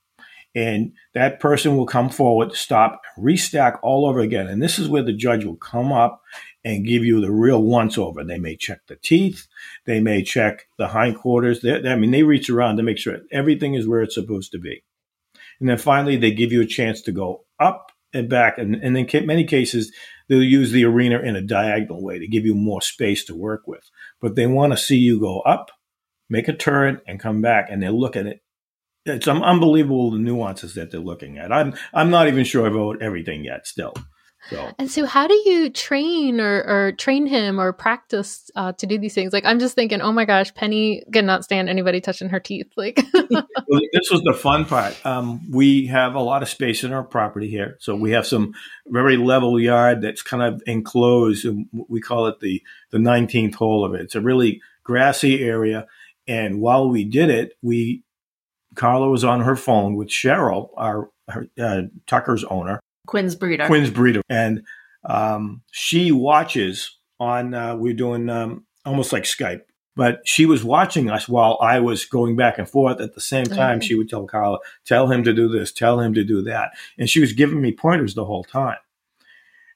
and 0.56 0.92
that 1.12 1.38
person 1.38 1.76
will 1.76 1.84
come 1.84 2.08
forward, 2.08 2.54
stop, 2.54 3.02
restack 3.18 3.78
all 3.82 4.06
over 4.06 4.20
again. 4.20 4.48
And 4.48 4.62
this 4.62 4.78
is 4.78 4.88
where 4.88 5.02
the 5.02 5.12
judge 5.12 5.44
will 5.44 5.56
come 5.56 5.92
up 5.92 6.22
and 6.64 6.86
give 6.86 7.04
you 7.04 7.20
the 7.20 7.30
real 7.30 7.62
once 7.62 7.98
over. 7.98 8.24
They 8.24 8.38
may 8.38 8.56
check 8.56 8.80
the 8.88 8.96
teeth, 8.96 9.46
they 9.84 10.00
may 10.00 10.22
check 10.22 10.66
the 10.78 10.88
hindquarters. 10.88 11.60
They, 11.60 11.86
I 11.86 11.94
mean, 11.96 12.10
they 12.10 12.22
reach 12.22 12.48
around 12.48 12.78
to 12.78 12.82
make 12.82 12.96
sure 12.96 13.18
everything 13.30 13.74
is 13.74 13.86
where 13.86 14.00
it's 14.00 14.14
supposed 14.14 14.50
to 14.52 14.58
be. 14.58 14.82
And 15.60 15.68
then 15.68 15.76
finally, 15.76 16.16
they 16.16 16.30
give 16.30 16.52
you 16.52 16.62
a 16.62 16.66
chance 16.66 17.02
to 17.02 17.12
go 17.12 17.44
up 17.60 17.92
and 18.14 18.28
back. 18.28 18.56
And, 18.56 18.76
and 18.76 18.96
in 18.96 19.26
many 19.26 19.44
cases, 19.44 19.92
they'll 20.28 20.42
use 20.42 20.72
the 20.72 20.86
arena 20.86 21.20
in 21.20 21.36
a 21.36 21.42
diagonal 21.42 22.02
way 22.02 22.18
to 22.18 22.26
give 22.26 22.46
you 22.46 22.54
more 22.54 22.80
space 22.80 23.26
to 23.26 23.34
work 23.34 23.66
with. 23.66 23.90
But 24.22 24.36
they 24.36 24.46
want 24.46 24.72
to 24.72 24.78
see 24.78 24.96
you 24.96 25.20
go 25.20 25.40
up, 25.40 25.70
make 26.30 26.48
a 26.48 26.54
turn, 26.54 27.02
and 27.06 27.20
come 27.20 27.42
back. 27.42 27.68
And 27.70 27.82
they 27.82 27.90
look 27.90 28.16
at 28.16 28.26
it 28.26 28.40
it's 29.06 29.28
unbelievable 29.28 30.10
the 30.10 30.18
nuances 30.18 30.74
that 30.74 30.90
they're 30.90 31.00
looking 31.00 31.38
at. 31.38 31.52
I'm 31.52 31.74
I'm 31.94 32.10
not 32.10 32.28
even 32.28 32.44
sure 32.44 32.66
about 32.66 33.02
everything 33.02 33.44
yet 33.44 33.66
still. 33.66 33.94
So. 34.50 34.70
And 34.78 34.90
so, 34.90 35.06
how 35.06 35.26
do 35.26 35.34
you 35.34 35.70
train 35.70 36.40
or, 36.40 36.62
or 36.62 36.92
train 36.92 37.26
him 37.26 37.60
or 37.60 37.72
practice 37.72 38.48
uh, 38.54 38.72
to 38.74 38.86
do 38.86 38.98
these 38.98 39.14
things? 39.14 39.32
Like, 39.32 39.44
I'm 39.44 39.58
just 39.58 39.74
thinking, 39.74 40.00
oh 40.00 40.12
my 40.12 40.24
gosh, 40.24 40.54
Penny 40.54 41.02
cannot 41.12 41.42
stand 41.42 41.68
anybody 41.68 42.00
touching 42.00 42.28
her 42.28 42.40
teeth. 42.40 42.66
Like, 42.76 43.00
well, 43.30 43.80
this 43.92 44.10
was 44.10 44.20
the 44.22 44.34
fun 44.34 44.64
part. 44.64 44.94
Um, 45.04 45.50
we 45.50 45.86
have 45.86 46.14
a 46.14 46.20
lot 46.20 46.42
of 46.42 46.48
space 46.48 46.84
in 46.84 46.92
our 46.92 47.02
property 47.02 47.48
here, 47.48 47.76
so 47.80 47.96
we 47.96 48.12
have 48.12 48.26
some 48.26 48.52
very 48.86 49.16
level 49.16 49.58
yard 49.58 50.02
that's 50.02 50.22
kind 50.22 50.42
of 50.42 50.62
enclosed. 50.66 51.44
And 51.46 51.66
we 51.72 52.00
call 52.00 52.26
it 52.26 52.38
the 52.40 52.62
the 52.90 52.98
19th 52.98 53.54
hole 53.54 53.84
of 53.84 53.94
it. 53.94 54.02
It's 54.02 54.14
a 54.14 54.20
really 54.20 54.60
grassy 54.84 55.42
area, 55.42 55.86
and 56.28 56.60
while 56.60 56.88
we 56.88 57.04
did 57.04 57.30
it, 57.30 57.54
we 57.62 58.04
Carla 58.76 59.10
was 59.10 59.24
on 59.24 59.40
her 59.40 59.56
phone 59.56 59.96
with 59.96 60.08
Cheryl, 60.08 60.70
our 60.76 61.10
her, 61.28 61.48
uh, 61.58 61.82
Tucker's 62.06 62.44
owner, 62.44 62.80
Quinn's 63.06 63.34
breeder. 63.34 63.66
Quinn's 63.66 63.90
breeder, 63.90 64.22
and 64.28 64.62
um, 65.04 65.62
she 65.72 66.12
watches 66.12 66.96
on. 67.18 67.54
Uh, 67.54 67.76
we're 67.76 67.94
doing 67.94 68.28
um, 68.28 68.64
almost 68.84 69.12
like 69.12 69.24
Skype, 69.24 69.62
but 69.96 70.20
she 70.24 70.46
was 70.46 70.62
watching 70.62 71.10
us 71.10 71.28
while 71.28 71.58
I 71.60 71.80
was 71.80 72.04
going 72.04 72.36
back 72.36 72.58
and 72.58 72.68
forth. 72.68 73.00
At 73.00 73.14
the 73.14 73.20
same 73.20 73.46
time, 73.46 73.80
she 73.80 73.94
would 73.94 74.08
tell 74.08 74.26
Carla, 74.26 74.58
"Tell 74.84 75.10
him 75.10 75.24
to 75.24 75.32
do 75.32 75.48
this, 75.48 75.72
tell 75.72 76.00
him 76.00 76.14
to 76.14 76.24
do 76.24 76.42
that," 76.42 76.70
and 76.98 77.10
she 77.10 77.20
was 77.20 77.32
giving 77.32 77.60
me 77.60 77.72
pointers 77.72 78.14
the 78.14 78.24
whole 78.24 78.44
time. 78.44 78.78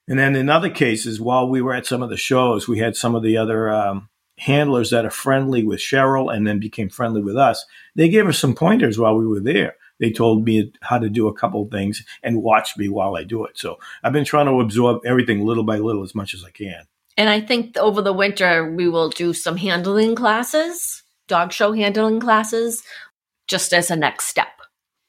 And 0.06 0.18
then 0.18 0.34
in 0.34 0.48
other 0.48 0.70
cases, 0.70 1.20
while 1.20 1.48
we 1.48 1.62
were 1.62 1.72
at 1.72 1.86
some 1.86 2.02
of 2.02 2.10
the 2.10 2.16
shows, 2.16 2.66
we 2.66 2.80
had 2.80 2.96
some 2.96 3.14
of 3.14 3.22
the 3.22 3.36
other 3.36 3.70
um, 3.70 4.08
handlers 4.40 4.90
that 4.90 5.05
are 5.05 5.11
friendly 5.11 5.62
with 5.62 5.81
Cheryl 5.81 6.35
and 6.35 6.46
then 6.46 6.59
became 6.59 6.88
friendly 6.88 7.22
with 7.22 7.37
us. 7.37 7.64
They 7.94 8.09
gave 8.09 8.26
us 8.26 8.38
some 8.38 8.55
pointers 8.55 8.98
while 8.98 9.16
we 9.16 9.26
were 9.26 9.40
there. 9.40 9.76
They 10.00 10.11
told 10.11 10.46
me 10.46 10.72
how 10.81 10.98
to 10.98 11.11
do 11.11 11.29
a 11.29 11.35
couple 11.35 11.68
things 11.68 12.03
and 12.22 12.42
watch 12.42 12.76
me 12.79 12.88
while 12.88 13.16
I 13.16 13.24
do 13.24 13.44
it. 13.44 13.59
So 13.59 13.79
I've 14.03 14.14
been 14.14 14.24
trying 14.24 14.46
to 14.46 14.61
absorb 14.61 15.03
everything 15.05 15.44
little 15.44 15.64
by 15.64 15.76
little 15.76 16.03
as 16.03 16.14
much 16.14 16.33
as 16.33 16.42
I 16.42 16.50
can. 16.50 16.87
And 17.18 17.29
I 17.29 17.42
think 17.42 17.76
over 17.76 18.00
the 18.00 18.14
winter, 18.14 18.72
we 18.74 18.88
will 18.88 19.11
do 19.11 19.35
some 19.35 19.59
handling 19.59 20.14
classes, 20.14 21.03
dog 21.29 21.53
show 21.53 21.72
handling 21.72 22.18
classes, 22.18 22.83
just 23.46 23.74
as 23.74 23.90
a 23.90 23.96
next 23.96 24.24
step 24.26 24.48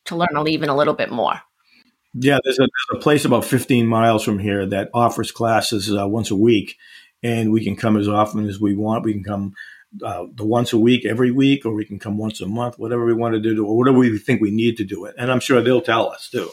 to 0.06 0.17
learn 0.17 0.48
even 0.48 0.67
a 0.67 0.76
little 0.76 0.94
bit 0.94 1.10
more. 1.10 1.39
Yeah, 2.13 2.39
there's 2.44 2.60
a, 2.60 2.63
there's 2.63 3.00
a 3.00 3.02
place 3.02 3.24
about 3.24 3.46
15 3.46 3.88
miles 3.88 4.24
from 4.24 4.39
here 4.39 4.65
that 4.65 4.89
offers 4.94 5.32
classes 5.32 5.94
uh, 5.96 6.06
once 6.06 6.30
a 6.30 6.36
week, 6.36 6.78
and 7.24 7.52
we 7.52 7.64
can 7.64 7.76
come 7.76 7.98
as 7.98 8.08
often 8.08 8.48
as 8.48 8.60
we 8.60 8.76
want. 8.76 9.04
We 9.04 9.14
can 9.14 9.24
come 9.24 9.54
uh, 10.04 10.26
the 10.34 10.46
once 10.46 10.74
a 10.74 10.78
week, 10.78 11.06
every 11.06 11.32
week, 11.32 11.66
or 11.66 11.74
we 11.74 11.86
can 11.86 12.00
come 12.00 12.18
once 12.18 12.42
a 12.42 12.46
month, 12.46 12.80
whatever 12.80 13.06
we 13.06 13.14
want 13.14 13.34
to 13.36 13.42
do, 13.42 13.66
or 13.66 13.78
whatever 13.78 13.98
we 13.98 14.18
think 14.18 14.42
we 14.42 14.52
need 14.52 14.78
to 14.78 14.84
do 14.84 15.06
it. 15.06 15.16
And 15.18 15.32
I'm 15.32 15.40
sure 15.40 15.62
they'll 15.62 15.82
tell 15.82 16.10
us 16.10 16.30
too. 16.30 16.50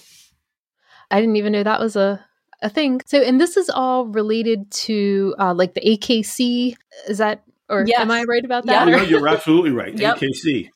I 1.10 1.20
didn't 1.20 1.36
even 1.36 1.52
know 1.52 1.62
that 1.62 1.80
was 1.80 1.96
a 1.96 2.24
a 2.60 2.68
thing. 2.68 3.00
So, 3.06 3.22
and 3.22 3.40
this 3.40 3.56
is 3.56 3.70
all 3.70 4.06
related 4.06 4.70
to 4.72 5.34
uh, 5.38 5.54
like 5.54 5.74
the 5.74 5.80
AKC. 5.80 6.76
Is 7.06 7.18
that 7.18 7.44
or 7.68 7.84
yes. 7.86 8.00
am 8.00 8.10
I 8.10 8.24
right 8.24 8.44
about 8.44 8.66
that? 8.66 8.88
Yeah, 8.88 8.96
no, 8.96 9.02
you're 9.02 9.28
absolutely 9.28 9.70
right. 9.70 9.96
yep. 9.96 10.16
AKC. 10.16 10.70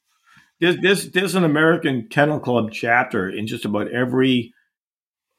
There's, 0.60 0.76
there's 0.78 1.10
there's 1.10 1.34
an 1.34 1.44
American 1.44 2.06
Kennel 2.08 2.38
Club 2.38 2.70
chapter 2.72 3.28
in 3.28 3.46
just 3.46 3.64
about 3.64 3.90
every 3.90 4.54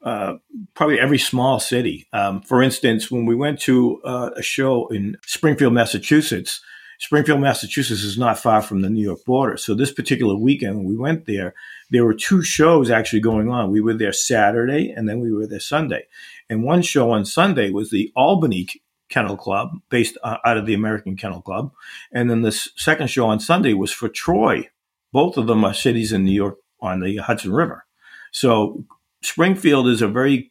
uh, 0.04 0.34
probably 0.74 1.00
every 1.00 1.18
small 1.18 1.58
city. 1.58 2.06
Um, 2.12 2.42
for 2.42 2.62
instance, 2.62 3.10
when 3.10 3.24
we 3.24 3.34
went 3.34 3.58
to 3.62 4.00
uh, 4.04 4.30
a 4.36 4.42
show 4.42 4.86
in 4.88 5.16
Springfield, 5.26 5.72
Massachusetts, 5.72 6.60
Springfield, 6.98 7.40
Massachusetts 7.40 8.02
is 8.02 8.18
not 8.18 8.38
far 8.38 8.62
from 8.62 8.82
the 8.82 8.90
New 8.90 9.02
York 9.02 9.24
border. 9.24 9.56
So 9.56 9.74
this 9.74 9.92
particular 9.92 10.36
weekend, 10.36 10.76
when 10.76 10.84
we 10.84 10.96
went 10.96 11.26
there, 11.26 11.54
there 11.90 12.04
were 12.04 12.14
two 12.14 12.42
shows 12.42 12.90
actually 12.90 13.20
going 13.20 13.48
on. 13.48 13.70
We 13.70 13.80
were 13.80 13.94
there 13.94 14.12
Saturday 14.12 14.90
and 14.90 15.08
then 15.08 15.20
we 15.20 15.32
were 15.32 15.46
there 15.46 15.60
Sunday. 15.60 16.06
And 16.48 16.62
one 16.62 16.82
show 16.82 17.10
on 17.10 17.24
Sunday 17.24 17.70
was 17.70 17.90
the 17.90 18.12
Albany 18.14 18.68
Kennel 19.08 19.36
Club, 19.36 19.70
based 19.90 20.18
uh, 20.22 20.38
out 20.44 20.56
of 20.56 20.66
the 20.66 20.74
American 20.74 21.16
Kennel 21.16 21.42
Club. 21.42 21.72
And 22.12 22.30
then 22.30 22.42
the 22.42 22.52
second 22.52 23.08
show 23.08 23.26
on 23.26 23.40
Sunday 23.40 23.72
was 23.72 23.92
for 23.92 24.08
Troy. 24.08 24.68
Both 25.12 25.36
of 25.36 25.46
them 25.46 25.64
are 25.64 25.74
cities 25.74 26.12
in 26.12 26.24
New 26.24 26.32
York 26.32 26.58
on 26.80 27.00
the 27.00 27.16
Hudson 27.18 27.52
River. 27.52 27.86
So 28.32 28.84
Springfield 29.24 29.88
is 29.88 30.02
a 30.02 30.08
very 30.08 30.50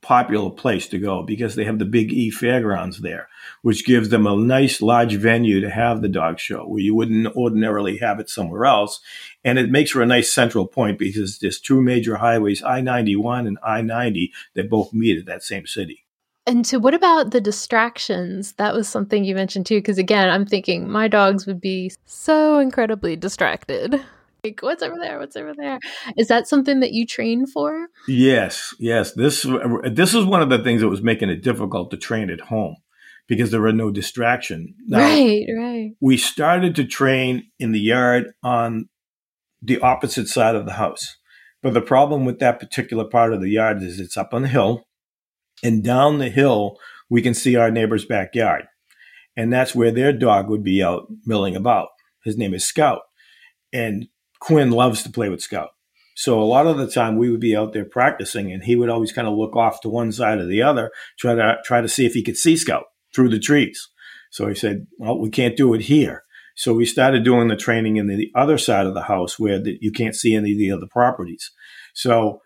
popular 0.00 0.50
place 0.50 0.86
to 0.86 0.98
go 0.98 1.22
because 1.22 1.54
they 1.54 1.64
have 1.64 1.78
the 1.78 1.84
Big 1.84 2.12
E 2.12 2.30
Fairgrounds 2.30 3.00
there, 3.00 3.28
which 3.62 3.84
gives 3.84 4.08
them 4.08 4.26
a 4.26 4.36
nice 4.36 4.80
large 4.80 5.16
venue 5.16 5.60
to 5.60 5.68
have 5.68 6.00
the 6.00 6.08
dog 6.08 6.38
show 6.38 6.64
where 6.66 6.80
you 6.80 6.94
wouldn't 6.94 7.34
ordinarily 7.34 7.98
have 7.98 8.20
it 8.20 8.30
somewhere 8.30 8.64
else. 8.64 9.00
And 9.44 9.58
it 9.58 9.70
makes 9.70 9.90
for 9.90 10.02
a 10.02 10.06
nice 10.06 10.32
central 10.32 10.66
point 10.66 10.98
because 10.98 11.40
there's 11.40 11.60
two 11.60 11.82
major 11.82 12.16
highways, 12.16 12.62
I 12.62 12.80
91 12.80 13.46
and 13.46 13.58
I 13.64 13.82
90, 13.82 14.32
that 14.54 14.70
both 14.70 14.92
meet 14.92 15.18
at 15.18 15.26
that 15.26 15.42
same 15.42 15.66
city. 15.66 16.04
And 16.46 16.64
so, 16.64 16.78
what 16.78 16.94
about 16.94 17.32
the 17.32 17.40
distractions? 17.40 18.52
That 18.52 18.72
was 18.72 18.88
something 18.88 19.24
you 19.24 19.34
mentioned 19.34 19.66
too. 19.66 19.78
Because 19.78 19.98
again, 19.98 20.30
I'm 20.30 20.46
thinking 20.46 20.88
my 20.88 21.08
dogs 21.08 21.44
would 21.44 21.60
be 21.60 21.90
so 22.04 22.60
incredibly 22.60 23.16
distracted 23.16 24.00
like 24.44 24.60
what's 24.62 24.82
over 24.82 24.96
there? 24.98 25.18
What's 25.18 25.36
over 25.36 25.54
there? 25.54 25.78
Is 26.16 26.28
that 26.28 26.46
something 26.48 26.80
that 26.80 26.92
you 26.92 27.06
train 27.06 27.46
for? 27.46 27.88
Yes 28.08 28.74
yes. 28.78 29.12
This 29.12 29.44
uh, 29.44 29.58
this 29.90 30.14
is 30.14 30.24
one 30.24 30.42
of 30.42 30.50
the 30.50 30.62
things 30.62 30.80
that 30.80 30.88
was 30.88 31.02
making 31.02 31.30
it 31.30 31.42
difficult 31.42 31.90
to 31.90 31.96
train 31.96 32.30
at 32.30 32.40
home 32.40 32.76
because 33.26 33.50
there 33.50 33.60
were 33.60 33.72
no 33.72 33.90
distraction 33.90 34.74
now, 34.86 34.98
right 34.98 35.46
right. 35.56 35.90
we 36.00 36.16
started 36.16 36.76
to 36.76 36.84
train 36.84 37.50
in 37.58 37.72
the 37.72 37.80
yard 37.80 38.32
on 38.44 38.88
the 39.60 39.80
opposite 39.80 40.28
side 40.28 40.54
of 40.54 40.64
the 40.66 40.74
house. 40.74 41.16
But 41.62 41.74
the 41.74 41.80
problem 41.80 42.24
with 42.24 42.38
that 42.38 42.60
particular 42.60 43.04
part 43.04 43.32
of 43.32 43.40
the 43.40 43.50
yard 43.50 43.82
is 43.82 43.98
it's 43.98 44.16
up 44.16 44.32
on 44.32 44.42
the 44.42 44.48
hill 44.48 44.86
and 45.64 45.82
down 45.82 46.18
the 46.18 46.28
hill 46.28 46.78
we 47.08 47.22
can 47.22 47.34
see 47.34 47.56
our 47.56 47.70
neighbor's 47.70 48.04
backyard. 48.04 48.66
And 49.36 49.52
that's 49.52 49.74
where 49.74 49.90
their 49.90 50.12
dog 50.12 50.48
would 50.48 50.64
be 50.64 50.82
out 50.82 51.06
milling 51.24 51.56
about. 51.56 51.88
His 52.24 52.36
name 52.36 52.54
is 52.54 52.64
scout. 52.64 53.02
And 53.72 54.08
Quinn 54.40 54.70
loves 54.70 55.02
to 55.02 55.10
play 55.10 55.28
with 55.28 55.42
Scout. 55.42 55.70
So 56.14 56.40
a 56.40 56.44
lot 56.44 56.66
of 56.66 56.78
the 56.78 56.90
time 56.90 57.16
we 57.16 57.30
would 57.30 57.40
be 57.40 57.54
out 57.54 57.74
there 57.74 57.84
practicing 57.84 58.50
and 58.50 58.62
he 58.62 58.74
would 58.74 58.88
always 58.88 59.12
kind 59.12 59.28
of 59.28 59.34
look 59.34 59.54
off 59.54 59.82
to 59.82 59.90
one 59.90 60.12
side 60.12 60.38
or 60.38 60.46
the 60.46 60.62
other, 60.62 60.90
try 61.18 61.34
to 61.34 61.58
try 61.64 61.82
to 61.82 61.88
see 61.88 62.06
if 62.06 62.14
he 62.14 62.22
could 62.22 62.38
see 62.38 62.56
Scout 62.56 62.84
through 63.14 63.28
the 63.28 63.38
trees. 63.38 63.88
So 64.30 64.48
he 64.48 64.54
said, 64.54 64.86
well, 64.98 65.18
we 65.18 65.30
can't 65.30 65.56
do 65.56 65.74
it 65.74 65.82
here. 65.82 66.24
So 66.54 66.72
we 66.72 66.86
started 66.86 67.22
doing 67.22 67.48
the 67.48 67.56
training 67.56 67.96
in 67.96 68.06
the 68.06 68.30
other 68.34 68.56
side 68.56 68.86
of 68.86 68.94
the 68.94 69.02
house 69.02 69.38
where 69.38 69.60
the, 69.60 69.76
you 69.82 69.92
can't 69.92 70.14
see 70.14 70.34
any 70.34 70.52
of 70.52 70.58
the 70.58 70.72
other 70.72 70.86
properties. 70.90 71.50
So 71.92 72.40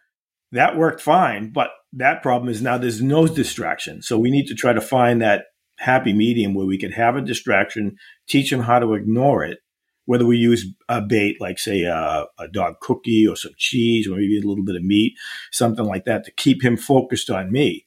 that 0.50 0.76
worked 0.76 1.00
fine, 1.00 1.53
but 1.53 1.70
that 1.92 2.22
problem 2.22 2.48
is 2.48 2.61
now 2.61 2.76
there's 2.76 3.00
no 3.00 3.29
distraction. 3.29 4.03
So 4.03 4.18
we 4.18 4.33
need 4.33 4.46
to 4.48 4.55
try 4.55 4.72
to 4.72 4.81
find 4.81 5.22
that 5.22 5.44
happy 5.79 6.12
medium 6.12 6.55
where 6.55 6.66
we 6.66 6.76
could 6.79 6.92
have 6.92 7.14
a 7.14 7.22
distraction, 7.22 7.96
teach 8.29 8.50
them 8.50 8.62
how 8.62 8.81
to 8.81 8.94
ignore 8.94 9.44
it, 9.44 9.59
whether 10.11 10.27
we 10.27 10.37
use 10.37 10.66
a 10.88 11.01
bait 11.01 11.40
like 11.40 11.57
say 11.57 11.83
a, 11.83 12.27
a, 12.37 12.49
dog 12.49 12.81
cookie 12.81 13.25
or 13.25 13.37
some 13.37 13.53
cheese 13.57 14.09
or 14.09 14.16
maybe 14.16 14.37
a 14.37 14.44
little 14.44 14.64
bit 14.64 14.75
of 14.75 14.83
meat 14.83 15.14
something 15.53 15.85
like 15.85 16.05
that 16.05 16.25
to 16.25 16.33
keep 16.33 16.64
him 16.64 16.77
focused 16.77 17.31
on 17.31 17.53
me. 17.53 17.87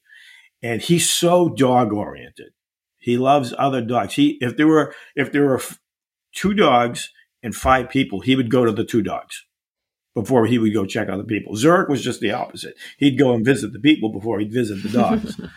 And 0.62 0.81
he's 0.81 1.12
so 1.12 1.49
dog 1.49 1.91
oriented. 1.91 2.53
He 2.97 3.17
loves 3.17 3.53
other 3.57 3.81
dogs. 3.81 4.13
He 4.13 4.38
if 4.39 4.55
there 4.55 4.67
were 4.67 4.95
if 5.17 5.33
there 5.33 5.43
were 5.43 5.62
two 6.33 6.53
dogs 6.53 7.12
and 7.43 7.53
five 7.53 7.89
people 7.89 8.21
he 8.21 8.38
would 8.38 8.49
go 8.49 8.63
to 8.63 8.71
the 8.71 8.86
two 8.86 9.01
dogs 9.01 9.43
before 10.15 10.45
he 10.45 10.57
would 10.57 10.73
go 10.73 10.86
check 10.86 11.09
on 11.09 11.17
the 11.17 11.25
people. 11.25 11.57
Zurich 11.57 11.89
was 11.89 12.01
just 12.01 12.21
the 12.21 12.31
opposite. 12.31 12.75
He'd 12.99 13.19
go 13.19 13.33
and 13.33 13.43
visit 13.43 13.73
the 13.73 13.81
people 13.81 14.13
before 14.13 14.39
he'd 14.39 14.53
visit 14.53 14.81
the 14.81 14.88
dogs. 14.88 15.41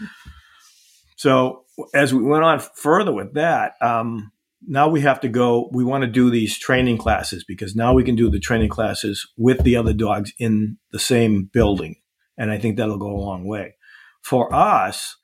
So 1.18 1.64
as 1.94 2.12
we 2.12 2.22
went 2.22 2.44
on 2.44 2.60
further 2.60 3.12
with 3.12 3.34
that 3.34 3.72
um, 3.80 4.32
now 4.66 4.88
we 4.88 5.00
have 5.00 5.20
to 5.20 5.28
go 5.28 5.70
we 5.72 5.84
want 5.84 6.02
to 6.02 6.08
do 6.08 6.30
these 6.30 6.58
training 6.58 6.98
classes 6.98 7.44
because 7.46 7.76
now 7.76 7.94
we 7.94 8.04
can 8.04 8.16
do 8.16 8.30
the 8.30 8.40
training 8.40 8.68
classes 8.68 9.26
with 9.36 9.62
the 9.62 9.76
other 9.76 9.92
dogs 9.92 10.32
in 10.38 10.78
the 10.92 10.98
same 10.98 11.48
building. 11.52 11.96
And 12.36 12.50
i 12.50 12.58
think 12.58 12.76
that'll 12.76 12.98
go 12.98 13.14
a 13.14 13.16
long 13.16 13.46
way. 13.46 13.76
For 14.22 14.52
us 14.54 15.16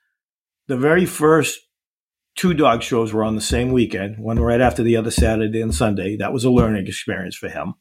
the 0.68 0.76
very 0.76 1.06
first 1.06 1.58
two 2.36 2.54
dog 2.54 2.82
shows 2.82 3.12
were 3.12 3.24
on 3.24 3.34
the 3.34 3.42
same 3.42 3.72
weekend. 3.72 4.18
One 4.18 4.38
right 4.38 4.60
after 4.60 4.82
the 4.82 4.96
other 4.96 5.10
saturday 5.10 5.60
and 5.60 5.74
sunday. 5.74 6.16
That 6.16 6.32
was 6.32 6.44
a 6.44 6.50
learning 6.50 6.86
experience 6.86 7.36
for 7.36 7.48
him. 7.48 7.74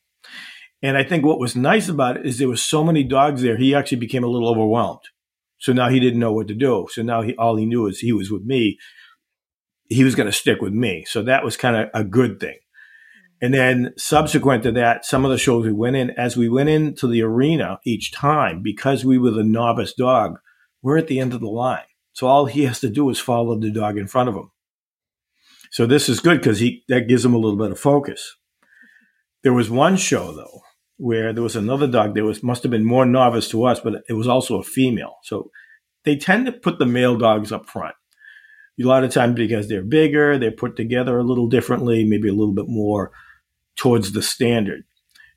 And 0.81 0.97
i 0.97 1.03
think 1.03 1.23
what 1.23 1.39
was 1.39 1.55
nice 1.55 1.87
about 1.87 2.17
it 2.17 2.25
is 2.25 2.37
there 2.37 2.49
was 2.49 2.63
so 2.63 2.83
many 2.83 3.03
dogs 3.03 3.41
there 3.41 3.57
he 3.57 3.75
actually 3.75 3.99
became 3.99 4.23
a 4.23 4.27
little 4.27 4.49
overwhelmed. 4.49 5.03
So 5.59 5.73
now 5.73 5.89
he 5.89 5.99
didn't 5.99 6.19
know 6.19 6.33
what 6.33 6.47
to 6.47 6.55
do. 6.55 6.87
So 6.89 7.03
now 7.03 7.21
he 7.21 7.35
all 7.35 7.55
he 7.55 7.67
knew 7.67 7.85
is 7.85 7.99
he 7.99 8.13
was 8.13 8.31
with 8.31 8.43
me 8.43 8.79
he 9.91 10.05
was 10.05 10.15
going 10.15 10.27
to 10.27 10.31
stick 10.31 10.61
with 10.61 10.71
me. 10.71 11.03
So 11.05 11.21
that 11.23 11.43
was 11.43 11.57
kind 11.57 11.75
of 11.75 11.89
a 11.93 12.05
good 12.05 12.39
thing. 12.39 12.57
And 13.41 13.53
then 13.53 13.93
subsequent 13.97 14.63
to 14.63 14.71
that, 14.73 15.03
some 15.03 15.25
of 15.25 15.31
the 15.31 15.37
shows 15.37 15.65
we 15.65 15.73
went 15.73 15.97
in, 15.97 16.11
as 16.11 16.37
we 16.37 16.47
went 16.47 16.69
into 16.69 17.07
the 17.07 17.23
arena 17.23 17.79
each 17.85 18.13
time, 18.13 18.61
because 18.61 19.03
we 19.03 19.17
were 19.17 19.31
the 19.31 19.43
novice 19.43 19.93
dog, 19.93 20.39
we're 20.81 20.97
at 20.97 21.07
the 21.07 21.19
end 21.19 21.33
of 21.33 21.41
the 21.41 21.49
line. 21.49 21.83
So 22.13 22.27
all 22.27 22.45
he 22.45 22.63
has 22.63 22.79
to 22.81 22.89
do 22.89 23.09
is 23.09 23.19
follow 23.19 23.59
the 23.59 23.71
dog 23.71 23.97
in 23.97 24.07
front 24.07 24.29
of 24.29 24.35
him. 24.35 24.51
So 25.71 25.85
this 25.85 26.07
is 26.07 26.19
good 26.19 26.39
because 26.39 26.59
he 26.59 26.83
that 26.87 27.07
gives 27.07 27.25
him 27.25 27.33
a 27.33 27.37
little 27.37 27.57
bit 27.57 27.71
of 27.71 27.79
focus. 27.79 28.37
There 29.43 29.53
was 29.53 29.69
one 29.69 29.97
show 29.97 30.33
though 30.33 30.61
where 30.97 31.33
there 31.33 31.43
was 31.43 31.55
another 31.55 31.87
dog 31.87 32.13
that 32.13 32.23
was 32.23 32.43
must 32.43 32.63
have 32.63 32.71
been 32.71 32.85
more 32.85 33.05
novice 33.05 33.49
to 33.49 33.63
us, 33.65 33.79
but 33.79 34.03
it 34.07 34.13
was 34.13 34.27
also 34.27 34.59
a 34.59 34.63
female. 34.63 35.15
So 35.23 35.49
they 36.03 36.15
tend 36.15 36.45
to 36.45 36.51
put 36.51 36.79
the 36.79 36.85
male 36.85 37.17
dogs 37.17 37.51
up 37.51 37.67
front 37.67 37.95
a 38.79 38.83
lot 38.83 39.03
of 39.03 39.11
times 39.11 39.35
because 39.35 39.67
they're 39.67 39.83
bigger, 39.83 40.37
they're 40.37 40.51
put 40.51 40.75
together 40.75 41.17
a 41.17 41.23
little 41.23 41.47
differently, 41.47 42.03
maybe 42.03 42.29
a 42.29 42.33
little 42.33 42.53
bit 42.53 42.67
more 42.67 43.11
towards 43.75 44.11
the 44.11 44.21
standard. 44.21 44.83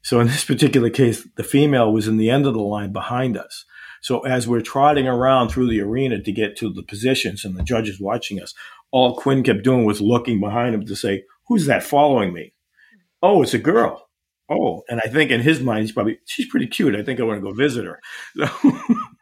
So 0.02 0.20
in 0.20 0.26
this 0.26 0.44
particular 0.44 0.90
case, 0.90 1.26
the 1.36 1.42
female 1.42 1.92
was 1.92 2.06
in 2.08 2.18
the 2.18 2.30
end 2.30 2.46
of 2.46 2.54
the 2.54 2.60
line 2.60 2.92
behind 2.92 3.36
us. 3.36 3.64
So 4.02 4.20
as 4.20 4.46
we're 4.46 4.60
trotting 4.60 5.08
around 5.08 5.48
through 5.48 5.70
the 5.70 5.80
arena 5.80 6.20
to 6.20 6.32
get 6.32 6.56
to 6.58 6.70
the 6.70 6.82
positions 6.82 7.44
and 7.44 7.56
the 7.56 7.62
judges 7.62 8.00
watching 8.00 8.40
us, 8.40 8.52
all 8.90 9.16
Quinn 9.16 9.42
kept 9.42 9.64
doing 9.64 9.86
was 9.86 10.02
looking 10.02 10.40
behind 10.40 10.74
him 10.74 10.84
to 10.84 10.94
say, 10.94 11.24
who's 11.48 11.66
that 11.66 11.82
following 11.82 12.34
me? 12.34 12.52
Oh, 13.22 13.42
it's 13.42 13.54
a 13.54 13.58
girl. 13.58 14.08
Oh, 14.50 14.82
and 14.90 15.00
I 15.00 15.08
think 15.08 15.30
in 15.30 15.40
his 15.40 15.60
mind, 15.60 15.80
he's 15.80 15.92
probably, 15.92 16.18
she's 16.26 16.46
pretty 16.46 16.66
cute. 16.66 16.94
I 16.94 17.02
think 17.02 17.18
I 17.18 17.22
want 17.22 17.38
to 17.38 17.42
go 17.42 17.54
visit 17.54 17.86
her. 17.86 18.00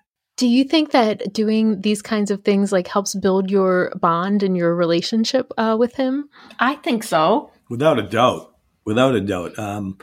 Do 0.42 0.48
you 0.48 0.64
think 0.64 0.90
that 0.90 1.32
doing 1.32 1.82
these 1.82 2.02
kinds 2.02 2.32
of 2.32 2.42
things 2.42 2.72
like 2.72 2.88
helps 2.88 3.14
build 3.14 3.48
your 3.48 3.92
bond 4.00 4.42
and 4.42 4.56
your 4.56 4.74
relationship 4.74 5.52
uh, 5.56 5.76
with 5.78 5.94
him? 5.94 6.28
I 6.58 6.74
think 6.74 7.04
so. 7.04 7.52
Without 7.68 8.00
a 8.00 8.02
doubt. 8.02 8.52
Without 8.84 9.14
a 9.14 9.20
doubt. 9.20 9.56
Um, 9.56 9.98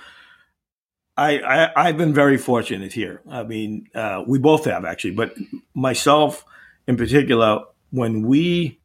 I, 1.17 1.69
I 1.75 1.88
have 1.88 1.97
been 1.97 2.13
very 2.13 2.38
fortunate 2.38 2.93
here. 2.93 3.21
I 3.30 3.43
mean, 3.43 3.89
uh, 3.93 4.23
we 4.25 4.39
both 4.39 4.63
have 4.63 4.86
actually, 4.86 5.12
but 5.12 5.36
myself 5.73 6.45
in 6.88 6.95
particular, 6.95 7.65
when 7.89 8.25
we 8.25 8.80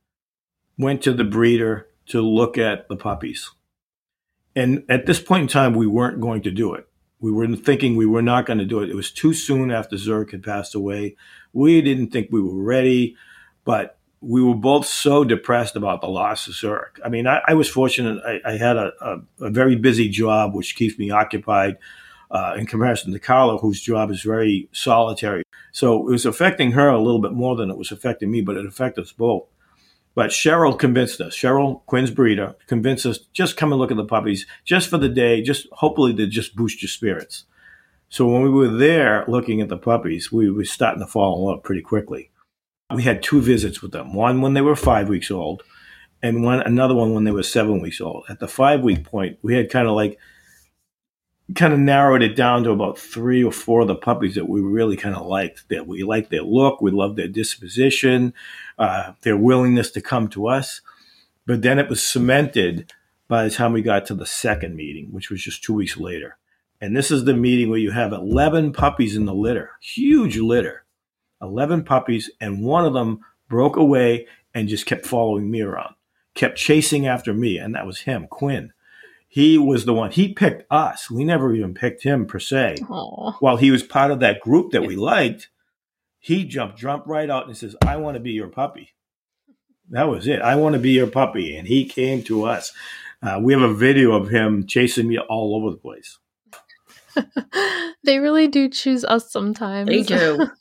went 0.77 1.03
to 1.03 1.13
the 1.13 1.23
breeder 1.23 1.87
to 2.07 2.21
look 2.21 2.59
at 2.59 2.89
the 2.89 2.97
puppies, 2.97 3.53
and 4.57 4.83
at 4.89 5.07
this 5.07 5.21
point 5.21 5.43
in 5.43 5.49
time, 5.49 5.75
we 5.75 5.87
weren't 5.87 6.21
going 6.21 6.43
to 6.43 6.51
do 6.51 6.75
it. 6.75 6.89
We 7.21 7.33
were 7.33 7.47
thinking 7.57 7.97
we 7.97 8.07
were 8.07 8.23
not 8.23 8.47
going 8.47 8.59
to 8.59 8.65
do 8.65 8.81
it. 8.81 8.91
It 8.91 8.97
was 8.97 9.11
too 9.11 9.33
soon 9.33 9.71
after 9.71 9.97
Zurich 9.97 10.33
had 10.33 10.43
passed 10.43 10.75
away. 10.75 11.17
We 11.53 11.81
didn't 11.81 12.11
think 12.11 12.29
we 12.31 12.43
were 12.43 12.63
ready, 12.63 13.17
but 13.65 13.99
we 14.21 14.43
were 14.43 14.55
both 14.55 14.87
so 14.87 15.25
depressed 15.25 15.77
about 15.77 16.01
the 16.01 16.09
loss 16.09 16.47
of 16.47 16.55
Zurich. 16.55 16.99
I 17.05 17.09
mean, 17.09 17.27
I, 17.27 17.41
I 17.47 17.55
was 17.55 17.69
fortunate. 17.69 18.23
I, 18.25 18.53
I 18.53 18.57
had 18.57 18.77
a, 18.77 18.93
a, 19.01 19.47
a, 19.47 19.51
very 19.51 19.77
busy 19.77 20.09
job, 20.09 20.55
which 20.55 20.77
keeps 20.77 20.99
me 20.99 21.11
occupied 21.11 21.77
uh, 22.31 22.55
in 22.59 22.67
comparison 22.67 23.13
to 23.13 23.19
Carla, 23.19 23.59
whose 23.59 23.83
job 23.83 24.11
is 24.11 24.23
very 24.23 24.69
solitary. 24.73 25.45
So 25.73 26.09
it 26.09 26.11
was 26.11 26.27
affecting 26.27 26.73
her 26.73 26.89
a 26.89 27.01
little 27.01 27.21
bit 27.21 27.33
more 27.33 27.55
than 27.55 27.71
it 27.71 27.77
was 27.77 27.93
affecting 27.93 28.31
me, 28.31 28.41
but 28.41 28.57
it 28.57 28.67
affected 28.67 29.03
us 29.03 29.13
both. 29.13 29.47
But 30.15 30.31
Cheryl 30.31 30.79
convinced 30.79 31.21
us, 31.21 31.37
Cheryl, 31.37 31.85
Quinn's 31.87 32.11
breeder, 32.11 32.55
convinced 32.67 33.05
us 33.05 33.19
just 33.33 33.57
come 33.57 33.73
and 33.73 33.81
look 33.81 33.91
at 33.91 33.97
the 33.97 34.05
puppies 34.05 34.47
just 34.65 34.89
for 34.89 34.99
the 34.99 35.09
day, 35.09 35.43
just 35.43 35.67
hopefully 35.73 36.15
to 36.15 36.27
just 36.27 36.55
boost 36.55 36.83
your 36.83 36.89
spirits. 36.89 37.45
So 38.09 38.29
when 38.29 38.43
we 38.43 38.51
were 38.51 38.69
there 38.69 39.25
looking 39.27 39.61
at 39.61 39.69
the 39.69 39.77
puppies, 39.77 40.31
we 40.31 40.51
were 40.51 40.65
starting 40.65 41.01
to 41.01 41.07
fall 41.07 41.37
in 41.39 41.45
love 41.45 41.65
pretty 41.65 41.83
quickly. 41.83 42.31
We 42.95 43.03
had 43.03 43.23
two 43.23 43.41
visits 43.41 43.83
with 43.83 43.91
them, 43.91 44.15
one 44.15 44.41
when 44.41 44.55
they 44.55 44.61
were 44.61 44.77
five 44.77 45.09
weeks 45.09 45.31
old 45.31 45.65
and 46.23 46.43
one 46.45 46.61
another 46.63 46.95
one 46.95 47.13
when 47.13 47.25
they 47.25 47.33
were 47.33 47.43
seven 47.43 47.81
weeks 47.81 48.01
old. 48.01 48.25
At 48.29 48.39
the 48.39 48.49
five 48.49 48.83
week 48.83 49.05
point, 49.05 49.39
we 49.43 49.55
had 49.55 49.71
kind 49.71 49.89
of 49.89 49.95
like 49.95 50.19
kind 51.55 51.75
of 51.75 51.79
narrowed 51.79 52.23
it 52.23 52.35
down 52.35 52.65
to 52.65 52.71
about 52.71 52.99
three 52.99 53.45
or 53.45 53.53
four 53.53 53.83
of 53.83 53.89
the 53.89 53.95
puppies 53.95 54.35
that 54.37 54.49
we 54.49 54.61
really 54.61 54.97
kind 54.97 55.15
of 55.15 55.27
liked. 55.27 55.69
That 55.69 55.87
we 55.87 56.03
liked 56.03 56.31
their 56.31 56.43
look, 56.43 56.81
we 56.81 56.91
loved 56.91 57.17
their 57.17 57.29
disposition, 57.29 58.33
uh, 58.79 59.13
their 59.23 59.37
willingness 59.37 59.91
to 59.93 60.01
come 60.01 60.29
to 60.29 60.47
us. 60.49 60.81
But 61.47 61.63
then 61.63 61.79
it 61.79 61.89
was 61.89 62.05
cemented 62.05 62.93
by 63.29 63.45
the 63.45 63.51
time 63.51 63.73
we 63.73 63.83
got 63.83 64.07
to 64.07 64.15
the 64.15 64.27
second 64.27 64.77
meeting, 64.77 65.09
which 65.13 65.31
was 65.31 65.43
just 65.43 65.63
two 65.63 65.75
weeks 65.75 65.97
later. 65.97 66.37
And 66.81 66.97
this 66.97 67.11
is 67.11 67.25
the 67.25 67.35
meeting 67.35 67.71
where 67.71 67.79
you 67.79 67.93
have 67.93 68.13
11 68.13 68.73
puppies 68.73 69.17
in 69.17 69.25
the 69.25 69.35
litter, 69.35 69.71
huge 69.81 70.39
litter, 70.39 70.85
11 71.41 71.85
puppies, 71.85 72.31
and 72.41 72.63
one 72.63 72.85
of 72.85 72.93
them 72.93 73.21
broke 73.49 73.77
away 73.77 74.27
and 74.53 74.69
just 74.69 74.87
kept 74.87 75.07
following 75.07 75.51
me 75.51 75.61
around, 75.61 75.95
kept 76.35 76.59
chasing 76.59 77.07
after 77.07 77.33
me. 77.33 77.59
And 77.59 77.75
that 77.75 77.87
was 77.87 78.01
him, 78.01 78.27
Quinn 78.29 78.73
he 79.35 79.59
was 79.59 79.85
the 79.85 79.93
one 79.93 80.13
he 80.13 80.33
picked 80.33 80.65
us 80.71 81.11
we 81.11 81.25
never 81.25 81.53
even 81.53 81.75
picked 81.75 82.05
him 82.05 82.25
per 82.25 82.39
se 82.39 82.77
Aww. 82.83 83.35
while 83.41 83.57
he 83.57 83.73
was 83.73 83.83
part 83.83 84.13
of 84.13 84.21
that 84.21 84.39
group 84.39 84.71
that 84.71 84.83
we 84.83 84.95
liked 84.95 85.49
he 86.25 86.45
jumped 86.45 86.79
jumped 86.79 87.07
right 87.07 87.29
out 87.29 87.47
and 87.47 87.55
says 87.55 87.77
i 87.85 87.97
want 87.97 88.15
to 88.15 88.21
be 88.21 88.33
your 88.33 88.49
puppy. 88.49 88.95
That 89.91 90.05
was 90.05 90.27
it. 90.27 90.41
I 90.41 90.57
want 90.57 90.73
to 90.73 90.79
be 90.79 90.93
your 90.93 91.07
puppy. 91.07 91.55
And 91.55 91.69
he 91.69 91.85
came 91.85 92.23
to 92.23 92.45
us. 92.45 92.73
Uh, 93.23 93.39
we 93.43 93.53
have 93.53 93.61
a 93.61 93.75
video 93.75 94.13
of 94.13 94.31
him 94.31 94.67
chasing 94.67 95.07
me 95.07 95.19
all 95.19 95.55
over 95.55 95.71
the 95.71 95.77
place. 95.77 96.19
They 98.05 98.19
really 98.19 98.49
do 98.49 98.69
choose 98.69 99.03
us 99.03 99.31
sometimes. 99.31 99.89
They 99.89 100.03
do. 100.03 100.47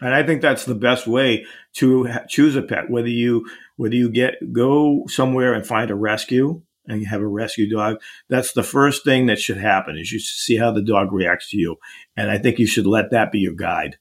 And 0.00 0.14
i 0.14 0.22
think 0.22 0.40
that's 0.40 0.66
the 0.66 0.74
best 0.76 1.04
way 1.08 1.46
to 1.74 2.06
ha- 2.06 2.22
choose 2.28 2.54
a 2.54 2.62
pet 2.62 2.90
whether 2.90 3.08
you 3.08 3.44
whether 3.74 3.96
you 3.96 4.08
get 4.08 4.52
go 4.52 5.02
somewhere 5.08 5.52
and 5.52 5.66
find 5.66 5.90
a 5.90 5.96
rescue 5.96 6.62
and 6.86 7.00
you 7.00 7.06
have 7.06 7.20
a 7.20 7.26
rescue 7.26 7.68
dog, 7.68 7.96
that's 8.28 8.52
the 8.52 8.62
first 8.62 9.04
thing 9.04 9.26
that 9.26 9.40
should 9.40 9.56
happen 9.56 9.96
is 9.98 10.12
you 10.12 10.20
see 10.20 10.56
how 10.56 10.70
the 10.70 10.82
dog 10.82 11.12
reacts 11.12 11.50
to 11.50 11.56
you. 11.56 11.76
And 12.16 12.30
I 12.30 12.38
think 12.38 12.58
you 12.58 12.66
should 12.66 12.86
let 12.86 13.10
that 13.10 13.32
be 13.32 13.40
your 13.40 13.54
guide. 13.54 13.98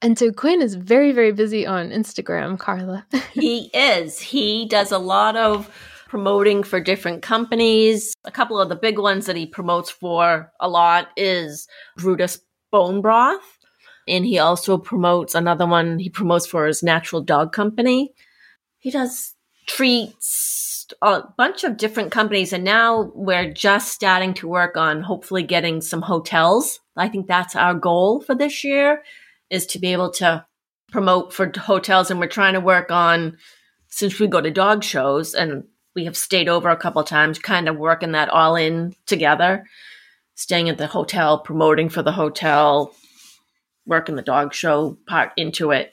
And 0.00 0.18
so 0.18 0.32
Quinn 0.32 0.62
is 0.62 0.74
very, 0.74 1.12
very 1.12 1.32
busy 1.32 1.66
on 1.66 1.90
Instagram, 1.90 2.58
Carla. 2.58 3.06
he 3.32 3.70
is. 3.74 4.20
He 4.20 4.66
does 4.66 4.92
a 4.92 4.98
lot 4.98 5.36
of 5.36 5.70
promoting 6.08 6.62
for 6.62 6.80
different 6.80 7.22
companies. 7.22 8.14
A 8.24 8.30
couple 8.30 8.60
of 8.60 8.68
the 8.68 8.76
big 8.76 8.98
ones 8.98 9.26
that 9.26 9.36
he 9.36 9.46
promotes 9.46 9.90
for 9.90 10.50
a 10.60 10.68
lot 10.68 11.08
is 11.16 11.68
Brutus 11.96 12.40
Bone 12.70 13.00
Broth. 13.02 13.58
And 14.06 14.24
he 14.24 14.38
also 14.38 14.78
promotes 14.78 15.34
another 15.34 15.66
one 15.66 15.98
he 15.98 16.08
promotes 16.08 16.46
for 16.46 16.66
his 16.66 16.82
natural 16.82 17.20
dog 17.20 17.52
company. 17.52 18.14
He 18.78 18.90
does 18.90 19.34
treats, 19.66 20.86
a 21.02 21.24
bunch 21.36 21.62
of 21.62 21.76
different 21.76 22.10
companies, 22.10 22.54
and 22.54 22.64
now 22.64 23.12
we're 23.14 23.52
just 23.52 23.92
starting 23.92 24.32
to 24.34 24.48
work 24.48 24.78
on 24.78 25.02
hopefully 25.02 25.42
getting 25.42 25.82
some 25.82 26.00
hotels. 26.00 26.80
I 26.96 27.08
think 27.08 27.26
that's 27.26 27.54
our 27.54 27.74
goal 27.74 28.22
for 28.22 28.34
this 28.34 28.64
year 28.64 29.02
is 29.50 29.66
to 29.66 29.78
be 29.78 29.92
able 29.92 30.10
to 30.12 30.44
promote 30.90 31.32
for 31.32 31.50
hotels, 31.56 32.10
and 32.10 32.20
we're 32.20 32.26
trying 32.26 32.54
to 32.54 32.60
work 32.60 32.90
on 32.90 33.36
since 33.88 34.18
we 34.18 34.26
go 34.26 34.40
to 34.40 34.50
dog 34.50 34.84
shows 34.84 35.34
and 35.34 35.64
we 35.94 36.04
have 36.04 36.16
stayed 36.16 36.48
over 36.48 36.68
a 36.68 36.76
couple 36.76 37.02
times, 37.02 37.38
kind 37.38 37.68
of 37.68 37.76
working 37.76 38.12
that 38.12 38.28
all 38.28 38.54
in 38.54 38.94
together, 39.06 39.64
staying 40.34 40.68
at 40.68 40.78
the 40.78 40.86
hotel, 40.86 41.38
promoting 41.38 41.88
for 41.88 42.02
the 42.02 42.12
hotel, 42.12 42.94
working 43.86 44.14
the 44.14 44.22
dog 44.22 44.52
show 44.54 44.98
part 45.08 45.32
into 45.36 45.70
it. 45.72 45.90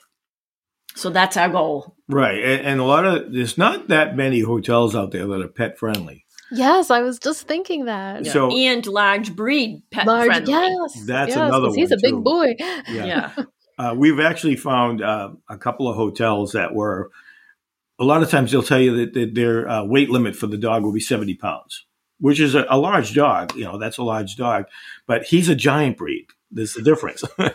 So 0.94 1.10
that's 1.10 1.36
our 1.36 1.48
goal. 1.48 1.96
Right. 2.08 2.42
And, 2.42 2.66
and, 2.66 2.80
a 2.80 2.84
lot 2.84 3.04
of, 3.04 3.32
there's 3.32 3.58
not 3.58 3.88
that 3.88 4.16
many 4.16 4.40
hotels 4.40 4.94
out 4.94 5.10
there 5.10 5.26
that 5.26 5.42
are 5.42 5.48
pet 5.48 5.78
friendly. 5.78 6.25
Yes, 6.50 6.90
I 6.90 7.00
was 7.00 7.18
just 7.18 7.46
thinking 7.48 7.86
that. 7.86 8.24
Yeah. 8.24 8.32
So 8.32 8.50
and 8.50 8.86
large 8.86 9.34
breed 9.34 9.82
pet 9.90 10.06
large, 10.06 10.26
friendly. 10.26 10.52
Yes, 10.52 11.04
that's 11.06 11.28
yes, 11.30 11.36
another 11.36 11.68
one. 11.68 11.74
He's 11.78 11.90
a 11.90 11.98
big 12.00 12.12
too. 12.12 12.20
boy. 12.20 12.54
Yeah. 12.58 12.82
yeah. 12.88 13.32
Uh, 13.78 13.94
we've 13.96 14.20
actually 14.20 14.56
found 14.56 15.02
uh, 15.02 15.30
a 15.50 15.58
couple 15.58 15.88
of 15.88 15.96
hotels 15.96 16.52
that 16.52 16.74
were. 16.74 17.10
A 17.98 18.04
lot 18.04 18.22
of 18.22 18.30
times 18.30 18.52
they'll 18.52 18.62
tell 18.62 18.80
you 18.80 18.96
that, 18.96 19.14
that 19.14 19.34
their 19.34 19.68
uh, 19.68 19.84
weight 19.84 20.10
limit 20.10 20.36
for 20.36 20.46
the 20.46 20.58
dog 20.58 20.82
will 20.82 20.92
be 20.92 21.00
seventy 21.00 21.34
pounds, 21.34 21.84
which 22.18 22.40
is 22.40 22.54
a, 22.54 22.66
a, 22.70 22.78
large 22.78 23.14
dog. 23.14 23.54
You 23.54 23.64
know, 23.64 23.78
that's 23.78 23.98
a 23.98 24.02
large 24.02 24.36
dog, 24.36 24.64
but 25.06 25.24
he's 25.24 25.48
a 25.48 25.54
giant 25.54 25.96
breed. 25.96 26.26
There's 26.50 26.74
the 26.74 26.82
difference. 26.82 27.22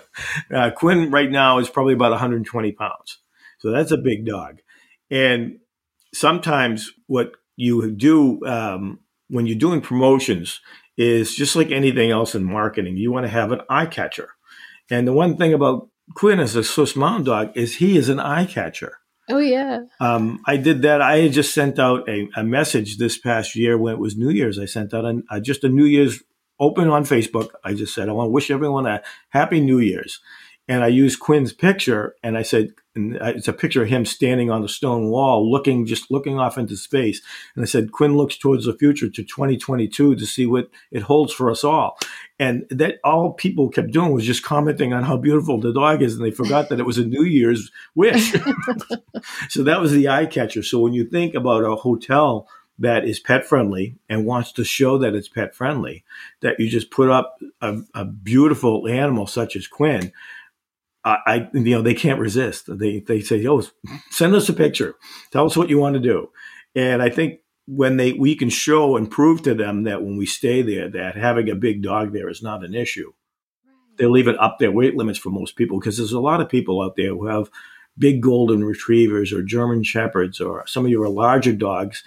Uh, 0.54 0.69
Quinn 0.69 1.12
right 1.12 1.32
now 1.32 1.60
is 1.60 1.69
probably 1.69 1.93
about 1.93 2.12
120 2.12 2.73
pounds. 2.73 3.19
So 3.60 3.71
that's 3.71 3.91
a 3.91 3.97
big 3.97 4.25
dog. 4.25 4.60
And 5.10 5.60
sometimes 6.13 6.91
what 7.08 7.32
you 7.55 7.91
do 7.91 8.43
um, 8.45 8.99
when 9.29 9.47
you're 9.47 9.57
doing 9.57 9.81
promotions 9.81 10.59
is 10.97 11.35
just 11.35 11.55
like 11.55 11.71
anything 11.71 12.11
else 12.11 12.35
in 12.35 12.43
marketing, 12.43 12.97
you 12.97 13.11
want 13.11 13.25
to 13.25 13.31
have 13.31 13.51
an 13.51 13.61
eye 13.69 13.85
catcher. 13.85 14.29
And 14.89 15.07
the 15.07 15.13
one 15.13 15.37
thing 15.37 15.53
about 15.53 15.89
Quinn 16.15 16.39
as 16.39 16.55
a 16.55 16.63
Swiss 16.63 16.95
Mountain 16.95 17.23
Dog 17.23 17.51
is 17.55 17.77
he 17.77 17.97
is 17.97 18.09
an 18.09 18.19
eye 18.19 18.45
catcher. 18.45 18.97
Oh 19.29 19.37
yeah. 19.37 19.81
Um, 19.99 20.41
I 20.45 20.57
did 20.57 20.81
that. 20.81 21.01
I 21.01 21.19
had 21.19 21.31
just 21.31 21.53
sent 21.53 21.79
out 21.79 22.07
a, 22.09 22.27
a, 22.35 22.43
message 22.43 22.97
this 22.97 23.17
past 23.17 23.55
year 23.55 23.77
when 23.77 23.93
it 23.93 23.99
was 23.99 24.17
New 24.17 24.29
Year's. 24.29 24.59
I 24.59 24.65
sent 24.65 24.93
out 24.93 25.05
a, 25.05 25.21
a, 25.29 25.39
just 25.39 25.63
a 25.63 25.69
New 25.69 25.85
Year's 25.85 26.21
open 26.59 26.89
on 26.89 27.05
Facebook. 27.05 27.51
I 27.63 27.73
just 27.73 27.95
said 27.95 28.09
I 28.09 28.11
want 28.11 28.27
to 28.27 28.31
wish 28.31 28.51
everyone 28.51 28.85
a 28.87 29.01
happy 29.29 29.61
New 29.61 29.79
Year's, 29.79 30.19
and 30.67 30.84
I 30.84 30.88
used 30.88 31.19
Quinn's 31.19 31.54
picture 31.54 32.15
and 32.24 32.38
I 32.38 32.43
said, 32.43 32.69
and 32.93 33.15
it's 33.15 33.47
a 33.47 33.54
picture 33.54 33.84
of 33.84 33.89
him 33.89 34.06
standing 34.06 34.52
on 34.52 34.62
the 34.62 34.69
stone 34.69 35.10
wall, 35.10 35.50
looking 35.50 35.86
just 35.86 36.12
looking 36.12 36.38
off 36.38 36.58
into 36.58 36.76
space. 36.76 37.21
And 37.56 37.63
I 37.63 37.65
said, 37.65 37.91
Quinn 37.91 38.17
looks 38.17 38.38
towards 38.38 38.65
the 38.65 38.78
future 38.78 39.10
to 39.10 39.24
2022 39.24 40.15
to 40.15 40.26
see 40.26 40.45
what 40.45 40.69
it 40.91 41.04
holds 41.04 41.32
for 41.34 41.50
us 41.50 41.63
all. 41.63 41.97
And 42.38 42.65
that 42.69 43.00
all 43.04 43.34
people 43.34 43.69
kept 43.69 43.91
doing 43.91 44.12
was 44.12 44.26
just 44.26 44.43
commenting 44.43 44.93
on 44.93 45.04
how 45.04 45.15
beautiful 45.15 45.60
the 45.60 45.74
dog 45.74 46.02
is, 46.02 46.15
and 46.15 46.26
they 46.26 46.32
forgot 46.32 46.69
that 46.69 46.80
it 46.80 46.86
was 46.86 46.97
a 46.97 47.06
New 47.06 47.24
Year's 47.24 47.72
wish. 47.95 48.34
so 49.49 49.64
that 49.64 49.80
was 49.80 49.91
the 49.93 50.09
eye 50.09 50.26
catcher. 50.26 50.64
So 50.64 50.80
when 50.80 50.93
you 50.93 51.05
think 51.05 51.34
about 51.34 51.64
a 51.64 51.76
hotel 51.76 52.47
that 52.78 53.05
is 53.05 53.20
pet 53.20 53.45
friendly 53.45 53.95
and 54.09 54.26
wants 54.26 54.51
to 54.53 54.64
show 54.66 54.97
that 54.97 55.16
it's 55.16 55.30
pet 55.30 55.55
friendly, 55.55 56.03
that 56.41 56.59
you 56.59 56.68
just 56.68 56.91
put 56.91 57.09
up 57.09 57.38
a, 57.62 57.80
a 57.93 58.03
beautiful 58.03 58.88
animal 58.88 59.28
such 59.28 59.55
as 59.55 59.68
Quinn 59.68 60.12
I, 61.06 61.49
you 61.54 61.76
know, 61.76 61.82
they 61.82 61.93
can't 61.95 62.20
resist. 62.20 62.66
They 62.68 62.99
they 62.99 63.22
say, 63.22 63.38
"Yo, 63.38 63.62
send 64.12 64.36
us 64.36 64.49
a 64.49 64.54
picture. 64.54 64.95
Tell 65.32 65.45
us 65.45 65.58
what 65.58 65.70
you 65.70 65.80
want 65.80 65.95
to 65.95 66.02
do." 66.02 66.30
And 66.76 67.02
I 67.02 67.10
think 67.10 67.39
when 67.68 67.97
they 67.97 68.14
we 68.14 68.36
can 68.36 68.49
show 68.49 68.97
and 68.97 69.10
prove 69.12 69.43
to 69.43 69.56
them 69.56 69.84
that 69.84 70.04
when 70.04 70.18
we 70.18 70.26
stay 70.26 70.62
there, 70.62 70.89
that 70.89 71.18
having 71.18 71.49
a 71.49 71.56
big 71.56 71.82
dog 71.84 72.14
there 72.14 72.30
is 72.30 72.43
not 72.43 72.64
an 72.64 72.76
issue. 72.76 73.14
They'll 73.97 74.18
even 74.18 74.38
up 74.39 74.58
their 74.60 74.72
weight 74.72 74.95
limits 74.95 75.20
for 75.20 75.30
most 75.32 75.56
people 75.56 75.80
because 75.80 75.97
there's 75.97 76.14
a 76.14 76.20
lot 76.20 76.41
of 76.41 76.49
people 76.49 76.82
out 76.82 76.95
there 76.97 77.10
who 77.10 77.28
have 77.28 77.52
big 77.97 78.22
golden 78.22 78.64
retrievers 78.64 79.34
or 79.34 79.43
German 79.43 79.84
shepherds 79.84 80.41
or 80.41 80.66
some 80.68 80.86
of 80.86 80.91
your 80.91 81.10
larger 81.10 81.54
dogs 81.54 82.04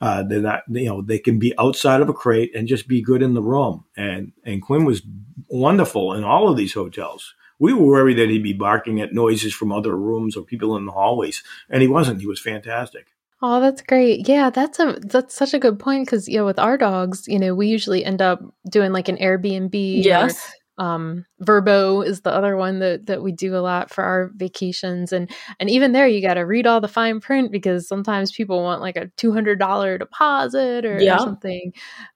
Uh, 0.00 0.22
they're 0.22 0.42
not, 0.42 0.62
you 0.68 0.86
know, 0.86 1.02
they 1.02 1.18
can 1.18 1.38
be 1.38 1.54
outside 1.58 2.02
of 2.02 2.08
a 2.08 2.14
crate 2.14 2.54
and 2.54 2.68
just 2.68 2.88
be 2.88 3.02
good 3.02 3.22
in 3.22 3.34
the 3.34 3.42
room. 3.42 3.84
And 3.96 4.32
and 4.44 4.62
Quinn 4.62 4.84
was 4.84 5.02
wonderful 5.50 6.14
in 6.14 6.24
all 6.24 6.48
of 6.50 6.56
these 6.56 6.74
hotels. 6.74 7.34
We 7.58 7.72
were 7.72 7.86
worried 7.86 8.18
that 8.18 8.28
he'd 8.28 8.42
be 8.42 8.52
barking 8.52 9.00
at 9.00 9.14
noises 9.14 9.54
from 9.54 9.72
other 9.72 9.96
rooms 9.96 10.36
or 10.36 10.44
people 10.44 10.76
in 10.76 10.86
the 10.86 10.92
hallways, 10.92 11.42
and 11.70 11.82
he 11.82 11.88
wasn't. 11.88 12.20
He 12.20 12.26
was 12.26 12.40
fantastic. 12.40 13.06
Oh, 13.42 13.60
that's 13.60 13.82
great. 13.82 14.28
Yeah, 14.28 14.50
that's 14.50 14.78
a 14.78 14.98
that's 15.02 15.34
such 15.34 15.54
a 15.54 15.58
good 15.58 15.78
point 15.78 16.06
because 16.06 16.28
you 16.28 16.38
know 16.38 16.46
with 16.46 16.58
our 16.58 16.78
dogs, 16.78 17.28
you 17.28 17.38
know, 17.38 17.54
we 17.54 17.68
usually 17.68 18.04
end 18.04 18.22
up 18.22 18.42
doing 18.68 18.92
like 18.92 19.08
an 19.08 19.18
Airbnb. 19.18 20.04
Yes. 20.04 20.52
Um, 20.78 21.24
Vrbo 21.42 22.04
is 22.06 22.20
the 22.20 22.30
other 22.32 22.56
one 22.56 22.80
that 22.80 23.06
that 23.06 23.22
we 23.22 23.32
do 23.32 23.56
a 23.56 23.58
lot 23.64 23.90
for 23.90 24.04
our 24.04 24.30
vacations, 24.36 25.12
and 25.12 25.30
and 25.58 25.70
even 25.70 25.92
there 25.92 26.06
you 26.06 26.20
got 26.22 26.34
to 26.34 26.42
read 26.42 26.66
all 26.66 26.80
the 26.80 26.88
fine 26.88 27.20
print 27.20 27.50
because 27.50 27.88
sometimes 27.88 28.32
people 28.32 28.62
want 28.62 28.80
like 28.80 28.96
a 28.96 29.06
two 29.16 29.32
hundred 29.32 29.58
dollar 29.58 29.98
deposit 29.98 30.84
or, 30.84 30.98
Yeah. 31.00 31.16
or 31.16 31.18
something, 31.20 31.72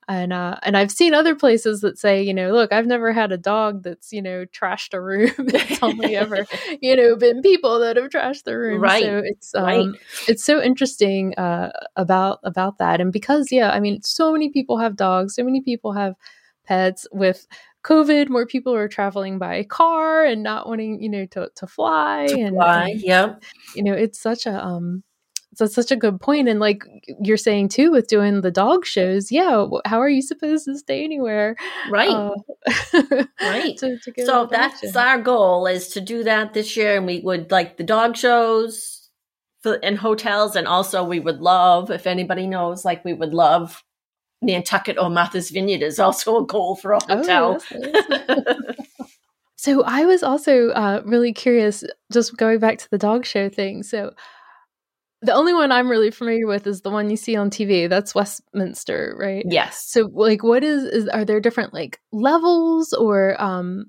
and 0.09 0.33
uh, 0.33 0.57
and 0.63 0.77
I've 0.77 0.91
seen 0.91 1.15
other 1.15 1.35
places 1.35 1.81
that 1.81 1.99
say 1.99 2.23
you 2.23 2.35
know 2.35 2.53
look 2.53 2.73
I've 2.73 2.87
never 2.87 3.13
had 3.13 3.33
a 3.33 3.39
dog 3.39 3.83
that's 3.83 4.13
you 4.13 4.23
know 4.23 4.45
trashed 4.47 4.95
a 4.95 5.01
room. 5.01 5.31
it's 5.39 5.83
only 5.83 6.17
ever 6.17 6.47
you 6.81 6.97
know 6.97 7.17
been 7.17 7.43
people 7.43 7.79
that 7.81 7.97
have 7.97 8.11
trashed 8.11 8.45
the 8.45 8.59
room. 8.59 8.81
Right. 8.81 9.03
So 9.05 9.23
it's 9.25 9.55
um, 9.55 9.65
Right. 9.65 9.87
it's 10.29 10.45
so 10.45 10.63
interesting 10.63 11.35
uh, 11.37 11.71
about 11.97 12.41
about 12.43 12.79
that 12.79 13.01
and 13.01 13.13
because 13.13 13.51
yeah 13.53 13.71
i 13.71 13.81
mean 13.81 14.03
so 14.03 14.33
many 14.33 14.51
people 14.51 14.79
have 14.79 14.97
dogs 14.97 15.35
so 15.35 15.43
many 15.45 15.61
people 15.61 15.93
have 15.93 16.15
pets 16.67 17.07
with 17.13 17.47
covid 17.85 18.29
more 18.29 18.47
people 18.47 18.75
are 18.75 18.89
traveling 18.89 19.39
by 19.39 19.63
car 19.65 20.25
and 20.25 20.43
not 20.43 20.69
wanting 20.69 21.01
you 21.03 21.09
know 21.09 21.27
to, 21.27 21.51
to 21.57 21.67
fly 21.67 22.25
and, 22.27 22.57
Why? 22.57 22.91
and, 22.91 23.03
Yep. 23.03 23.43
you 23.75 23.83
know 23.83 23.93
it's 23.95 24.21
such 24.21 24.47
a 24.47 24.65
um 24.65 25.03
that's 25.59 25.75
such 25.75 25.91
a 25.91 25.97
good 25.97 26.21
point. 26.21 26.49
and 26.49 26.61
like 26.61 26.85
you're 27.23 27.37
saying 27.37 27.69
too 27.69 27.91
with 27.91 28.07
doing 28.07 28.41
the 28.41 28.51
dog 28.53 28.87
shows 28.87 29.33
yeah 29.33 29.67
how 29.85 30.01
are 30.01 30.09
you 30.09 30.23
supposed 30.23 30.65
to 30.67 30.79
stay 30.79 31.03
anywhere 31.03 31.57
Right. 31.91 32.09
uh, 32.09 32.31
Right. 33.43 33.77
to, 33.79 33.99
to 33.99 34.25
so 34.25 34.47
that's 34.51 34.95
our 34.97 35.19
goal 35.21 35.67
is 35.67 35.89
to 35.89 36.01
do 36.01 36.23
that 36.25 36.55
this 36.55 36.77
year 36.77 36.97
and 36.97 37.07
we 37.07 37.21
would 37.21 37.51
like 37.51 37.77
the 37.79 37.85
dog 37.85 38.17
shows 38.17 39.09
in 39.83 39.97
hotels 39.97 40.57
and 40.57 40.67
also 40.67 41.03
we 41.05 41.21
would 41.21 41.41
love 41.41 41.91
if 41.91 42.07
anybody 42.07 42.47
knows 42.47 42.85
like 42.85 43.05
we 43.05 43.13
would 43.13 43.35
love 43.35 43.83
nantucket 44.43 44.99
or 44.99 45.11
martha's 45.11 45.51
vineyard 45.51 45.83
is 45.83 45.99
also 45.99 46.43
a 46.43 46.47
goal 46.47 46.77
for 46.77 46.93
a 46.93 46.99
Oh, 47.09 47.17
hotel 47.17 47.61
nice. 47.73 48.45
So 49.61 49.83
I 49.85 50.07
was 50.07 50.23
also 50.23 50.71
uh, 50.71 51.03
really 51.05 51.35
curious, 51.35 51.85
just 52.11 52.35
going 52.39 52.61
back 52.61 52.79
to 52.79 52.91
the 52.91 52.97
dog 52.97 53.27
show 53.27 53.51
thing. 53.51 53.83
So 53.83 54.15
the 55.21 55.35
only 55.35 55.53
one 55.53 55.71
I'm 55.71 55.91
really 55.91 56.11
familiar 56.11 56.47
with 56.47 56.67
is 56.67 56.81
the 56.81 56.89
one 56.89 57.11
you 57.11 57.19
see 57.19 57.37
on 57.37 57.51
TV. 57.51 57.87
That's 57.87 58.15
Westminster, 58.15 59.15
right? 59.19 59.45
yes 59.47 59.85
So 59.87 60.09
like, 60.15 60.43
what 60.43 60.65
is 60.65 60.85
is 60.85 61.09
are 61.09 61.27
there 61.27 61.41
different 61.41 61.75
like 61.75 62.01
levels 62.11 62.95
or 62.95 63.39
um 63.39 63.85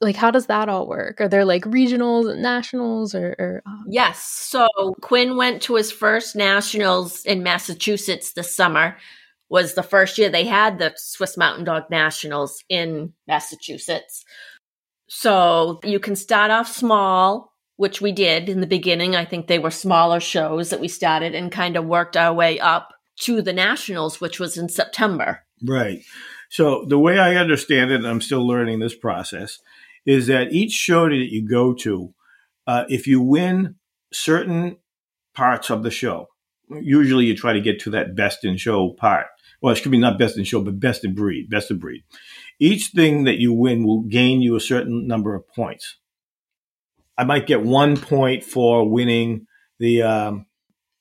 like 0.00 0.14
how 0.14 0.30
does 0.30 0.46
that 0.46 0.68
all 0.68 0.86
work? 0.86 1.20
Are 1.20 1.28
there 1.28 1.44
like 1.44 1.64
regionals 1.64 2.30
and 2.30 2.40
nationals 2.40 3.12
or, 3.12 3.34
or 3.36 3.62
um, 3.66 3.84
Yes. 3.88 4.22
So 4.22 4.68
Quinn 5.00 5.36
went 5.36 5.60
to 5.62 5.74
his 5.74 5.90
first 5.90 6.36
nationals 6.36 7.24
in 7.24 7.42
Massachusetts 7.42 8.32
this 8.34 8.54
summer. 8.54 8.96
Was 9.48 9.74
the 9.74 9.82
first 9.82 10.18
year 10.18 10.28
they 10.28 10.44
had 10.44 10.78
the 10.78 10.92
Swiss 10.96 11.36
Mountain 11.36 11.64
Dog 11.64 11.84
Nationals 11.90 12.64
in 12.68 13.12
Massachusetts. 13.28 14.24
So 15.08 15.78
you 15.84 16.00
can 16.00 16.16
start 16.16 16.50
off 16.50 16.68
small, 16.68 17.52
which 17.76 18.00
we 18.00 18.10
did 18.10 18.48
in 18.48 18.60
the 18.60 18.66
beginning. 18.66 19.14
I 19.14 19.24
think 19.24 19.46
they 19.46 19.60
were 19.60 19.70
smaller 19.70 20.18
shows 20.18 20.70
that 20.70 20.80
we 20.80 20.88
started 20.88 21.34
and 21.34 21.52
kind 21.52 21.76
of 21.76 21.84
worked 21.84 22.16
our 22.16 22.34
way 22.34 22.58
up 22.58 22.92
to 23.20 23.40
the 23.40 23.52
nationals, 23.52 24.20
which 24.20 24.40
was 24.40 24.56
in 24.58 24.68
September. 24.68 25.42
Right. 25.62 26.00
So 26.50 26.84
the 26.88 26.98
way 26.98 27.18
I 27.18 27.36
understand 27.36 27.90
it, 27.90 27.96
and 27.96 28.06
I'm 28.06 28.20
still 28.20 28.46
learning 28.46 28.80
this 28.80 28.96
process, 28.96 29.58
is 30.04 30.26
that 30.26 30.52
each 30.52 30.72
show 30.72 31.08
that 31.08 31.14
you 31.14 31.48
go 31.48 31.74
to, 31.74 32.14
uh, 32.66 32.84
if 32.88 33.06
you 33.06 33.20
win 33.20 33.76
certain 34.12 34.76
parts 35.34 35.70
of 35.70 35.82
the 35.82 35.90
show, 35.90 36.28
usually 36.68 37.26
you 37.26 37.36
try 37.36 37.52
to 37.52 37.60
get 37.60 37.80
to 37.80 37.90
that 37.90 38.16
best 38.16 38.44
in 38.44 38.56
show 38.56 38.90
part. 38.90 39.26
Well, 39.60 39.72
it 39.72 39.76
should 39.76 39.90
be 39.90 39.98
not 39.98 40.18
best 40.18 40.36
in 40.36 40.44
show, 40.44 40.62
but 40.62 40.80
best 40.80 41.04
in 41.04 41.14
breed, 41.14 41.48
best 41.50 41.70
of 41.70 41.80
breed. 41.80 42.04
Each 42.58 42.88
thing 42.88 43.24
that 43.24 43.38
you 43.38 43.52
win 43.52 43.86
will 43.86 44.02
gain 44.02 44.42
you 44.42 44.56
a 44.56 44.60
certain 44.60 45.06
number 45.06 45.34
of 45.34 45.48
points. 45.48 45.96
I 47.18 47.24
might 47.24 47.46
get 47.46 47.62
one 47.62 47.96
point 47.96 48.44
for 48.44 48.88
winning 48.88 49.46
the 49.78 50.02
um, 50.02 50.46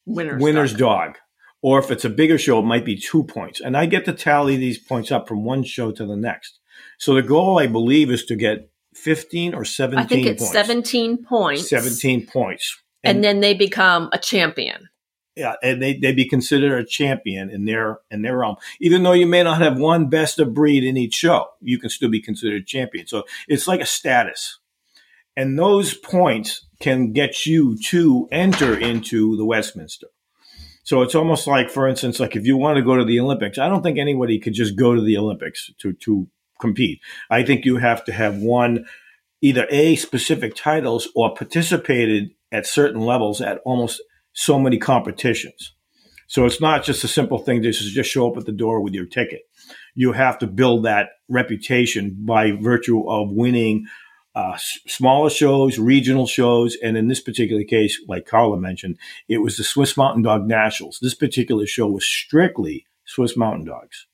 Winners. 0.06 0.42
winner's 0.42 0.72
dog. 0.74 1.14
dog. 1.14 1.18
Or 1.62 1.80
if 1.80 1.90
it's 1.90 2.06
a 2.06 2.10
bigger 2.10 2.38
show, 2.38 2.60
it 2.60 2.66
might 2.66 2.86
be 2.86 2.96
two 2.96 3.24
points. 3.24 3.60
And 3.60 3.76
I 3.76 3.88
get 3.88 4.06
to 4.06 4.14
tally 4.14 4.56
these 4.56 4.78
points 4.78 5.12
up 5.12 5.28
from 5.28 5.44
one 5.44 5.64
show 5.64 5.92
to 5.92 6.06
the 6.06 6.16
next. 6.16 6.60
So 7.00 7.16
the 7.16 7.24
goal, 7.24 7.58
I 7.60 7.68
believe, 7.68 8.12
is 8.12 8.24
to 8.26 8.36
get 8.36 8.70
15 8.94 9.54
or 9.54 9.66
17 9.66 10.04
I 10.04 10.08
think 10.08 10.28
it's 10.28 10.44
points. 10.44 10.54
17 10.54 11.24
points. 11.24 11.70
17 11.70 12.28
points. 12.28 12.82
And, 13.04 13.24
then 13.24 13.40
they 13.40 13.54
become 13.54 14.10
a 14.14 14.18
champion. 14.18 14.90
Yeah, 15.36 15.56
and 15.62 15.82
they, 15.82 15.94
they 15.94 16.14
be 16.14 16.28
considered 16.28 16.80
a 16.80 16.86
champion 16.86 17.50
in 17.50 17.66
their 17.66 18.00
in 18.10 18.22
their 18.22 18.38
realm. 18.38 18.56
Even 18.80 19.04
though 19.04 19.12
you 19.12 19.28
may 19.28 19.44
not 19.44 19.62
have 19.62 19.78
one 19.78 20.10
best 20.10 20.40
of 20.40 20.54
breed 20.54 20.84
in 20.84 20.98
each 20.98 21.14
show, 21.14 21.48
you 21.62 21.78
can 21.78 21.90
still 21.90 22.10
be 22.10 22.22
considered 22.22 22.62
a 22.62 22.66
champion. 22.66 23.06
So 23.08 23.24
it's 23.48 23.68
like 23.68 23.82
a 23.82 23.86
status. 23.86 24.60
And 25.38 25.60
those 25.60 25.94
points 25.94 26.66
can 26.80 27.12
get 27.12 27.46
you 27.46 27.78
to 27.90 28.28
enter 28.32 28.78
into 28.78 29.36
the 29.36 29.46
Westminster. 29.46 30.08
So 30.84 31.02
it's 31.02 31.16
almost 31.16 31.48
like, 31.48 31.70
for 31.70 31.88
instance, 31.88 32.20
like 32.20 32.36
if 32.36 32.46
you 32.46 32.56
want 32.56 32.78
to 32.78 32.84
go 32.84 32.96
to 32.96 33.04
the 33.04 33.20
Olympics, 33.20 33.58
I 33.58 33.68
don't 33.68 33.82
think 33.82 33.98
anybody 33.98 34.40
could 34.40 34.54
just 34.54 34.78
go 34.78 34.96
to 34.96 35.02
the 35.02 35.18
Olympics 35.18 35.72
to, 35.80 35.94
to 35.94 36.28
compete. 36.62 37.02
I 37.30 37.44
think 37.44 37.66
you 37.66 37.78
have 37.78 38.06
to 38.06 38.14
have 38.14 38.38
won 38.38 38.86
either 39.42 39.68
A, 39.70 39.96
specific 39.96 40.56
titles 40.56 41.10
or 41.16 41.34
participated 41.34 42.32
at 42.52 42.66
certain 42.66 43.02
levels 43.02 43.42
at 43.42 43.60
almost 43.66 44.02
so 44.36 44.60
many 44.60 44.78
competitions. 44.78 45.74
So 46.28 46.46
it's 46.46 46.62
not 46.62 46.84
just 46.84 47.04
a 47.04 47.08
simple 47.08 47.40
thing 47.40 47.62
to 47.62 47.72
just 47.72 47.94
just 47.94 48.10
show 48.10 48.30
up 48.30 48.38
at 48.38 48.46
the 48.46 48.52
door 48.52 48.82
with 48.82 48.94
your 48.94 49.06
ticket. 49.06 49.42
You 49.96 50.12
have 50.12 50.38
to 50.40 50.48
build 50.48 50.86
that 50.86 51.10
reputation 51.30 52.16
by 52.20 52.52
virtue 52.52 53.10
of 53.10 53.32
winning 53.32 53.86
uh, 54.36 54.58
smaller 54.58 55.30
shows, 55.30 55.80
regional 55.80 56.28
shows, 56.28 56.76
and 56.84 56.98
in 56.98 57.08
this 57.08 57.22
particular 57.22 57.64
case, 57.64 57.98
like 58.08 58.26
Carla 58.26 58.60
mentioned, 58.60 58.98
it 59.30 59.38
was 59.38 59.56
the 59.56 59.64
Swiss 59.64 59.96
Mountain 59.96 60.24
Dog 60.24 60.46
Nationals. 60.46 61.00
This 61.02 61.16
particular 61.16 61.66
show 61.66 61.88
was 61.88 62.06
strictly 62.06 62.86
Swiss 63.06 63.38
Mountain 63.38 63.66
Dogs, 63.66 64.08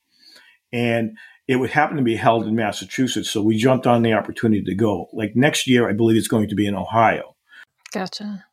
and 0.72 1.18
it 1.48 1.56
would 1.56 1.72
happen 1.72 1.98
to 1.98 2.04
be 2.04 2.18
held 2.18 2.46
in 2.46 2.56
Massachusetts. 2.56 3.32
So 3.32 3.42
we 3.42 3.58
jumped 3.58 3.88
on 3.88 4.04
the 4.04 4.14
opportunity 4.14 4.64
to 4.64 4.76
go. 4.76 5.10
Like 5.12 5.36
next 5.36 5.66
year, 5.66 5.90
I 5.90 5.94
believe 5.94 6.18
it's 6.18 6.28
going 6.28 6.50
to 6.50 6.56
be 6.56 6.68
in 6.68 6.76
Ohio. 6.76 7.36
Gotcha. 7.92 8.46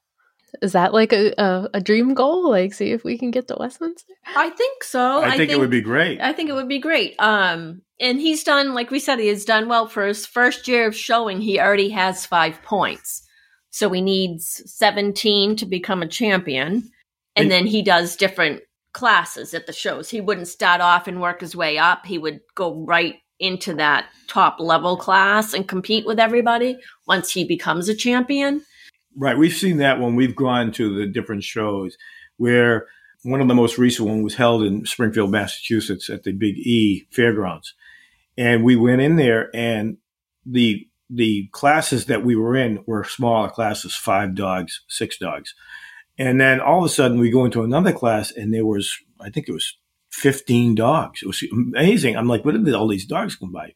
Is 0.62 0.72
that 0.72 0.92
like 0.92 1.12
a, 1.12 1.32
a, 1.38 1.68
a 1.74 1.80
dream 1.80 2.14
goal? 2.14 2.50
Like, 2.50 2.74
see 2.74 2.92
if 2.92 3.04
we 3.04 3.18
can 3.18 3.30
get 3.30 3.48
to 3.48 3.56
Westminster? 3.59 4.12
I 4.36 4.50
think 4.50 4.84
so. 4.84 5.22
I, 5.22 5.36
think, 5.36 5.50
it 5.50 5.59
would 5.59 5.70
be 5.70 5.80
great. 5.80 6.20
I 6.20 6.32
think 6.32 6.48
it 6.50 6.54
would 6.54 6.68
be 6.68 6.78
great. 6.78 7.14
Um, 7.18 7.82
and 8.00 8.20
he's 8.20 8.44
done, 8.44 8.74
like 8.74 8.90
we 8.90 8.98
said, 8.98 9.18
he 9.18 9.28
has 9.28 9.44
done 9.44 9.68
well 9.68 9.86
for 9.88 10.06
his 10.06 10.26
first 10.26 10.68
year 10.68 10.86
of 10.86 10.96
showing. 10.96 11.40
He 11.40 11.61
already 11.61 11.90
has 11.90 12.26
five 12.26 12.62
points, 12.62 13.26
so 13.70 13.90
he 13.90 14.00
needs 14.00 14.62
seventeen 14.66 15.56
to 15.56 15.66
become 15.66 16.02
a 16.02 16.09
champion, 16.09 16.68
and, 16.74 16.90
And- 17.36 17.50
then 17.50 17.66
he 17.66 17.82
does 17.82 18.16
different 18.16 18.62
classes 18.92 19.54
at 19.54 19.66
the 19.66 19.72
shows. 19.72 20.11
He 20.11 20.20
wouldn't 20.20 20.48
start 20.48 20.80
off 20.80 21.06
and 21.06 21.20
work 21.20 21.40
his 21.40 21.54
way 21.54 21.78
up. 21.78 22.06
He 22.06 22.18
would 22.18 22.40
go 22.54 22.74
right 22.84 23.16
into 23.38 23.74
that 23.74 24.06
top 24.26 24.59
level 24.59 24.96
class 24.96 25.54
and 25.54 25.68
compete 25.68 26.04
with 26.06 26.18
everybody 26.18 26.76
once 27.06 27.30
he 27.30 27.44
becomes 27.44 27.88
a 27.88 27.94
champion. 27.94 28.64
Right. 29.21 29.37
We've 29.37 29.53
seen 29.53 29.79
that 29.79 29.99
when 30.01 30.14
we've 30.14 30.37
gone 30.37 30.71
to 30.73 30.97
the 30.97 31.05
different 31.05 31.43
shows 31.43 31.99
where 32.37 32.87
one 33.25 33.41
of 33.41 33.49
the 33.49 33.55
most 33.55 33.77
recent 33.77 34.09
one 34.09 34.23
was 34.23 34.37
held 34.37 34.62
in 34.62 34.87
Springfield, 34.87 35.33
Massachusetts 35.33 36.09
at 36.09 36.23
the 36.23 36.31
Big 36.31 36.57
E 36.59 37.09
Fairgrounds. 37.11 37.75
And 38.37 38.62
we 38.62 38.77
went 38.77 39.01
in 39.01 39.16
there 39.16 39.51
and 39.53 39.97
the 40.47 40.87
the 41.11 41.49
classes 41.53 42.05
that 42.05 42.25
we 42.25 42.37
were 42.37 42.55
in 42.55 42.85
were 42.87 43.03
smaller 43.03 43.49
classes, 43.49 43.95
five 43.97 44.37
dogs, 44.37 44.85
six 44.89 45.19
dogs. 45.19 45.53
And 46.16 46.41
then 46.41 46.61
all 46.61 46.79
of 46.79 46.85
a 46.85 46.89
sudden 46.89 47.19
we 47.19 47.31
go 47.31 47.45
into 47.45 47.64
another 47.64 47.93
class 47.93 48.31
and 48.31 48.55
there 48.55 48.66
was 48.66 48.97
I 49.21 49.31
think 49.31 49.49
it 49.49 49.53
was 49.53 49.77
15 50.11 50.77
dogs. 50.77 51.23
It 51.25 51.27
was 51.27 51.43
amazing. 51.53 52.16
I'm 52.16 52.29
like, 52.29 52.45
where 52.45 52.57
did 52.57 52.73
all 52.73 52.87
these 52.87 53.07
dogs 53.07 53.35
come 53.35 53.51
by? 53.51 53.75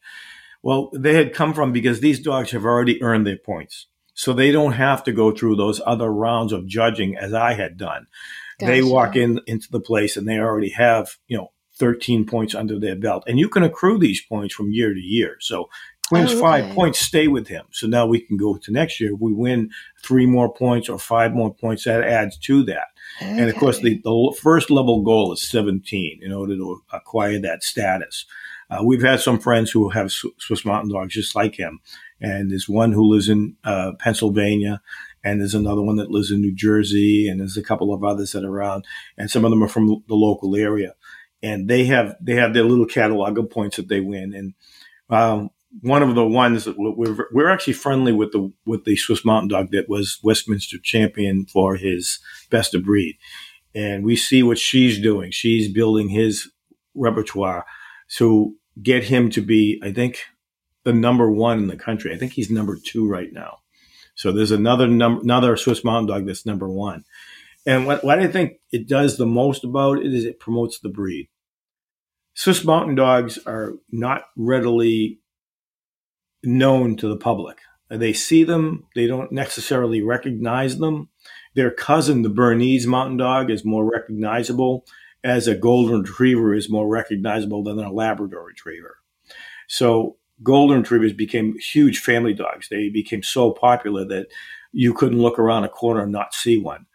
Well, 0.62 0.90
they 0.95 1.14
had 1.14 1.34
come 1.34 1.53
from 1.53 1.72
because 1.72 1.99
these 1.99 2.20
dogs 2.20 2.53
have 2.53 2.64
already 2.64 3.03
earned 3.03 3.26
their 3.26 3.38
points. 3.38 3.88
So 4.14 4.32
they 4.32 4.52
don't 4.52 4.72
have 4.72 5.02
to 5.04 5.12
go 5.12 5.32
through 5.32 5.56
those 5.56 5.80
other 5.86 6.12
rounds 6.12 6.52
of 6.52 6.66
judging 6.66 7.16
as 7.16 7.32
I 7.32 7.54
had 7.54 7.76
done. 7.76 8.06
They 8.60 8.82
walk 8.82 9.16
in 9.16 9.40
into 9.46 9.68
the 9.70 9.80
place 9.80 10.16
and 10.16 10.28
they 10.28 10.38
already 10.38 10.70
have, 10.70 11.16
you 11.26 11.36
know, 11.36 11.52
13 11.78 12.26
points 12.26 12.54
under 12.54 12.78
their 12.78 12.94
belt. 12.94 13.24
And 13.26 13.38
you 13.38 13.48
can 13.48 13.62
accrue 13.64 13.98
these 13.98 14.22
points 14.22 14.54
from 14.54 14.70
year 14.70 14.94
to 14.94 15.00
year. 15.00 15.36
So 15.40 15.68
wins 16.12 16.30
oh, 16.30 16.34
okay. 16.34 16.40
five 16.40 16.74
points, 16.74 16.98
stay 17.00 17.26
with 17.26 17.48
him. 17.48 17.64
So 17.72 17.86
now 17.86 18.06
we 18.06 18.20
can 18.20 18.36
go 18.36 18.56
to 18.56 18.72
next 18.72 19.00
year. 19.00 19.14
We 19.14 19.32
win 19.32 19.70
three 20.04 20.26
more 20.26 20.52
points 20.52 20.88
or 20.88 20.98
five 20.98 21.32
more 21.32 21.52
points, 21.52 21.84
that 21.84 22.04
adds 22.04 22.38
to 22.38 22.62
that. 22.64 22.88
Okay. 23.20 23.30
And 23.30 23.50
of 23.50 23.56
course, 23.56 23.78
the, 23.80 24.00
the 24.04 24.36
first 24.40 24.70
level 24.70 25.02
goal 25.02 25.32
is 25.32 25.42
17 25.42 26.20
in 26.22 26.32
order 26.32 26.54
to 26.54 26.82
acquire 26.92 27.38
that 27.40 27.62
status. 27.62 28.26
Uh, 28.70 28.82
we've 28.84 29.02
had 29.02 29.20
some 29.20 29.38
friends 29.38 29.70
who 29.70 29.90
have 29.90 30.10
Swiss 30.10 30.64
Mountain 30.64 30.92
Dogs 30.92 31.14
just 31.14 31.34
like 31.34 31.56
him. 31.56 31.80
And 32.22 32.50
there's 32.50 32.68
one 32.68 32.92
who 32.92 33.02
lives 33.02 33.28
in 33.28 33.56
uh, 33.64 33.92
Pennsylvania, 33.98 34.80
and 35.24 35.40
there's 35.40 35.56
another 35.56 35.82
one 35.82 35.96
that 35.96 36.10
lives 36.10 36.30
in 36.30 36.40
New 36.40 36.54
Jersey, 36.54 37.28
and 37.28 37.40
there's 37.40 37.56
a 37.56 37.62
couple 37.62 37.92
of 37.92 38.04
others 38.04 38.32
that 38.32 38.44
are 38.44 38.50
around, 38.50 38.84
and 39.18 39.30
some 39.30 39.44
of 39.44 39.50
them 39.50 39.62
are 39.62 39.68
from 39.68 39.88
the 40.06 40.14
local 40.14 40.56
area. 40.56 40.94
And 41.42 41.68
they 41.68 41.84
have 41.86 42.14
they 42.20 42.36
have 42.36 42.54
their 42.54 42.62
little 42.62 42.86
catalog 42.86 43.36
of 43.36 43.50
points 43.50 43.76
that 43.76 43.88
they 43.88 44.00
win. 44.00 44.32
And 44.32 44.54
um, 45.10 45.50
one 45.80 46.02
of 46.02 46.14
the 46.14 46.26
ones 46.26 46.64
that 46.64 46.76
we're 46.78 47.26
we're 47.32 47.50
actually 47.50 47.72
friendly 47.72 48.12
with 48.12 48.30
the 48.30 48.52
with 48.64 48.84
the 48.84 48.94
Swiss 48.94 49.24
Mountain 49.24 49.48
Dog 49.48 49.72
that 49.72 49.88
was 49.88 50.20
Westminster 50.22 50.78
champion 50.78 51.46
for 51.46 51.74
his 51.74 52.20
best 52.50 52.74
of 52.74 52.84
breed, 52.84 53.16
and 53.74 54.04
we 54.04 54.14
see 54.14 54.44
what 54.44 54.58
she's 54.58 55.00
doing. 55.00 55.32
She's 55.32 55.72
building 55.72 56.08
his 56.08 56.48
repertoire 56.94 57.66
to 58.16 58.54
get 58.80 59.04
him 59.04 59.30
to 59.30 59.40
be, 59.40 59.80
I 59.82 59.92
think, 59.92 60.20
the 60.84 60.92
number 60.92 61.30
one 61.30 61.58
in 61.58 61.66
the 61.68 61.76
country. 61.76 62.12
I 62.14 62.18
think 62.18 62.32
he's 62.32 62.50
number 62.50 62.76
two 62.76 63.08
right 63.08 63.32
now. 63.32 63.58
So 64.14 64.32
there's 64.32 64.50
another 64.50 64.86
number, 64.86 65.22
another 65.22 65.56
Swiss 65.56 65.84
Mountain 65.84 66.08
Dog 66.08 66.26
that's 66.26 66.46
number 66.46 66.68
one. 66.68 67.04
And 67.64 67.86
what, 67.86 68.04
what 68.04 68.18
I 68.18 68.26
think 68.26 68.54
it 68.72 68.88
does 68.88 69.16
the 69.16 69.26
most 69.26 69.64
about 69.64 69.98
it 69.98 70.12
is 70.12 70.24
it 70.24 70.40
promotes 70.40 70.78
the 70.78 70.88
breed. 70.88 71.28
Swiss 72.34 72.64
Mountain 72.64 72.96
Dogs 72.96 73.38
are 73.46 73.74
not 73.90 74.24
readily 74.36 75.20
known 76.42 76.96
to 76.96 77.08
the 77.08 77.16
public. 77.16 77.58
They 77.88 78.12
see 78.12 78.42
them, 78.42 78.86
they 78.94 79.06
don't 79.06 79.32
necessarily 79.32 80.02
recognize 80.02 80.78
them. 80.78 81.10
Their 81.54 81.70
cousin, 81.70 82.22
the 82.22 82.30
Bernese 82.30 82.88
Mountain 82.88 83.18
Dog, 83.18 83.50
is 83.50 83.64
more 83.64 83.88
recognizable 83.88 84.86
as 85.24 85.46
a 85.46 85.54
golden 85.54 86.00
retriever 86.02 86.54
is 86.54 86.70
more 86.70 86.88
recognizable 86.88 87.62
than 87.62 87.78
a 87.78 87.92
Labrador 87.92 88.44
retriever. 88.44 88.98
So 89.68 90.16
golden 90.43 90.78
retrievers 90.78 91.12
became 91.12 91.59
huge 91.59 91.99
family 91.99 92.34
dogs. 92.34 92.68
They 92.68 92.88
became 92.88 93.22
so 93.22 93.53
popular 93.53 94.05
that 94.07 94.28
you 94.72 94.95
couldn't 94.95 95.20
look 95.20 95.38
around 95.38 95.64
a 95.64 95.68
corner 95.68 96.03
and 96.03 96.12
not 96.12 96.34
see 96.34 96.59
one. 96.59 96.86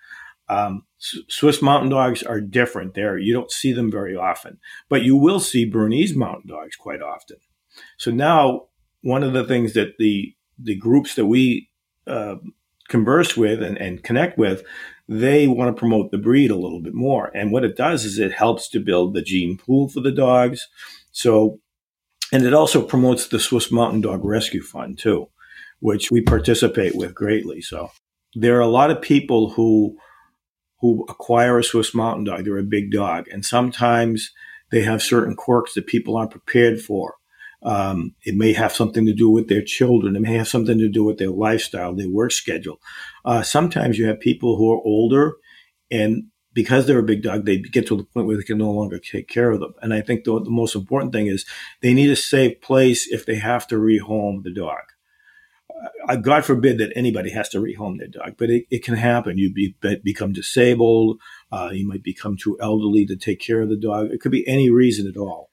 Um, 0.49 0.83
Swiss 0.97 1.61
mountain 1.61 1.89
dogs 1.89 2.23
are 2.23 2.41
different 2.41 2.93
there. 2.93 3.17
You 3.17 3.33
don't 3.33 3.51
see 3.51 3.73
them 3.73 3.91
very 3.91 4.15
often, 4.15 4.59
but 4.89 5.03
you 5.03 5.15
will 5.15 5.39
see 5.39 5.65
Bernese 5.65 6.15
mountain 6.15 6.49
dogs 6.49 6.75
quite 6.75 7.01
often. 7.01 7.37
So 7.97 8.11
now 8.11 8.67
one 9.01 9.23
of 9.23 9.33
the 9.33 9.43
things 9.43 9.73
that 9.73 9.97
the, 9.99 10.33
the 10.57 10.75
groups 10.75 11.15
that 11.15 11.25
we, 11.25 11.69
uh, 12.07 12.35
converse 12.87 13.35
with 13.35 13.61
and, 13.61 13.77
and 13.77 14.03
connect 14.03 14.37
with, 14.37 14.63
they 15.09 15.47
want 15.47 15.73
to 15.73 15.79
promote 15.79 16.11
the 16.11 16.17
breed 16.17 16.51
a 16.51 16.55
little 16.55 16.81
bit 16.81 16.93
more. 16.93 17.31
And 17.35 17.51
what 17.51 17.63
it 17.63 17.77
does 17.77 18.05
is 18.05 18.17
it 18.17 18.31
helps 18.31 18.69
to 18.69 18.79
build 18.79 19.13
the 19.13 19.21
gene 19.21 19.57
pool 19.57 19.89
for 19.89 20.01
the 20.01 20.11
dogs. 20.11 20.67
So, 21.11 21.59
and 22.31 22.43
it 22.43 22.53
also 22.53 22.81
promotes 22.81 23.27
the 23.27 23.39
Swiss 23.39 23.71
Mountain 23.71 24.01
Dog 24.01 24.23
Rescue 24.23 24.61
Fund 24.61 24.97
too, 24.97 25.29
which 25.79 26.11
we 26.11 26.21
participate 26.21 26.95
with 26.95 27.13
greatly. 27.13 27.61
So 27.61 27.91
there 28.35 28.57
are 28.57 28.61
a 28.61 28.67
lot 28.67 28.91
of 28.91 29.01
people 29.01 29.51
who, 29.51 29.97
who 30.81 31.05
acquire 31.09 31.57
a 31.57 31.63
Swiss 31.63 31.93
Mountain 31.93 32.25
Dog. 32.25 32.45
They're 32.45 32.57
a 32.57 32.63
big 32.63 32.91
dog 32.91 33.27
and 33.31 33.45
sometimes 33.45 34.31
they 34.71 34.81
have 34.81 35.01
certain 35.01 35.35
quirks 35.35 35.73
that 35.73 35.87
people 35.87 36.17
aren't 36.17 36.31
prepared 36.31 36.81
for. 36.81 37.15
Um, 37.63 38.13
it 38.23 38.35
may 38.35 38.53
have 38.53 38.73
something 38.73 39.05
to 39.05 39.13
do 39.13 39.29
with 39.29 39.47
their 39.47 39.63
children. 39.63 40.15
It 40.15 40.21
may 40.21 40.33
have 40.33 40.47
something 40.47 40.77
to 40.77 40.89
do 40.89 41.03
with 41.03 41.17
their 41.17 41.31
lifestyle, 41.31 41.95
their 41.95 42.09
work 42.09 42.31
schedule. 42.31 42.79
Uh, 43.25 43.41
sometimes 43.41 43.97
you 43.97 44.05
have 44.07 44.19
people 44.19 44.57
who 44.57 44.71
are 44.71 44.81
older 44.83 45.33
and 45.89 46.25
because 46.57 46.87
they're 46.87 46.97
a 46.97 47.03
big 47.03 47.21
dog, 47.21 47.45
they 47.45 47.59
get 47.59 47.85
to 47.85 47.95
the 47.95 48.03
point 48.03 48.25
where 48.25 48.35
they 48.35 48.41
can 48.41 48.57
no 48.57 48.71
longer 48.71 48.97
take 48.97 49.27
care 49.27 49.51
of 49.51 49.59
them. 49.59 49.75
And 49.79 49.93
I 49.93 50.01
think 50.01 50.23
the, 50.23 50.41
the 50.41 50.49
most 50.49 50.73
important 50.73 51.13
thing 51.13 51.27
is 51.27 51.45
they 51.83 51.93
need 51.93 52.09
a 52.09 52.15
safe 52.15 52.61
place 52.61 53.07
if 53.07 53.27
they 53.27 53.35
have 53.35 53.67
to 53.67 53.75
rehome 53.75 54.41
the 54.41 54.51
dog. 54.51 54.81
Uh, 56.09 56.15
God 56.15 56.45
forbid 56.45 56.79
that 56.79 56.91
anybody 56.95 57.29
has 57.29 57.47
to 57.49 57.59
rehome 57.59 57.99
their 57.99 58.07
dog, 58.07 58.37
but 58.39 58.49
it, 58.49 58.65
it 58.71 58.83
can 58.83 58.95
happen. 58.95 59.37
You 59.37 59.53
be, 59.53 59.75
become 60.03 60.33
disabled. 60.33 61.21
Uh, 61.51 61.69
you 61.71 61.87
might 61.87 62.01
become 62.01 62.37
too 62.37 62.57
elderly 62.59 63.05
to 63.05 63.15
take 63.15 63.39
care 63.39 63.61
of 63.61 63.69
the 63.69 63.77
dog. 63.77 64.07
It 64.09 64.19
could 64.19 64.31
be 64.31 64.47
any 64.47 64.71
reason 64.71 65.07
at 65.07 65.15
all. 65.15 65.51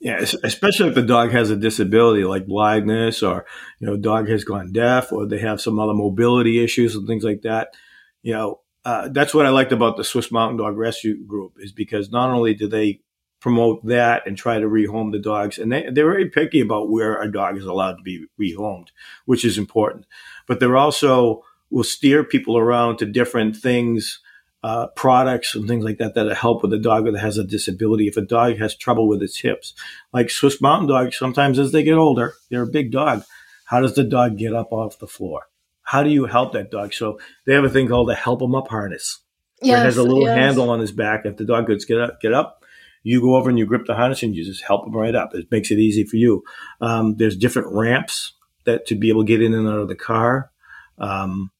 Yeah, 0.00 0.24
especially 0.42 0.88
if 0.88 0.94
the 0.94 1.02
dog 1.02 1.32
has 1.32 1.50
a 1.50 1.56
disability 1.56 2.24
like 2.24 2.46
blindness 2.46 3.22
or, 3.22 3.44
you 3.78 3.86
know, 3.86 3.98
dog 3.98 4.30
has 4.30 4.42
gone 4.44 4.72
deaf 4.72 5.12
or 5.12 5.26
they 5.26 5.40
have 5.40 5.60
some 5.60 5.78
other 5.78 5.92
mobility 5.92 6.64
issues 6.64 6.94
and 6.94 7.06
things 7.06 7.24
like 7.24 7.42
that. 7.42 7.74
You 8.22 8.32
know, 8.32 8.60
uh, 8.86 9.08
that's 9.08 9.34
what 9.34 9.46
I 9.46 9.48
liked 9.48 9.72
about 9.72 9.96
the 9.96 10.04
Swiss 10.04 10.30
Mountain 10.30 10.58
Dog 10.58 10.76
Rescue 10.76 11.20
Group 11.26 11.54
is 11.58 11.72
because 11.72 12.12
not 12.12 12.30
only 12.30 12.54
do 12.54 12.68
they 12.68 13.00
promote 13.40 13.84
that 13.84 14.22
and 14.28 14.38
try 14.38 14.60
to 14.60 14.66
rehome 14.68 15.10
the 15.10 15.18
dogs, 15.18 15.58
and 15.58 15.72
they, 15.72 15.82
they're 15.90 16.08
very 16.08 16.30
picky 16.30 16.60
about 16.60 16.88
where 16.88 17.20
a 17.20 17.30
dog 17.30 17.58
is 17.58 17.64
allowed 17.64 17.96
to 17.96 18.02
be 18.04 18.26
rehomed, 18.40 18.90
which 19.24 19.44
is 19.44 19.58
important. 19.58 20.06
But 20.46 20.60
they're 20.60 20.76
also 20.76 21.42
will 21.68 21.82
steer 21.82 22.22
people 22.22 22.56
around 22.56 22.98
to 22.98 23.06
different 23.06 23.56
things 23.56 24.20
uh, 24.62 24.86
products 24.94 25.56
and 25.56 25.66
things 25.66 25.84
like 25.84 25.98
that 25.98 26.14
that 26.14 26.36
help 26.36 26.62
with 26.62 26.72
a 26.72 26.78
dog 26.78 27.06
that 27.06 27.18
has 27.18 27.38
a 27.38 27.44
disability. 27.44 28.06
If 28.06 28.16
a 28.16 28.20
dog 28.20 28.58
has 28.58 28.76
trouble 28.76 29.08
with 29.08 29.20
its 29.20 29.40
hips, 29.40 29.74
like 30.12 30.30
Swiss 30.30 30.60
Mountain 30.60 30.86
Dogs, 30.86 31.18
sometimes 31.18 31.58
as 31.58 31.72
they 31.72 31.82
get 31.82 31.98
older, 31.98 32.34
they're 32.50 32.62
a 32.62 32.68
big 32.68 32.92
dog. 32.92 33.24
How 33.64 33.80
does 33.80 33.96
the 33.96 34.04
dog 34.04 34.38
get 34.38 34.54
up 34.54 34.70
off 34.70 35.00
the 35.00 35.08
floor? 35.08 35.48
How 35.86 36.02
do 36.02 36.10
you 36.10 36.26
help 36.26 36.52
that 36.52 36.70
dog? 36.70 36.92
So 36.92 37.18
they 37.46 37.54
have 37.54 37.64
a 37.64 37.70
thing 37.70 37.88
called 37.88 38.10
a 38.10 38.14
help 38.14 38.40
them 38.40 38.56
up 38.56 38.68
harness. 38.68 39.22
Yes, 39.62 39.80
it 39.80 39.84
has 39.84 39.96
a 39.96 40.02
little 40.02 40.24
yes. 40.24 40.36
handle 40.36 40.68
on 40.68 40.80
his 40.80 40.92
back. 40.92 41.24
If 41.24 41.36
the 41.36 41.44
dog 41.44 41.66
goes 41.68 41.84
get 41.84 42.00
up, 42.00 42.20
get 42.20 42.34
up, 42.34 42.64
you 43.04 43.20
go 43.20 43.36
over 43.36 43.48
and 43.48 43.58
you 43.58 43.66
grip 43.66 43.86
the 43.86 43.94
harness 43.94 44.24
and 44.24 44.34
you 44.34 44.44
just 44.44 44.64
help 44.64 44.84
him 44.84 44.96
right 44.96 45.14
up. 45.14 45.32
It 45.32 45.46
makes 45.50 45.70
it 45.70 45.78
easy 45.78 46.04
for 46.04 46.16
you. 46.16 46.42
Um, 46.80 47.14
there's 47.16 47.36
different 47.36 47.68
ramps 47.72 48.34
that 48.64 48.84
to 48.86 48.96
be 48.96 49.10
able 49.10 49.22
to 49.22 49.28
get 49.28 49.40
in 49.40 49.54
and 49.54 49.68
out 49.68 49.78
of 49.78 49.88
the 49.88 49.94
car, 49.94 50.50
um, 50.98 51.52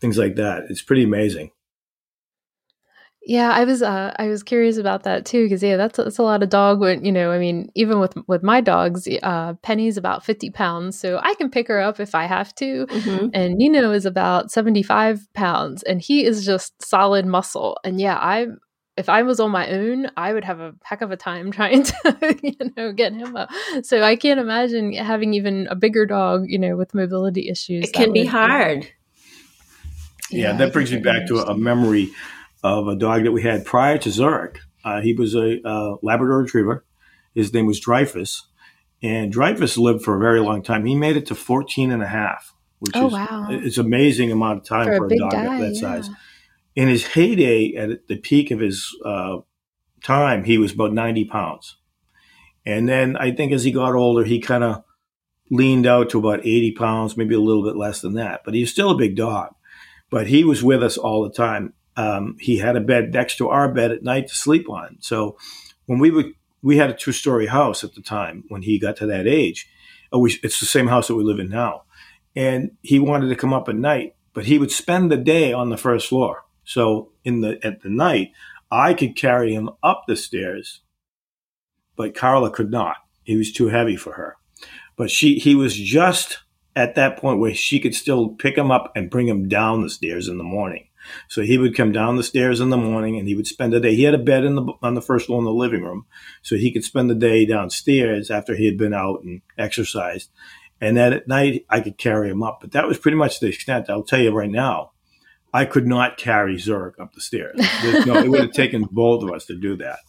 things 0.00 0.16
like 0.16 0.36
that. 0.36 0.64
It's 0.70 0.82
pretty 0.82 1.04
amazing. 1.04 1.50
Yeah, 3.28 3.50
I 3.50 3.64
was 3.64 3.82
uh, 3.82 4.14
I 4.18 4.28
was 4.28 4.42
curious 4.42 4.78
about 4.78 5.02
that 5.02 5.26
too 5.26 5.44
because 5.44 5.62
yeah, 5.62 5.76
that's 5.76 5.98
that's 5.98 6.16
a 6.16 6.22
lot 6.22 6.42
of 6.42 6.48
dog. 6.48 6.80
When 6.80 7.04
you 7.04 7.12
know, 7.12 7.30
I 7.30 7.38
mean, 7.38 7.70
even 7.74 8.00
with 8.00 8.14
with 8.26 8.42
my 8.42 8.62
dogs, 8.62 9.06
uh, 9.22 9.52
Penny's 9.60 9.98
about 9.98 10.24
fifty 10.24 10.48
pounds, 10.48 10.98
so 10.98 11.20
I 11.22 11.34
can 11.34 11.50
pick 11.50 11.68
her 11.68 11.78
up 11.78 12.00
if 12.00 12.14
I 12.14 12.24
have 12.24 12.54
to, 12.54 12.86
mm-hmm. 12.86 13.26
and 13.34 13.56
Nino 13.56 13.90
is 13.90 14.06
about 14.06 14.50
seventy 14.50 14.82
five 14.82 15.28
pounds, 15.34 15.82
and 15.82 16.00
he 16.00 16.24
is 16.24 16.46
just 16.46 16.82
solid 16.82 17.26
muscle. 17.26 17.78
And 17.84 18.00
yeah, 18.00 18.16
I 18.16 18.46
if 18.96 19.10
I 19.10 19.24
was 19.24 19.40
on 19.40 19.50
my 19.50 19.68
own, 19.68 20.10
I 20.16 20.32
would 20.32 20.44
have 20.44 20.60
a 20.60 20.72
heck 20.82 21.02
of 21.02 21.10
a 21.10 21.16
time 21.18 21.52
trying 21.52 21.82
to 21.82 22.38
you 22.42 22.72
know 22.78 22.92
get 22.92 23.12
him 23.12 23.36
up. 23.36 23.50
So 23.82 24.02
I 24.02 24.16
can't 24.16 24.40
imagine 24.40 24.94
having 24.94 25.34
even 25.34 25.66
a 25.68 25.76
bigger 25.76 26.06
dog, 26.06 26.46
you 26.46 26.58
know, 26.58 26.78
with 26.78 26.94
mobility 26.94 27.50
issues. 27.50 27.88
It 27.88 27.92
can 27.92 28.10
be 28.10 28.24
hard. 28.24 28.90
Yeah, 30.30 30.52
yeah 30.52 30.52
that 30.54 30.72
brings 30.72 30.90
me 30.90 31.00
back 31.00 31.26
to 31.26 31.40
a 31.40 31.54
memory 31.54 32.10
of 32.62 32.88
a 32.88 32.96
dog 32.96 33.24
that 33.24 33.32
we 33.32 33.42
had 33.42 33.64
prior 33.64 33.98
to 33.98 34.10
Zurich. 34.10 34.58
Uh, 34.84 35.00
he 35.00 35.12
was 35.12 35.34
a 35.34 35.60
uh, 35.66 35.96
Labrador 36.02 36.38
Retriever. 36.38 36.84
His 37.34 37.52
name 37.52 37.66
was 37.66 37.80
Dreyfus. 37.80 38.46
And 39.02 39.32
Dreyfus 39.32 39.78
lived 39.78 40.02
for 40.02 40.16
a 40.16 40.20
very 40.20 40.40
long 40.40 40.62
time. 40.62 40.84
He 40.84 40.94
made 40.94 41.16
it 41.16 41.26
to 41.26 41.34
14 41.34 41.92
and 41.92 42.02
a 42.02 42.06
half, 42.06 42.52
which 42.80 42.96
oh, 42.96 43.06
is 43.06 43.12
wow. 43.12 43.46
it's 43.50 43.78
amazing 43.78 44.32
amount 44.32 44.58
of 44.58 44.64
time 44.64 44.86
for, 44.86 45.08
for 45.08 45.14
a, 45.14 45.16
dog 45.16 45.30
guy, 45.30 45.60
that, 45.60 45.74
yeah. 45.74 45.80
size. 45.80 46.10
In 46.74 46.88
his 46.88 47.06
heyday, 47.06 47.74
at 47.74 48.08
the 48.08 48.16
peak 48.16 48.50
of 48.50 48.60
his 48.60 48.94
uh, 49.04 49.38
time, 50.02 50.44
he 50.44 50.58
was 50.58 50.72
about 50.72 50.92
90 50.92 51.26
pounds. 51.26 51.76
And 52.66 52.88
then 52.88 53.16
I 53.16 53.30
think 53.30 53.52
as 53.52 53.64
he 53.64 53.72
got 53.72 53.94
older, 53.94 54.24
he 54.24 54.40
kind 54.40 54.64
of 54.64 54.82
leaned 55.50 55.86
out 55.86 56.10
to 56.10 56.18
about 56.18 56.40
80 56.40 56.72
pounds, 56.72 57.16
maybe 57.16 57.34
a 57.34 57.40
little 57.40 57.64
bit 57.64 57.76
less 57.76 58.00
than 58.00 58.14
that. 58.14 58.42
But 58.44 58.54
he's 58.54 58.70
still 58.70 58.90
a 58.90 58.96
big 58.96 59.16
dog. 59.16 59.54
But 60.10 60.26
he 60.26 60.42
was 60.42 60.62
with 60.62 60.82
us 60.82 60.96
all 60.98 61.22
the 61.22 61.30
time 61.30 61.74
um, 61.98 62.36
he 62.38 62.58
had 62.58 62.76
a 62.76 62.80
bed 62.80 63.12
next 63.12 63.36
to 63.38 63.48
our 63.48 63.70
bed 63.70 63.90
at 63.90 64.04
night 64.04 64.28
to 64.28 64.34
sleep 64.34 64.70
on. 64.70 64.98
So 65.00 65.36
when 65.86 65.98
we 65.98 66.12
would, 66.12 66.32
we 66.62 66.76
had 66.76 66.90
a 66.90 66.94
two 66.94 67.10
story 67.10 67.46
house 67.46 67.82
at 67.82 67.94
the 67.94 68.00
time 68.00 68.44
when 68.48 68.62
he 68.62 68.78
got 68.78 68.96
to 68.98 69.06
that 69.06 69.26
age. 69.26 69.68
We, 70.12 70.38
it's 70.44 70.60
the 70.60 70.66
same 70.66 70.86
house 70.86 71.08
that 71.08 71.16
we 71.16 71.24
live 71.24 71.40
in 71.40 71.50
now. 71.50 71.82
And 72.36 72.70
he 72.82 73.00
wanted 73.00 73.28
to 73.30 73.36
come 73.36 73.52
up 73.52 73.68
at 73.68 73.74
night, 73.74 74.14
but 74.32 74.46
he 74.46 74.58
would 74.58 74.70
spend 74.70 75.10
the 75.10 75.16
day 75.16 75.52
on 75.52 75.70
the 75.70 75.76
first 75.76 76.08
floor. 76.08 76.44
So 76.62 77.10
in 77.24 77.40
the, 77.40 77.58
at 77.66 77.82
the 77.82 77.90
night, 77.90 78.30
I 78.70 78.94
could 78.94 79.16
carry 79.16 79.52
him 79.52 79.70
up 79.82 80.04
the 80.06 80.14
stairs, 80.14 80.82
but 81.96 82.14
Carla 82.14 82.50
could 82.50 82.70
not. 82.70 82.96
He 83.24 83.36
was 83.36 83.52
too 83.52 83.68
heavy 83.68 83.96
for 83.96 84.12
her. 84.12 84.36
But 84.96 85.10
she, 85.10 85.40
he 85.40 85.56
was 85.56 85.74
just 85.74 86.38
at 86.76 86.94
that 86.94 87.16
point 87.16 87.40
where 87.40 87.54
she 87.54 87.80
could 87.80 87.94
still 87.94 88.28
pick 88.28 88.56
him 88.56 88.70
up 88.70 88.92
and 88.94 89.10
bring 89.10 89.26
him 89.26 89.48
down 89.48 89.82
the 89.82 89.90
stairs 89.90 90.28
in 90.28 90.38
the 90.38 90.44
morning. 90.44 90.87
So 91.28 91.42
he 91.42 91.58
would 91.58 91.76
come 91.76 91.92
down 91.92 92.16
the 92.16 92.22
stairs 92.22 92.60
in 92.60 92.70
the 92.70 92.76
morning 92.76 93.18
and 93.18 93.28
he 93.28 93.34
would 93.34 93.46
spend 93.46 93.72
the 93.72 93.80
day. 93.80 93.94
He 93.94 94.04
had 94.04 94.14
a 94.14 94.18
bed 94.18 94.44
in 94.44 94.54
the 94.54 94.72
on 94.82 94.94
the 94.94 95.02
first 95.02 95.26
floor 95.26 95.38
in 95.38 95.44
the 95.44 95.52
living 95.52 95.82
room, 95.82 96.06
so 96.42 96.56
he 96.56 96.72
could 96.72 96.84
spend 96.84 97.10
the 97.10 97.14
day 97.14 97.46
downstairs 97.46 98.30
after 98.30 98.54
he 98.54 98.66
had 98.66 98.78
been 98.78 98.94
out 98.94 99.22
and 99.22 99.42
exercised. 99.56 100.30
And 100.80 100.96
then 100.96 101.12
at 101.12 101.28
night, 101.28 101.66
I 101.68 101.80
could 101.80 101.98
carry 101.98 102.30
him 102.30 102.42
up. 102.42 102.58
But 102.60 102.72
that 102.72 102.86
was 102.86 102.98
pretty 102.98 103.16
much 103.16 103.40
the 103.40 103.48
extent. 103.48 103.90
I'll 103.90 104.02
tell 104.02 104.20
you 104.20 104.30
right 104.30 104.50
now, 104.50 104.92
I 105.52 105.64
could 105.64 105.86
not 105.86 106.18
carry 106.18 106.58
Zurich 106.58 107.00
up 107.00 107.14
the 107.14 107.20
stairs. 107.20 107.58
no, 108.06 108.16
it 108.16 108.28
would 108.28 108.40
have 108.40 108.52
taken 108.52 108.86
both 108.90 109.24
of 109.24 109.32
us 109.32 109.46
to 109.46 109.56
do 109.56 109.76
that. 109.76 110.00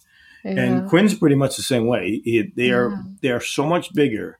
Yeah. 0.44 0.52
And 0.52 0.88
Quinn's 0.88 1.14
pretty 1.14 1.36
much 1.36 1.56
the 1.56 1.62
same 1.62 1.86
way. 1.86 2.20
He, 2.24 2.50
they 2.54 2.70
are 2.70 2.90
yeah. 2.90 3.02
they 3.22 3.30
are 3.30 3.40
so 3.40 3.66
much 3.66 3.92
bigger. 3.94 4.38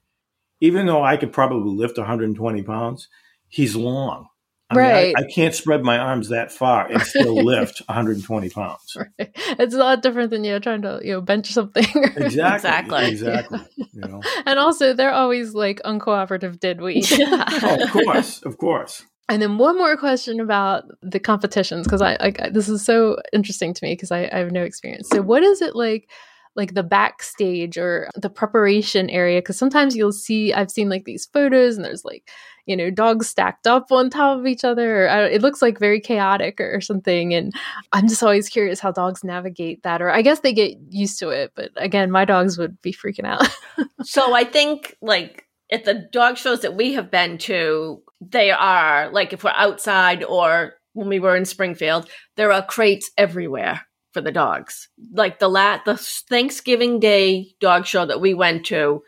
Even 0.59 0.85
though 0.85 1.03
I 1.03 1.17
could 1.17 1.33
probably 1.33 1.73
lift 1.73 1.97
120 1.97 2.63
pounds, 2.63 3.07
he's 3.47 3.75
long. 3.75 4.27
I 4.71 4.75
right. 4.75 5.07
Mean, 5.07 5.15
I, 5.17 5.21
I, 5.21 5.31
can't 5.31 5.53
spread 5.53 5.83
my 5.83 5.97
arms 5.97 6.29
that 6.29 6.51
far 6.51 6.87
and 6.87 7.01
still 7.01 7.35
lift 7.43 7.81
120 7.87 8.49
pounds. 8.49 8.95
Right. 8.95 9.31
It's 9.35 9.75
a 9.75 9.77
lot 9.77 10.01
different 10.01 10.31
than 10.31 10.43
you 10.43 10.51
know 10.53 10.59
trying 10.59 10.81
to 10.83 10.99
you 11.03 11.13
know 11.13 11.21
bench 11.21 11.51
something. 11.51 11.85
exactly. 12.15 12.55
Exactly. 12.55 13.07
Exactly. 13.07 13.59
Yeah. 13.75 13.85
You 13.93 14.01
know. 14.01 14.21
And 14.45 14.57
also, 14.57 14.93
they're 14.93 15.11
always 15.11 15.53
like 15.53 15.81
uncooperative. 15.83 16.59
Did 16.59 16.81
we? 16.81 17.03
oh, 17.11 17.77
of 17.81 17.91
course, 17.91 18.41
of 18.43 18.57
course. 18.57 19.03
And 19.29 19.41
then 19.41 19.57
one 19.57 19.77
more 19.77 19.95
question 19.95 20.39
about 20.39 20.83
the 21.01 21.19
competitions 21.19 21.85
because 21.85 22.01
I, 22.01 22.17
I, 22.19 22.49
this 22.49 22.67
is 22.67 22.83
so 22.83 23.17
interesting 23.31 23.73
to 23.73 23.85
me 23.85 23.93
because 23.93 24.11
I, 24.11 24.29
I 24.31 24.39
have 24.39 24.51
no 24.51 24.63
experience. 24.63 25.09
So, 25.09 25.21
what 25.21 25.43
is 25.43 25.61
it 25.61 25.75
like? 25.75 26.09
like 26.55 26.73
the 26.73 26.83
backstage 26.83 27.77
or 27.77 28.09
the 28.15 28.29
preparation 28.29 29.09
area 29.09 29.39
because 29.39 29.57
sometimes 29.57 29.95
you'll 29.95 30.11
see 30.11 30.53
i've 30.53 30.71
seen 30.71 30.89
like 30.89 31.05
these 31.05 31.25
photos 31.31 31.75
and 31.75 31.85
there's 31.85 32.03
like 32.03 32.29
you 32.65 32.75
know 32.75 32.89
dogs 32.89 33.27
stacked 33.27 33.67
up 33.67 33.91
on 33.91 34.09
top 34.09 34.39
of 34.39 34.47
each 34.47 34.63
other 34.63 35.07
uh, 35.09 35.27
it 35.27 35.41
looks 35.41 35.61
like 35.61 35.79
very 35.79 35.99
chaotic 35.99 36.59
or, 36.59 36.75
or 36.75 36.81
something 36.81 37.33
and 37.33 37.53
i'm 37.91 38.07
just 38.07 38.23
always 38.23 38.49
curious 38.49 38.79
how 38.79 38.91
dogs 38.91 39.23
navigate 39.23 39.81
that 39.83 40.01
or 40.01 40.09
i 40.09 40.21
guess 40.21 40.39
they 40.39 40.53
get 40.53 40.77
used 40.89 41.19
to 41.19 41.29
it 41.29 41.51
but 41.55 41.71
again 41.75 42.11
my 42.11 42.25
dogs 42.25 42.57
would 42.57 42.81
be 42.81 42.93
freaking 42.93 43.25
out 43.25 43.47
so 44.03 44.33
i 44.33 44.43
think 44.43 44.95
like 45.01 45.45
at 45.71 45.85
the 45.85 46.07
dog 46.11 46.37
shows 46.37 46.61
that 46.61 46.75
we 46.75 46.93
have 46.93 47.09
been 47.09 47.37
to 47.37 48.01
they 48.19 48.51
are 48.51 49.09
like 49.11 49.33
if 49.33 49.43
we're 49.43 49.51
outside 49.55 50.23
or 50.23 50.73
when 50.93 51.07
we 51.07 51.19
were 51.19 51.35
in 51.35 51.45
springfield 51.45 52.09
there 52.35 52.51
are 52.51 52.65
crates 52.65 53.09
everywhere 53.17 53.81
for 54.11 54.21
the 54.21 54.31
dogs. 54.31 54.89
Like 55.13 55.39
the 55.39 55.49
lat 55.49 55.85
the 55.85 55.97
Thanksgiving 55.97 56.99
Day 56.99 57.53
dog 57.59 57.85
show 57.85 58.05
that 58.05 58.21
we 58.21 58.33
went 58.33 58.65
to 58.67 59.03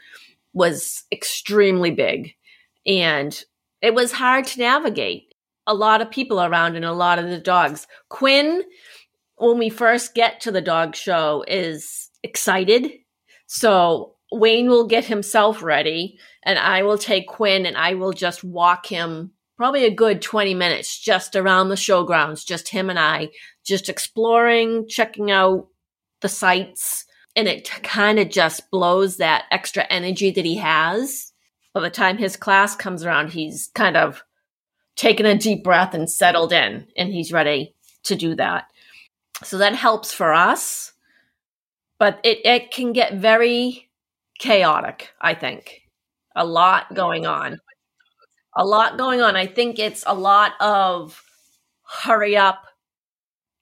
was 0.54 1.04
extremely 1.12 1.92
big 1.92 2.34
and 2.86 3.44
it 3.82 3.94
was 3.94 4.12
hard 4.12 4.46
to 4.48 4.60
navigate. 4.60 5.34
A 5.66 5.74
lot 5.74 6.02
of 6.02 6.12
people 6.12 6.42
around 6.42 6.76
and 6.76 6.86
a 6.86 6.94
lot 6.94 7.20
of 7.20 7.30
the 7.30 7.40
dogs. 7.40 7.88
Quinn 8.10 8.64
when 9.38 9.58
we 9.58 9.70
first 9.70 10.14
get 10.14 10.42
to 10.42 10.52
the 10.52 10.62
dog 10.62 10.96
show 10.96 11.44
is 11.48 12.10
excited. 12.24 12.92
So 13.48 14.16
Wayne 14.32 14.70
will 14.70 14.88
get 14.88 15.06
himself 15.06 15.62
ready 15.62 16.18
and 16.44 16.58
I 16.58 16.84
will 16.84 16.98
take 16.98 17.28
Quinn 17.28 17.66
and 17.66 17.78
I 17.78 17.94
will 17.96 18.14
just 18.14 18.44
walk 18.44 18.86
him 18.86 19.32
probably 19.58 19.86
a 19.86 19.94
good 19.94 20.22
20 20.22 20.54
minutes 20.54 21.00
just 21.00 21.36
around 21.36 21.70
the 21.70 21.76
showgrounds, 21.76 22.46
just 22.46 22.70
him 22.70 22.90
and 22.90 23.00
I, 23.00 23.30
just 23.66 23.90
exploring, 23.90 24.88
checking 24.88 25.30
out 25.30 25.68
the 26.22 26.30
sights. 26.30 27.06
And 27.36 27.48
it 27.48 27.70
kind 27.84 28.20
of 28.20 28.30
just 28.30 28.70
blows 28.72 29.18
that 29.18 29.46
extra 29.52 29.84
energy 29.90 30.32
that 30.32 30.46
he 30.46 30.58
has. 30.58 31.33
By 31.74 31.82
the 31.82 31.90
time 31.90 32.18
his 32.18 32.38
class 32.38 32.76
comes 32.76 33.04
around, 33.04 33.32
he's 33.32 33.70
kind 33.74 33.98
of 33.98 34.24
taken 34.96 35.26
a 35.26 35.38
deep 35.38 35.64
breath 35.64 35.94
and 35.94 36.10
settled 36.10 36.54
in, 36.54 36.88
and 36.96 37.12
he's 37.12 37.34
ready 37.34 37.76
to 38.04 38.16
do 38.16 38.36
that. 38.36 38.66
So 39.44 39.58
that 39.58 39.76
helps 39.76 40.14
for 40.14 40.34
us. 40.34 40.94
But 41.98 42.20
it, 42.24 42.46
it 42.46 42.72
can 42.72 42.94
get 42.94 43.16
very 43.16 43.90
chaotic, 44.40 45.10
I 45.22 45.34
think. 45.34 45.82
A 46.36 46.46
lot 46.46 46.94
going 46.94 47.26
on. 47.26 47.60
A 48.56 48.66
lot 48.66 48.98
going 48.98 49.22
on. 49.22 49.36
I 49.36 49.48
think 49.48 49.80
it's 49.80 50.04
a 50.06 50.14
lot 50.14 50.54
of 50.60 51.24
hurry 51.84 52.36
up, 52.36 52.66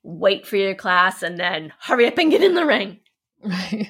wait 0.03 0.47
for 0.47 0.55
your 0.55 0.75
class 0.75 1.21
and 1.21 1.39
then 1.39 1.73
hurry 1.79 2.07
up 2.07 2.17
and 2.17 2.31
get 2.31 2.43
in 2.43 2.55
the 2.55 2.65
ring. 2.65 3.00
Right. 3.43 3.89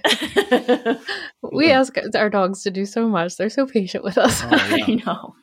we 1.52 1.72
ask 1.72 1.96
our 2.16 2.30
dogs 2.30 2.64
to 2.64 2.72
do 2.72 2.86
so 2.86 3.08
much. 3.08 3.38
They're 3.38 3.50
so 3.50 3.66
patient 3.66 4.04
with 4.04 4.18
us. 4.18 4.42
Oh, 4.44 4.50
yeah. 4.50 4.86
I 4.88 4.96
know. 5.06 5.36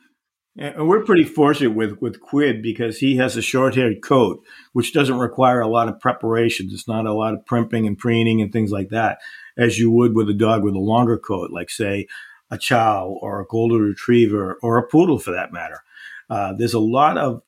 And 0.57 0.89
we're 0.89 1.05
pretty 1.05 1.23
fortunate 1.23 1.77
with, 1.77 2.01
with 2.01 2.21
Quinn 2.21 2.61
because 2.61 2.99
he 2.99 3.17
has 3.17 3.37
a 3.37 3.43
short 3.43 3.77
haired 3.77 4.03
coat, 4.03 4.43
which 4.73 4.93
doesn't 4.93 5.19
require 5.19 5.61
a 5.61 5.69
lot 5.69 5.89
of 5.89 6.01
preparation. 6.01 6.69
It's 6.73 6.89
not 6.89 7.07
a 7.07 7.13
lot 7.13 7.35
of 7.35 7.47
primping 7.47 7.87
and 7.87 7.97
preening 7.97 8.43
and 8.43 8.53
things 8.53 8.73
like 8.73 8.89
that, 8.89 9.19
as 9.57 9.79
you 9.79 9.91
would 9.93 10.17
with 10.17 10.29
a 10.29 10.35
dog 10.35 10.65
with 10.65 10.75
a 10.75 10.81
longer 10.81 11.17
coat, 11.17 11.53
like, 11.53 11.71
say, 11.71 12.09
a 12.51 12.59
chow 12.59 13.19
or 13.21 13.41
a 13.41 13.47
golden 13.47 13.83
retriever 13.83 14.59
or 14.61 14.79
a 14.79 14.87
poodle 14.89 15.21
for 15.21 15.31
that 15.31 15.53
matter. 15.53 15.81
Uh, 16.29 16.53
there's 16.55 16.75
a 16.75 16.81
lot 16.81 17.17
of 17.17 17.43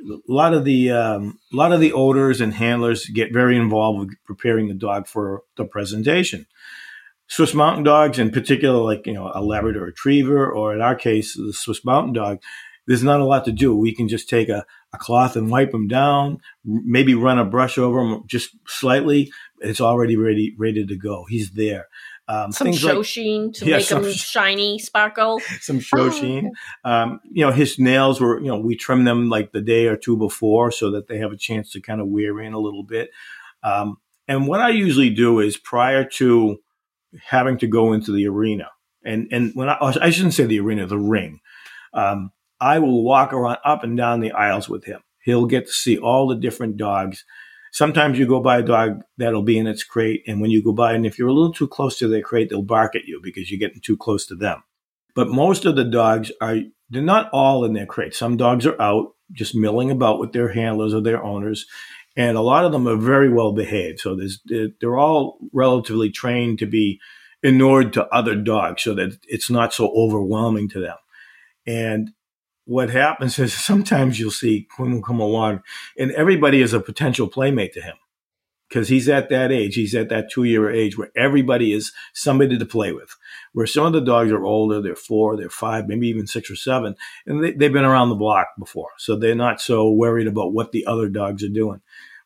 a 0.00 0.32
lot 0.32 0.54
of 0.54 0.64
the 0.64 0.90
um, 0.90 1.38
a 1.52 1.56
lot 1.56 1.72
of 1.72 1.80
the 1.80 1.92
owners 1.92 2.40
and 2.40 2.54
handlers 2.54 3.06
get 3.06 3.32
very 3.32 3.56
involved 3.56 4.00
with 4.00 4.16
preparing 4.24 4.68
the 4.68 4.74
dog 4.74 5.06
for 5.06 5.42
the 5.56 5.64
presentation. 5.64 6.46
Swiss 7.28 7.52
Mountain 7.52 7.84
Dogs, 7.84 8.18
in 8.18 8.30
particular, 8.30 8.80
like 8.82 9.06
you 9.06 9.12
know 9.12 9.30
a 9.34 9.42
Labrador 9.42 9.84
Retriever, 9.84 10.50
or 10.50 10.74
in 10.74 10.80
our 10.80 10.94
case, 10.94 11.34
the 11.34 11.52
Swiss 11.52 11.84
Mountain 11.84 12.14
Dog, 12.14 12.40
there's 12.86 13.02
not 13.02 13.20
a 13.20 13.24
lot 13.24 13.44
to 13.44 13.52
do. 13.52 13.76
We 13.76 13.94
can 13.94 14.08
just 14.08 14.28
take 14.28 14.48
a, 14.48 14.64
a 14.94 14.98
cloth 14.98 15.36
and 15.36 15.50
wipe 15.50 15.72
them 15.72 15.88
down, 15.88 16.40
maybe 16.64 17.14
run 17.14 17.38
a 17.38 17.44
brush 17.44 17.76
over 17.76 18.00
them 18.00 18.22
just 18.26 18.56
slightly. 18.66 19.30
It's 19.60 19.80
already 19.80 20.16
ready 20.16 20.54
ready 20.58 20.86
to 20.86 20.96
go. 20.96 21.26
He's 21.28 21.50
there. 21.50 21.88
Um, 22.28 22.52
some 22.52 22.74
show 22.74 22.98
like, 22.98 23.06
sheen 23.06 23.52
to 23.54 23.64
yeah, 23.64 23.78
make 23.78 23.86
some, 23.86 24.02
them 24.02 24.12
shiny, 24.12 24.78
sparkle. 24.78 25.40
Some 25.60 25.80
show 25.80 25.98
oh, 25.98 26.10
sheen. 26.10 26.52
Um, 26.84 27.20
you 27.24 27.44
know, 27.44 27.50
his 27.50 27.78
nails 27.78 28.20
were, 28.20 28.38
you 28.38 28.48
know, 28.48 28.58
we 28.58 28.76
trim 28.76 29.04
them 29.04 29.30
like 29.30 29.52
the 29.52 29.62
day 29.62 29.86
or 29.86 29.96
two 29.96 30.16
before 30.18 30.70
so 30.70 30.90
that 30.90 31.08
they 31.08 31.16
have 31.18 31.32
a 31.32 31.38
chance 31.38 31.72
to 31.72 31.80
kind 31.80 32.02
of 32.02 32.08
wear 32.08 32.38
in 32.40 32.52
a 32.52 32.58
little 32.58 32.82
bit. 32.82 33.10
Um, 33.62 33.96
and 34.28 34.46
what 34.46 34.60
I 34.60 34.68
usually 34.68 35.08
do 35.08 35.40
is 35.40 35.56
prior 35.56 36.04
to 36.04 36.58
having 37.24 37.56
to 37.58 37.66
go 37.66 37.94
into 37.94 38.12
the 38.12 38.28
arena, 38.28 38.68
and 39.02 39.28
and 39.32 39.52
when 39.54 39.70
I, 39.70 39.78
I 39.80 40.10
shouldn't 40.10 40.34
say 40.34 40.44
the 40.44 40.60
arena, 40.60 40.86
the 40.86 40.98
ring, 40.98 41.40
um, 41.94 42.32
I 42.60 42.78
will 42.78 43.02
walk 43.02 43.32
around 43.32 43.58
up 43.64 43.84
and 43.84 43.96
down 43.96 44.20
the 44.20 44.32
aisles 44.32 44.68
with 44.68 44.84
him. 44.84 45.00
He'll 45.24 45.46
get 45.46 45.66
to 45.66 45.72
see 45.72 45.96
all 45.96 46.28
the 46.28 46.36
different 46.36 46.76
dogs 46.76 47.24
Sometimes 47.78 48.18
you 48.18 48.26
go 48.26 48.40
by 48.40 48.58
a 48.58 48.62
dog 48.62 49.02
that'll 49.18 49.44
be 49.44 49.56
in 49.56 49.68
its 49.68 49.84
crate, 49.84 50.24
and 50.26 50.40
when 50.40 50.50
you 50.50 50.64
go 50.64 50.72
by, 50.72 50.94
and 50.94 51.06
if 51.06 51.16
you're 51.16 51.28
a 51.28 51.32
little 51.32 51.52
too 51.52 51.68
close 51.68 51.96
to 51.98 52.08
their 52.08 52.22
crate, 52.22 52.50
they'll 52.50 52.60
bark 52.60 52.96
at 52.96 53.04
you 53.04 53.20
because 53.22 53.52
you're 53.52 53.60
getting 53.60 53.80
too 53.80 53.96
close 53.96 54.26
to 54.26 54.34
them. 54.34 54.64
But 55.14 55.28
most 55.28 55.64
of 55.64 55.76
the 55.76 55.84
dogs 55.84 56.32
are, 56.40 56.56
they're 56.90 57.02
not 57.02 57.30
all 57.32 57.64
in 57.64 57.74
their 57.74 57.86
crate. 57.86 58.16
Some 58.16 58.36
dogs 58.36 58.66
are 58.66 58.82
out 58.82 59.14
just 59.30 59.54
milling 59.54 59.92
about 59.92 60.18
with 60.18 60.32
their 60.32 60.48
handlers 60.48 60.92
or 60.92 61.00
their 61.00 61.22
owners, 61.22 61.66
and 62.16 62.36
a 62.36 62.40
lot 62.40 62.64
of 62.64 62.72
them 62.72 62.88
are 62.88 62.96
very 62.96 63.32
well 63.32 63.52
behaved. 63.52 64.00
So 64.00 64.18
they're, 64.46 64.70
they're 64.80 64.98
all 64.98 65.38
relatively 65.52 66.10
trained 66.10 66.58
to 66.58 66.66
be 66.66 66.98
inured 67.44 67.92
to 67.92 68.08
other 68.08 68.34
dogs 68.34 68.82
so 68.82 68.92
that 68.94 69.16
it's 69.28 69.50
not 69.50 69.72
so 69.72 69.88
overwhelming 69.96 70.68
to 70.70 70.80
them. 70.80 70.96
And 71.64 72.10
what 72.68 72.90
happens 72.90 73.38
is 73.38 73.52
sometimes 73.64 74.20
you'll 74.20 74.30
see 74.30 74.68
Quinn 74.70 74.92
will 74.92 75.02
come 75.02 75.20
along 75.20 75.62
and 75.98 76.12
everybody 76.12 76.60
is 76.60 76.74
a 76.74 76.80
potential 76.80 77.26
playmate 77.26 77.72
to 77.72 77.80
him 77.80 77.96
because 78.68 78.88
he's 78.88 79.08
at 79.08 79.30
that 79.30 79.50
age. 79.50 79.74
He's 79.74 79.94
at 79.94 80.10
that 80.10 80.30
two 80.30 80.44
year 80.44 80.70
age 80.70 80.98
where 80.98 81.10
everybody 81.16 81.72
is 81.72 81.92
somebody 82.12 82.58
to 82.58 82.66
play 82.66 82.92
with. 82.92 83.16
Where 83.54 83.66
some 83.66 83.86
of 83.86 83.94
the 83.94 84.02
dogs 84.02 84.30
are 84.30 84.44
older, 84.44 84.82
they're 84.82 84.94
four, 84.94 85.36
they're 85.36 85.48
five, 85.48 85.88
maybe 85.88 86.08
even 86.08 86.26
six 86.26 86.50
or 86.50 86.56
seven, 86.56 86.94
and 87.26 87.42
they, 87.42 87.64
have 87.64 87.72
been 87.72 87.84
around 87.84 88.10
the 88.10 88.14
block 88.14 88.48
before. 88.58 88.90
So 88.98 89.16
they're 89.16 89.34
not 89.34 89.62
so 89.62 89.90
worried 89.90 90.26
about 90.26 90.52
what 90.52 90.72
the 90.72 90.84
other 90.84 91.08
dogs 91.08 91.42
are 91.42 91.48
doing. 91.48 91.80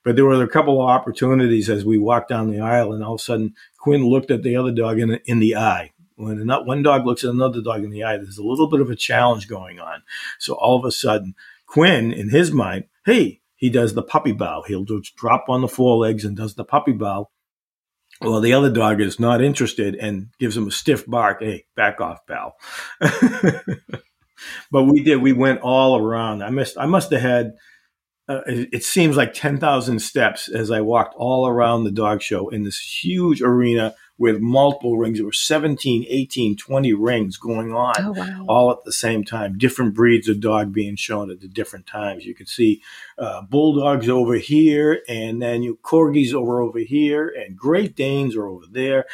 But 0.04 0.16
there 0.16 0.24
were 0.24 0.42
a 0.42 0.48
couple 0.48 0.82
of 0.82 0.88
opportunities 0.88 1.70
as 1.70 1.84
we 1.84 1.96
walked 1.96 2.28
down 2.28 2.50
the 2.50 2.58
aisle, 2.58 2.92
and 2.92 3.04
all 3.04 3.14
of 3.14 3.20
a 3.20 3.22
sudden 3.22 3.54
Quinn 3.78 4.04
looked 4.04 4.32
at 4.32 4.42
the 4.42 4.56
other 4.56 4.72
dog 4.72 4.98
in, 4.98 5.20
in 5.26 5.38
the 5.38 5.54
eye 5.54 5.92
when 6.16 6.46
one 6.46 6.82
dog 6.82 7.06
looks 7.06 7.24
at 7.24 7.30
another 7.30 7.62
dog 7.62 7.84
in 7.84 7.90
the 7.90 8.04
eye, 8.04 8.16
there's 8.16 8.38
a 8.38 8.44
little 8.44 8.68
bit 8.68 8.80
of 8.80 8.90
a 8.90 8.96
challenge 8.96 9.48
going 9.48 9.80
on. 9.80 10.02
So 10.38 10.54
all 10.54 10.78
of 10.78 10.84
a 10.84 10.92
sudden, 10.92 11.34
Quinn, 11.66 12.12
in 12.12 12.30
his 12.30 12.52
mind, 12.52 12.84
hey, 13.06 13.40
he 13.56 13.70
does 13.70 13.94
the 13.94 14.02
puppy 14.02 14.32
bow. 14.32 14.64
He'll 14.66 14.84
just 14.84 15.14
drop 15.16 15.44
on 15.48 15.60
the 15.60 15.68
forelegs 15.68 16.24
and 16.24 16.36
does 16.36 16.54
the 16.54 16.64
puppy 16.64 16.92
bow. 16.92 17.30
Well, 18.20 18.40
the 18.40 18.52
other 18.52 18.70
dog 18.70 19.00
is 19.00 19.18
not 19.18 19.42
interested 19.42 19.94
and 19.94 20.28
gives 20.38 20.56
him 20.56 20.68
a 20.68 20.70
stiff 20.70 21.06
bark. 21.06 21.40
Hey, 21.40 21.64
back 21.74 22.00
off, 22.00 22.26
pal. 22.26 22.54
but 24.70 24.84
we 24.84 25.02
did. 25.02 25.16
We 25.16 25.32
went 25.32 25.60
all 25.60 25.96
around. 25.96 26.42
I 26.42 26.50
missed. 26.50 26.76
I 26.78 26.86
must 26.86 27.10
have 27.12 27.22
had. 27.22 27.52
Uh, 28.28 28.40
it, 28.46 28.68
it 28.72 28.84
seems 28.84 29.16
like 29.16 29.34
ten 29.34 29.58
thousand 29.58 30.00
steps 30.00 30.48
as 30.48 30.70
I 30.70 30.80
walked 30.80 31.14
all 31.16 31.48
around 31.48 31.84
the 31.84 31.90
dog 31.90 32.22
show 32.22 32.48
in 32.48 32.62
this 32.62 32.78
huge 32.78 33.42
arena 33.42 33.94
with 34.18 34.40
multiple 34.40 34.98
rings. 34.98 35.18
There 35.18 35.26
were 35.26 35.32
17, 35.32 36.06
18, 36.08 36.56
20 36.56 36.92
rings 36.92 37.36
going 37.36 37.72
on 37.72 37.94
oh, 37.98 38.12
wow. 38.12 38.44
all 38.48 38.70
at 38.70 38.84
the 38.84 38.92
same 38.92 39.24
time. 39.24 39.58
Different 39.58 39.94
breeds 39.94 40.28
of 40.28 40.40
dog 40.40 40.72
being 40.72 40.96
shown 40.96 41.30
at 41.30 41.40
the 41.40 41.48
different 41.48 41.86
times. 41.86 42.24
You 42.24 42.34
could 42.34 42.48
see 42.48 42.82
uh, 43.18 43.42
bulldogs 43.42 44.08
over 44.08 44.34
here, 44.34 45.02
and 45.08 45.40
then 45.40 45.62
you 45.62 45.78
corgis 45.82 46.32
over 46.32 46.60
over 46.60 46.78
here, 46.78 47.28
and 47.28 47.56
Great 47.56 47.96
Danes 47.96 48.36
are 48.36 48.46
over 48.46 48.66
there. 48.70 49.06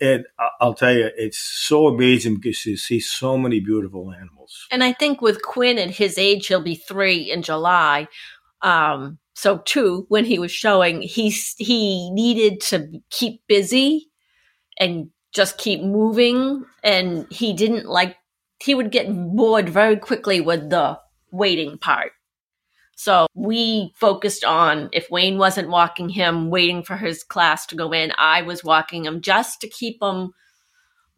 And 0.00 0.26
I'll 0.60 0.74
tell 0.74 0.92
you, 0.92 1.10
it's 1.16 1.38
so 1.38 1.86
amazing 1.86 2.34
because 2.36 2.66
you 2.66 2.76
see 2.76 3.00
so 3.00 3.38
many 3.38 3.60
beautiful 3.60 4.12
animals. 4.12 4.66
And 4.70 4.84
I 4.84 4.92
think 4.92 5.22
with 5.22 5.42
Quinn 5.42 5.78
at 5.78 5.90
his 5.90 6.18
age, 6.18 6.48
he'll 6.48 6.60
be 6.60 6.74
three 6.74 7.30
in 7.30 7.40
July. 7.40 8.08
Um, 8.60 9.18
so 9.34 9.58
two, 9.58 10.04
when 10.08 10.24
he 10.24 10.38
was 10.38 10.50
showing, 10.50 11.02
he 11.02 11.30
he 11.56 12.10
needed 12.10 12.60
to 12.62 13.00
keep 13.10 13.46
busy 13.46 14.10
and 14.78 15.10
just 15.32 15.58
keep 15.58 15.82
moving, 15.82 16.64
and 16.82 17.26
he 17.30 17.52
didn't 17.52 17.86
like. 17.86 18.16
He 18.62 18.74
would 18.74 18.90
get 18.90 19.06
bored 19.12 19.68
very 19.68 19.96
quickly 19.96 20.40
with 20.40 20.70
the 20.70 20.98
waiting 21.30 21.78
part. 21.78 22.12
So 22.96 23.26
we 23.34 23.92
focused 23.94 24.42
on 24.42 24.88
if 24.92 25.10
Wayne 25.10 25.36
wasn't 25.36 25.68
walking 25.68 26.08
him, 26.08 26.48
waiting 26.48 26.82
for 26.82 26.96
his 26.96 27.22
class 27.22 27.66
to 27.66 27.76
go 27.76 27.92
in, 27.92 28.10
I 28.18 28.40
was 28.40 28.64
walking 28.64 29.04
him 29.04 29.20
just 29.20 29.60
to 29.60 29.68
keep 29.68 30.02
him 30.02 30.32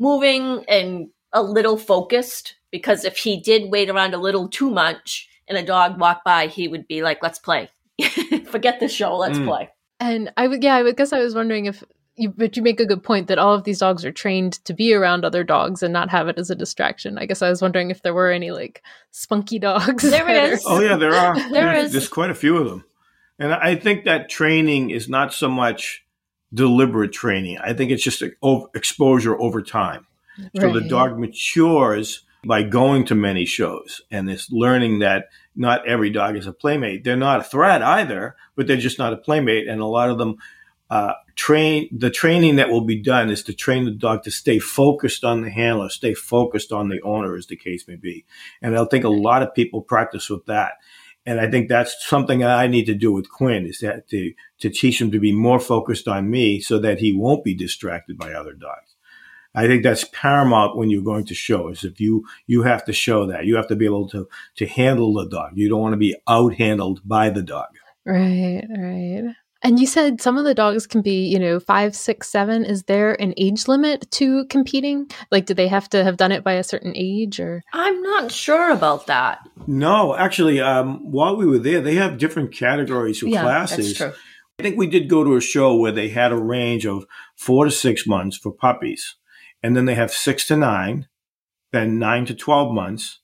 moving 0.01 0.65
and 0.69 1.09
a 1.33 1.41
little 1.41 1.79
focused. 1.79 2.57
Because 2.73 3.05
if 3.05 3.17
he 3.17 3.41
did 3.41 3.71
wait 3.71 3.89
around 3.89 4.13
a 4.13 4.19
little 4.19 4.49
too 4.49 4.71
much 4.71 5.29
and 5.47 5.57
a 5.57 5.63
dog 5.63 6.01
walked 6.01 6.25
by, 6.25 6.49
he 6.49 6.67
would 6.67 6.87
be 6.89 7.03
like, 7.03 7.23
let's 7.23 7.39
play. 7.39 7.71
Forget 8.51 8.81
the 8.81 8.89
show, 8.89 9.17
let's 9.17 9.39
mm. 9.39 9.47
play. 9.47 9.71
And 10.01 10.33
I 10.37 10.49
would, 10.49 10.63
yeah, 10.63 10.75
I 10.75 10.83
would 10.83 10.97
guess 10.97 11.13
I 11.13 11.21
was 11.21 11.35
wondering 11.35 11.67
if 11.67 11.83
you, 12.19 12.31
but 12.31 12.57
you 12.57 12.63
make 12.63 12.81
a 12.81 12.87
good 12.87 13.03
point 13.03 13.29
that 13.29 13.39
all 13.39 13.55
of 13.55 13.65
these 13.65 13.79
dogs 13.79 14.05
are 14.05 14.13
trained 14.13 14.65
to 14.65 14.75
be 14.75 14.93
around 14.93 15.25
other 15.25 15.45
dogs 15.45 15.83
and 15.83 15.93
not 15.93 16.11
have 16.11 16.29
it 16.29 16.39
as 16.39 16.51
a 16.51 16.55
distraction. 16.55 17.19
I 17.19 17.27
guess 17.27 17.43
I 17.43 17.49
was 17.49 17.63
wondering 17.63 17.91
if 17.91 18.03
there 18.03 18.15
were 18.15 18.31
any 18.31 18.51
like 18.51 18.83
spunky 19.11 19.59
dogs. 19.61 20.03
There 20.03 20.29
is. 20.29 20.65
Are... 20.65 20.77
Oh 20.77 20.81
yeah, 20.81 20.97
there 20.97 21.15
are. 21.15 21.35
there 21.53 21.73
there's, 21.73 21.87
is. 21.87 21.93
There's 21.93 22.09
quite 22.09 22.31
a 22.31 22.35
few 22.35 22.57
of 22.57 22.69
them, 22.69 22.85
and 23.39 23.53
I 23.53 23.77
think 23.77 24.05
that 24.05 24.29
training 24.29 24.91
is 24.91 25.09
not 25.09 25.33
so 25.33 25.49
much 25.49 26.05
deliberate 26.53 27.13
training. 27.13 27.59
I 27.59 27.73
think 27.75 27.91
it's 27.91 28.03
just 28.03 28.23
exposure 28.75 29.39
over 29.41 29.63
time. 29.63 30.07
So 30.57 30.67
right. 30.67 30.75
the 30.75 30.89
dog 30.89 31.19
matures 31.19 32.23
by 32.45 32.63
going 32.63 33.05
to 33.07 33.15
many 33.15 33.45
shows 33.45 34.01
and 34.11 34.31
it's 34.31 34.51
learning 34.51 35.01
that 35.01 35.29
not 35.57 35.87
every 35.89 36.11
dog 36.11 36.37
is 36.37 36.47
a 36.47 36.53
playmate. 36.53 37.03
They're 37.03 37.17
not 37.17 37.41
a 37.41 37.45
threat 37.45 37.83
either, 37.83 38.37
but 38.55 38.67
they're 38.67 38.77
just 38.77 38.99
not 38.99 39.13
a 39.13 39.17
playmate. 39.17 39.67
And 39.67 39.81
a 39.81 39.87
lot 39.87 40.09
of 40.09 40.19
them 40.19 40.37
uh, 40.91 41.13
train 41.37 41.89
the 41.93 42.11
training 42.11 42.57
that 42.57 42.71
will 42.71 42.85
be 42.85 43.01
done 43.01 43.31
is 43.31 43.43
to 43.45 43.53
train 43.53 43.85
the 43.85 43.91
dog 43.91 44.23
to 44.23 44.31
stay 44.31 44.59
focused 44.59 45.25
on 45.25 45.43
the 45.43 45.51
handler, 45.51 45.89
stay 45.89 46.15
focused 46.15 46.73
on 46.73 46.89
the 46.89 47.01
owner, 47.03 47.37
as 47.37 47.47
the 47.47 47.57
case 47.57 47.87
may 47.87 47.97
be. 47.97 48.25
And 48.63 48.77
I 48.77 48.85
think 48.87 49.05
a 49.05 49.09
lot 49.09 49.43
of 49.43 49.55
people 49.55 49.83
practice 49.83 50.31
with 50.31 50.47
that. 50.47 50.73
And 51.27 51.41
I 51.41 51.51
think 51.51 51.69
that's 51.69 51.95
something 52.07 52.39
that 52.39 52.59
I 52.59 52.69
need 52.69 52.87
to 52.87 52.95
do 52.95 53.13
with 53.13 53.31
Quinn 53.31 53.67
is 53.67 53.81
that 53.81 54.09
to, 54.09 54.33
to 54.61 54.71
teach 54.71 54.99
him 54.99 55.11
to 55.11 55.21
be 55.21 55.31
more 55.31 55.61
focused 55.61 56.09
on 56.09 56.31
me 56.31 56.59
so 56.59 56.79
that 56.79 57.01
he 57.01 57.13
won't 57.13 57.45
be 57.45 57.55
distracted 57.55 58.17
by 58.17 58.33
other 58.33 58.55
dogs. 58.55 58.97
I 59.55 59.67
think 59.67 59.83
that's 59.83 60.05
paramount 60.13 60.77
when 60.77 60.89
you're 60.89 61.03
going 61.03 61.27
to 61.27 61.35
show 61.35 61.69
is 61.69 61.85
if 61.85 62.01
you, 62.01 62.25
you 62.47 62.63
have 62.63 62.85
to 62.87 62.93
show 62.95 63.27
that 63.27 63.45
you 63.45 63.57
have 63.57 63.69
to 63.69 63.77
be 63.77 63.85
able 63.85 64.09
to, 64.11 64.27
to 64.57 64.67
handle 64.67 65.13
the 65.13 65.29
dog. 65.29 65.53
You 65.55 65.69
don't 65.69 65.81
want 65.81 65.93
to 65.93 65.99
be 65.99 66.17
out 66.27 66.55
handled 66.55 67.01
by 67.05 67.29
the 67.29 67.43
dog. 67.43 67.69
Right, 68.07 68.65
right. 68.71 69.35
And 69.63 69.81
you 69.81 69.87
said 69.87 70.21
some 70.21 70.39
of 70.39 70.45
the 70.45 70.55
dogs 70.55 70.87
can 70.87 71.03
be, 71.03 71.27
you 71.27 71.39
know, 71.39 71.59
five, 71.59 71.97
six, 71.97 72.29
seven. 72.29 72.65
Is 72.65 72.85
there 72.85 73.21
an 73.21 73.35
age 73.37 73.67
limit 73.67 74.09
to 74.13 74.47
competing? 74.47 75.11
Like, 75.33 75.47
do 75.47 75.55
they 75.55 75.67
have 75.67 75.89
to 75.91 76.05
have 76.05 76.17
done 76.17 76.31
it 76.31 76.45
by 76.45 76.53
a 76.53 76.63
certain 76.63 76.93
age 76.95 77.41
or? 77.41 77.63
I'm 77.73 78.01
not 78.03 78.31
sure 78.31 78.71
about 78.71 79.07
that. 79.07 79.41
No, 79.67 80.15
actually, 80.15 80.61
um, 80.61 81.11
while 81.11 81.37
we 81.37 81.47
were 81.47 81.59
there, 81.59 81.81
they 81.81 81.97
have 81.97 82.19
different 82.19 82.55
categories 82.55 83.23
of 83.23 83.31
yeah, 83.31 83.43
classes. 83.43 83.99
That's 83.99 84.15
true. 84.15 84.23
I 84.61 84.63
think 84.63 84.77
we 84.77 84.89
did 84.89 85.09
go 85.09 85.25
to 85.25 85.37
a 85.37 85.41
show 85.41 85.77
where 85.77 85.93
they 85.93 86.09
had 86.09 86.33
a 86.33 86.37
range 86.37 86.87
of 86.87 87.07
four 87.37 87.65
to 87.65 87.71
six 87.71 88.07
months 88.07 88.37
for 88.37 88.53
puppies. 88.53 89.17
And 89.63 89.77
then 89.77 89.87
they 89.87 89.95
have 89.95 90.13
six 90.13 90.47
to 90.49 90.57
nine, 90.57 91.09
then 91.73 91.99
nine 91.99 92.27
to 92.27 92.35
12 92.35 92.73
months. 92.73 93.21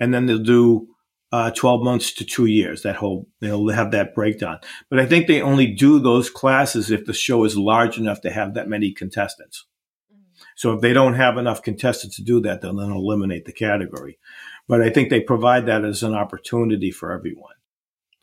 And 0.00 0.12
then 0.12 0.26
they'll 0.26 0.38
do 0.38 0.88
uh, 1.30 1.50
12 1.50 1.82
months 1.82 2.12
to 2.14 2.24
two 2.24 2.46
years. 2.46 2.82
That 2.82 2.96
whole, 2.96 3.28
they'll 3.40 3.68
have 3.68 3.90
that 3.92 4.14
breakdown. 4.14 4.58
But 4.90 5.00
I 5.00 5.06
think 5.06 5.26
they 5.26 5.42
only 5.42 5.66
do 5.66 5.98
those 5.98 6.30
classes 6.30 6.90
if 6.90 7.04
the 7.04 7.12
show 7.12 7.44
is 7.44 7.56
large 7.56 7.98
enough 7.98 8.20
to 8.22 8.30
have 8.30 8.54
that 8.54 8.68
many 8.68 8.92
contestants. 8.92 9.66
Mm-hmm. 10.12 10.22
So 10.56 10.72
if 10.72 10.80
they 10.80 10.92
don't 10.92 11.14
have 11.14 11.36
enough 11.36 11.62
contestants 11.62 12.16
to 12.16 12.22
do 12.22 12.40
that, 12.40 12.60
they'll 12.60 12.76
then 12.76 12.90
eliminate 12.90 13.44
the 13.44 13.52
category. 13.52 14.18
But 14.66 14.82
I 14.82 14.90
think 14.90 15.10
they 15.10 15.20
provide 15.20 15.66
that 15.66 15.84
as 15.84 16.02
an 16.02 16.14
opportunity 16.14 16.90
for 16.90 17.12
everyone. 17.12 17.54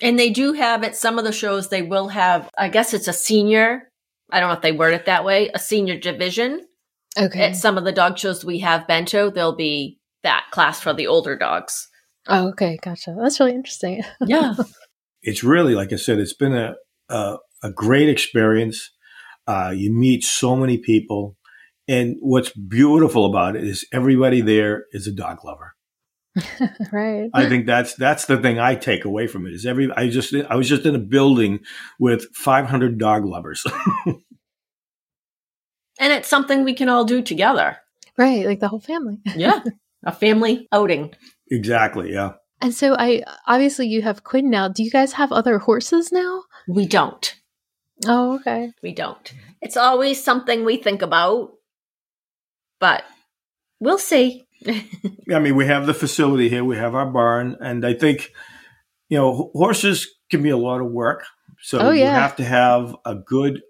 And 0.01 0.19
they 0.19 0.29
do 0.29 0.53
have 0.53 0.83
at 0.83 0.95
some 0.95 1.17
of 1.17 1.23
the 1.23 1.31
shows, 1.31 1.69
they 1.69 1.81
will 1.81 2.09
have, 2.09 2.49
I 2.57 2.69
guess 2.69 2.93
it's 2.93 3.07
a 3.07 3.13
senior. 3.13 3.89
I 4.29 4.39
don't 4.39 4.49
know 4.49 4.55
if 4.55 4.61
they 4.61 4.71
word 4.71 4.93
it 4.93 5.05
that 5.05 5.23
way, 5.23 5.49
a 5.53 5.59
senior 5.59 5.97
division. 5.97 6.67
Okay. 7.17 7.45
At 7.45 7.55
some 7.55 7.77
of 7.77 7.85
the 7.85 7.93
dog 7.93 8.17
shows 8.17 8.43
we 8.43 8.59
have 8.59 8.87
bento, 8.87 9.29
there'll 9.29 9.55
be 9.55 9.99
that 10.23 10.47
class 10.51 10.81
for 10.81 10.93
the 10.93 11.07
older 11.07 11.37
dogs. 11.37 11.87
Oh, 12.27 12.49
okay, 12.49 12.77
gotcha. 12.81 13.15
That's 13.19 13.39
really 13.39 13.53
interesting. 13.53 14.03
Yeah, 14.25 14.55
it's 15.21 15.43
really 15.43 15.75
like 15.75 15.93
I 15.93 15.97
said. 15.97 16.19
It's 16.19 16.33
been 16.33 16.55
a 16.55 16.75
a, 17.09 17.37
a 17.63 17.71
great 17.71 18.09
experience. 18.09 18.91
Uh, 19.47 19.71
you 19.75 19.91
meet 19.91 20.23
so 20.23 20.55
many 20.55 20.77
people, 20.77 21.37
and 21.87 22.15
what's 22.19 22.51
beautiful 22.51 23.25
about 23.25 23.55
it 23.55 23.63
is 23.63 23.85
everybody 23.93 24.41
there 24.41 24.85
is 24.91 25.07
a 25.07 25.11
dog 25.11 25.45
lover. 25.45 25.75
right. 26.91 27.29
I 27.33 27.47
think 27.47 27.65
that's 27.65 27.95
that's 27.95 28.25
the 28.25 28.37
thing 28.37 28.59
I 28.59 28.75
take 28.75 29.05
away 29.05 29.27
from 29.27 29.45
it 29.47 29.53
is 29.53 29.65
every 29.65 29.89
I 29.95 30.09
just 30.09 30.33
I 30.49 30.55
was 30.55 30.67
just 30.67 30.85
in 30.85 30.95
a 30.95 30.99
building 30.99 31.59
with 31.99 32.25
500 32.35 32.97
dog 32.97 33.25
lovers. 33.25 33.63
and 34.05 34.21
it's 35.99 36.27
something 36.27 36.63
we 36.63 36.73
can 36.73 36.89
all 36.89 37.05
do 37.05 37.21
together. 37.21 37.77
Right, 38.17 38.45
like 38.45 38.59
the 38.59 38.67
whole 38.67 38.79
family. 38.79 39.19
yeah. 39.35 39.61
A 40.05 40.11
family 40.11 40.67
outing. 40.71 41.13
Exactly. 41.51 42.13
Yeah. 42.13 42.33
And 42.61 42.73
so 42.73 42.95
I 42.97 43.23
obviously 43.47 43.87
you 43.87 44.01
have 44.01 44.23
Quinn 44.23 44.49
now. 44.49 44.67
Do 44.67 44.83
you 44.83 44.91
guys 44.91 45.13
have 45.13 45.31
other 45.31 45.59
horses 45.59 46.11
now? 46.11 46.43
We 46.67 46.85
don't. 46.87 47.35
Oh, 48.05 48.35
okay. 48.35 48.71
We 48.81 48.93
don't. 48.93 49.33
It's 49.61 49.77
always 49.77 50.23
something 50.23 50.65
we 50.65 50.77
think 50.77 51.01
about, 51.01 51.53
but 52.79 53.03
we'll 53.79 53.97
see. 53.97 54.45
I 54.67 55.39
mean, 55.39 55.55
we 55.55 55.65
have 55.65 55.85
the 55.85 55.93
facility 55.93 56.49
here, 56.49 56.63
we 56.63 56.77
have 56.77 56.95
our 56.95 57.05
barn, 57.05 57.57
and 57.59 57.85
I 57.85 57.93
think, 57.93 58.31
you 59.09 59.17
know, 59.17 59.51
horses 59.53 60.07
can 60.31 60.41
be 60.41 60.49
a 60.49 60.57
lot 60.57 60.81
of 60.81 60.91
work. 60.91 61.23
So 61.61 61.79
oh, 61.79 61.91
yeah. 61.91 62.03
you 62.05 62.09
have 62.09 62.35
to 62.37 62.43
have 62.43 62.95
a 63.05 63.15
good 63.15 63.61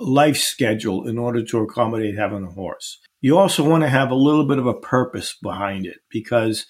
life 0.00 0.36
schedule 0.36 1.06
in 1.06 1.18
order 1.18 1.44
to 1.44 1.58
accommodate 1.60 2.16
having 2.16 2.44
a 2.44 2.50
horse. 2.50 3.00
You 3.20 3.38
also 3.38 3.68
want 3.68 3.82
to 3.82 3.88
have 3.88 4.10
a 4.10 4.16
little 4.16 4.46
bit 4.46 4.58
of 4.58 4.66
a 4.66 4.74
purpose 4.74 5.36
behind 5.42 5.86
it 5.86 5.98
because 6.10 6.66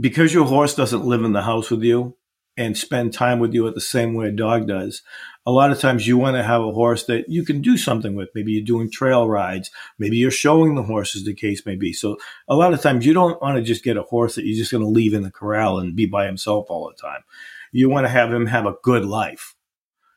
because 0.00 0.32
your 0.32 0.46
horse 0.46 0.74
doesn't 0.74 1.04
live 1.04 1.22
in 1.24 1.32
the 1.32 1.42
house 1.42 1.70
with 1.70 1.82
you 1.82 2.16
and 2.56 2.76
spend 2.76 3.12
time 3.12 3.38
with 3.38 3.54
you 3.54 3.66
at 3.68 3.74
the 3.74 3.80
same 3.80 4.14
way 4.14 4.28
a 4.28 4.32
dog 4.32 4.66
does, 4.66 5.02
a 5.46 5.52
lot 5.52 5.70
of 5.70 5.80
times 5.80 6.06
you 6.06 6.18
want 6.18 6.36
to 6.36 6.42
have 6.42 6.62
a 6.62 6.72
horse 6.72 7.04
that 7.04 7.28
you 7.28 7.44
can 7.44 7.62
do 7.62 7.76
something 7.76 8.14
with. 8.14 8.28
Maybe 8.34 8.52
you're 8.52 8.64
doing 8.64 8.90
trail 8.90 9.28
rides. 9.28 9.70
Maybe 9.98 10.16
you're 10.16 10.30
showing 10.30 10.74
the 10.74 10.82
horse, 10.82 11.16
as 11.16 11.24
the 11.24 11.34
case 11.34 11.64
may 11.64 11.76
be. 11.76 11.92
So 11.92 12.18
a 12.48 12.56
lot 12.56 12.74
of 12.74 12.82
times 12.82 13.06
you 13.06 13.14
don't 13.14 13.40
want 13.40 13.56
to 13.56 13.62
just 13.62 13.84
get 13.84 13.96
a 13.96 14.02
horse 14.02 14.34
that 14.34 14.44
you're 14.44 14.58
just 14.58 14.72
going 14.72 14.84
to 14.84 14.88
leave 14.88 15.14
in 15.14 15.22
the 15.22 15.30
corral 15.30 15.78
and 15.78 15.96
be 15.96 16.06
by 16.06 16.26
himself 16.26 16.66
all 16.68 16.88
the 16.88 17.00
time. 17.00 17.22
You 17.72 17.88
want 17.88 18.04
to 18.04 18.10
have 18.10 18.32
him 18.32 18.46
have 18.46 18.66
a 18.66 18.76
good 18.82 19.04
life. 19.04 19.54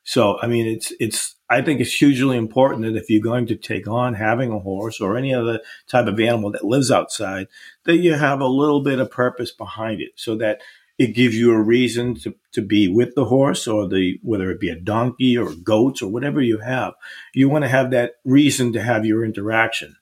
So, 0.04 0.38
I 0.42 0.48
mean, 0.48 0.68
it's, 0.68 0.92
it's, 1.00 1.36
I 1.50 1.62
think 1.62 1.80
it's 1.80 1.94
hugely 1.94 2.36
important 2.38 2.84
that 2.84 2.96
if 2.96 3.10
you're 3.10 3.22
going 3.22 3.48
to 3.48 3.56
take 3.56 3.88
on 3.88 4.16
having 4.16 4.52
a 4.52 4.60
horse 4.60 5.00
or 5.00 5.18
any 5.18 5.34
other 5.34 5.60
type 5.88 6.08
of 6.08 6.20
animal 6.20 6.52
that 6.52 6.66
lives 6.66 6.92
outside, 6.92 7.48
that 7.86 7.98
you 7.98 8.14
have 8.16 8.42
a 8.42 8.48
little 8.48 8.82
bit 8.82 9.00
of 9.00 9.12
purpose 9.12 9.52
behind 9.52 10.02
it 10.02 10.12
so 10.16 10.36
that 10.38 10.62
it 10.98 11.16
gives 11.16 11.36
you 11.36 11.52
a 11.52 11.62
reason 11.62 12.16
to, 12.16 12.36
to 12.52 12.62
be 12.62 12.88
with 12.88 13.16
the 13.16 13.26
horse 13.26 13.68
or 13.68 13.88
the, 13.88 14.20
whether 14.22 14.52
it 14.52 14.60
be 14.60 14.70
a 14.70 14.80
donkey 14.80 15.38
or 15.38 15.54
goats 15.54 16.02
or 16.02 16.12
whatever 16.12 16.42
you 16.42 16.60
have. 16.60 16.94
You 17.34 17.50
want 17.50 17.64
to 17.64 17.70
have 17.70 17.92
that 17.92 18.14
reason 18.26 18.74
to 18.74 18.82
have 18.82 19.06
your 19.06 19.24
interaction. 19.24 19.96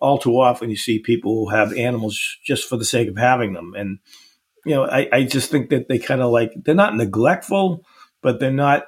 All 0.00 0.18
too 0.18 0.38
often 0.38 0.68
you 0.68 0.76
see 0.76 0.98
people 0.98 1.32
who 1.32 1.54
have 1.54 1.72
animals 1.72 2.38
just 2.44 2.68
for 2.68 2.76
the 2.76 2.84
sake 2.84 3.08
of 3.08 3.16
having 3.16 3.54
them. 3.54 3.74
And, 3.76 4.00
you 4.66 4.74
know, 4.74 4.84
I, 4.84 5.08
I 5.12 5.22
just 5.24 5.50
think 5.50 5.70
that 5.70 5.88
they 5.88 5.98
kind 5.98 6.20
of 6.20 6.30
like, 6.30 6.52
they're 6.56 6.74
not 6.74 6.96
neglectful, 6.96 7.84
but 8.20 8.40
they're 8.40 8.50
not 8.50 8.84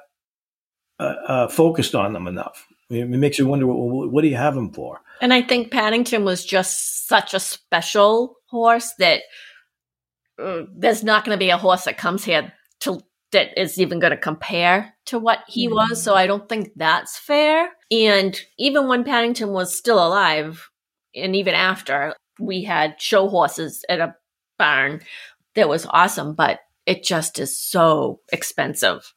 uh, 0.99 1.15
uh, 1.27 1.47
focused 1.47 1.95
on 1.95 2.13
them 2.13 2.27
enough. 2.27 2.67
It 2.89 3.07
makes 3.09 3.37
you 3.37 3.47
wonder, 3.47 3.67
what, 3.67 4.11
what 4.11 4.21
do 4.21 4.27
you 4.27 4.37
have 4.37 4.55
them 4.55 4.71
for? 4.71 5.01
And 5.21 5.33
I 5.33 5.41
think 5.41 5.71
Paddington 5.71 6.23
was 6.23 6.45
just 6.45 7.07
such 7.07 7.33
a 7.33 7.39
special 7.39 8.37
horse 8.45 8.93
that 8.99 9.23
uh, 10.41 10.63
there's 10.75 11.03
not 11.03 11.25
going 11.25 11.35
to 11.35 11.39
be 11.39 11.49
a 11.49 11.57
horse 11.57 11.85
that 11.85 11.97
comes 11.97 12.23
here 12.23 12.53
to 12.81 13.01
that 13.33 13.59
is 13.59 13.77
even 13.77 13.99
going 13.99 14.11
to 14.11 14.17
compare 14.17 14.93
to 15.05 15.19
what 15.19 15.39
he 15.47 15.67
mm-hmm. 15.67 15.75
was. 15.75 16.01
So 16.01 16.15
I 16.15 16.27
don't 16.27 16.47
think 16.47 16.71
that's 16.75 17.17
fair. 17.17 17.69
And 17.91 18.39
even 18.57 18.87
when 18.87 19.03
Paddington 19.03 19.51
was 19.51 19.77
still 19.77 20.05
alive, 20.05 20.69
and 21.13 21.35
even 21.35 21.53
after, 21.53 22.15
we 22.39 22.63
had 22.63 23.01
show 23.01 23.27
horses 23.27 23.83
at 23.89 23.99
a 23.99 24.15
barn 24.57 25.01
that 25.55 25.67
was 25.67 25.85
awesome, 25.87 26.35
but 26.35 26.59
it 26.85 27.03
just 27.03 27.39
is 27.39 27.59
so 27.59 28.21
expensive 28.31 29.11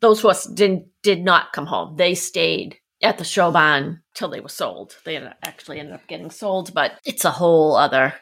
those 0.00 0.20
horses 0.20 0.52
didn't 0.52 0.86
did 1.02 1.22
not 1.22 1.52
come 1.52 1.66
home. 1.66 1.96
They 1.96 2.14
stayed 2.14 2.78
at 3.02 3.18
the 3.18 3.24
show 3.24 3.50
barn 3.50 4.02
till 4.14 4.28
they 4.28 4.40
were 4.40 4.48
sold. 4.48 4.96
They 5.04 5.16
actually 5.42 5.80
ended 5.80 5.94
up 5.94 6.06
getting 6.06 6.30
sold, 6.30 6.72
but 6.74 6.92
it's 7.04 7.24
a 7.24 7.30
whole 7.30 7.76
other 7.76 8.14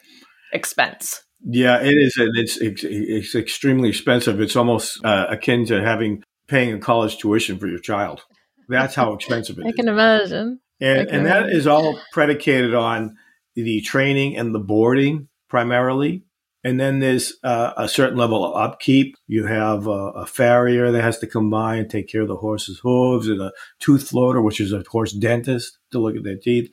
expense. 0.53 1.23
Yeah, 1.45 1.81
it 1.83 1.95
is. 1.95 2.15
It's 2.19 2.57
it's, 2.59 2.85
it's 2.85 3.35
extremely 3.35 3.89
expensive. 3.89 4.41
It's 4.41 4.57
almost 4.57 5.05
uh, 5.05 5.27
akin 5.29 5.67
to 5.67 5.83
having 5.83 6.23
paying 6.47 6.73
a 6.73 6.79
college 6.79 7.19
tuition 7.19 7.59
for 7.59 7.67
your 7.67 7.79
child. 7.81 8.23
That's 8.69 8.95
how 8.95 9.13
expensive 9.15 9.59
it 9.59 9.63
I 9.67 9.69
is. 9.71 9.75
can 9.75 9.89
imagine. 9.89 10.61
And, 10.81 11.09
can 11.09 11.17
and 11.17 11.27
that 11.27 11.43
imagine. 11.43 11.57
is 11.59 11.67
all 11.67 11.99
predicated 12.13 12.75
on 12.75 13.17
the 13.55 13.81
training 13.83 14.37
and 14.37 14.55
the 14.55 14.61
boarding 14.61 15.29
primarily. 15.49 16.25
And 16.65 16.79
then 16.79 17.01
there's 17.01 17.35
uh, 17.43 17.73
a 17.77 17.89
certain 17.89 18.17
level 18.17 18.45
of 18.45 18.57
upkeep. 18.57 19.17
You 19.27 19.47
have 19.47 19.87
a, 19.87 19.91
a 19.91 20.27
farrier 20.27 20.93
that 20.93 21.03
has 21.03 21.19
to 21.19 21.27
come 21.27 21.51
by 21.51 21.77
and 21.77 21.91
take 21.91 22.09
care 22.09 22.23
of 22.23 22.29
the 22.29 22.37
horse's 22.37 22.79
hooves, 22.83 23.27
and 23.27 23.41
a 23.41 23.53
tooth 23.81 24.09
floater, 24.09 24.41
which 24.41 24.61
is 24.61 24.73
a 24.73 24.85
horse 24.89 25.13
dentist 25.13 25.79
to 25.91 25.99
look 25.99 26.17
at 26.17 26.23
their 26.23 26.37
teeth. 26.37 26.71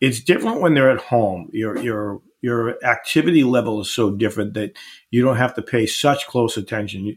It's 0.00 0.20
different 0.20 0.60
when 0.60 0.74
they're 0.74 0.90
at 0.90 1.00
home. 1.00 1.48
Your 1.52 1.78
your 1.78 2.20
your 2.42 2.82
activity 2.84 3.44
level 3.44 3.80
is 3.80 3.90
so 3.90 4.10
different 4.10 4.54
that 4.54 4.76
you 5.10 5.22
don't 5.22 5.36
have 5.36 5.54
to 5.54 5.62
pay 5.62 5.86
such 5.86 6.26
close 6.26 6.56
attention. 6.56 7.04
You, 7.04 7.16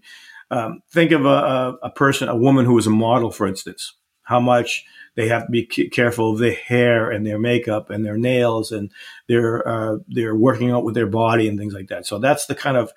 um, 0.52 0.82
think 0.92 1.12
of 1.12 1.26
a, 1.26 1.30
a, 1.30 1.78
a 1.84 1.90
person, 1.90 2.30
a 2.30 2.36
woman 2.36 2.66
who 2.66 2.78
is 2.78 2.88
a 2.88 2.92
model, 2.92 3.32
for 3.32 3.48
instance. 3.48 3.96
How 4.24 4.40
much 4.40 4.86
they 5.16 5.28
have 5.28 5.46
to 5.46 5.52
be 5.52 5.66
careful 5.66 6.34
of 6.34 6.40
their 6.40 6.54
hair 6.54 7.12
and 7.12 7.26
their 7.26 7.40
makeup 7.40 7.90
and 7.90 8.06
their 8.06 8.18
nails 8.18 8.72
and 8.72 8.92
they're 9.28 9.68
uh, 9.68 9.98
they're 10.08 10.36
working 10.36 10.72
out 10.72 10.84
with 10.84 10.96
their 10.96 11.08
body 11.08 11.48
and 11.48 11.58
things 11.58 11.74
like 11.74 11.88
that. 11.88 12.06
So 12.06 12.18
that's 12.18 12.46
the 12.46 12.56
kind 12.56 12.78
of 12.78 12.92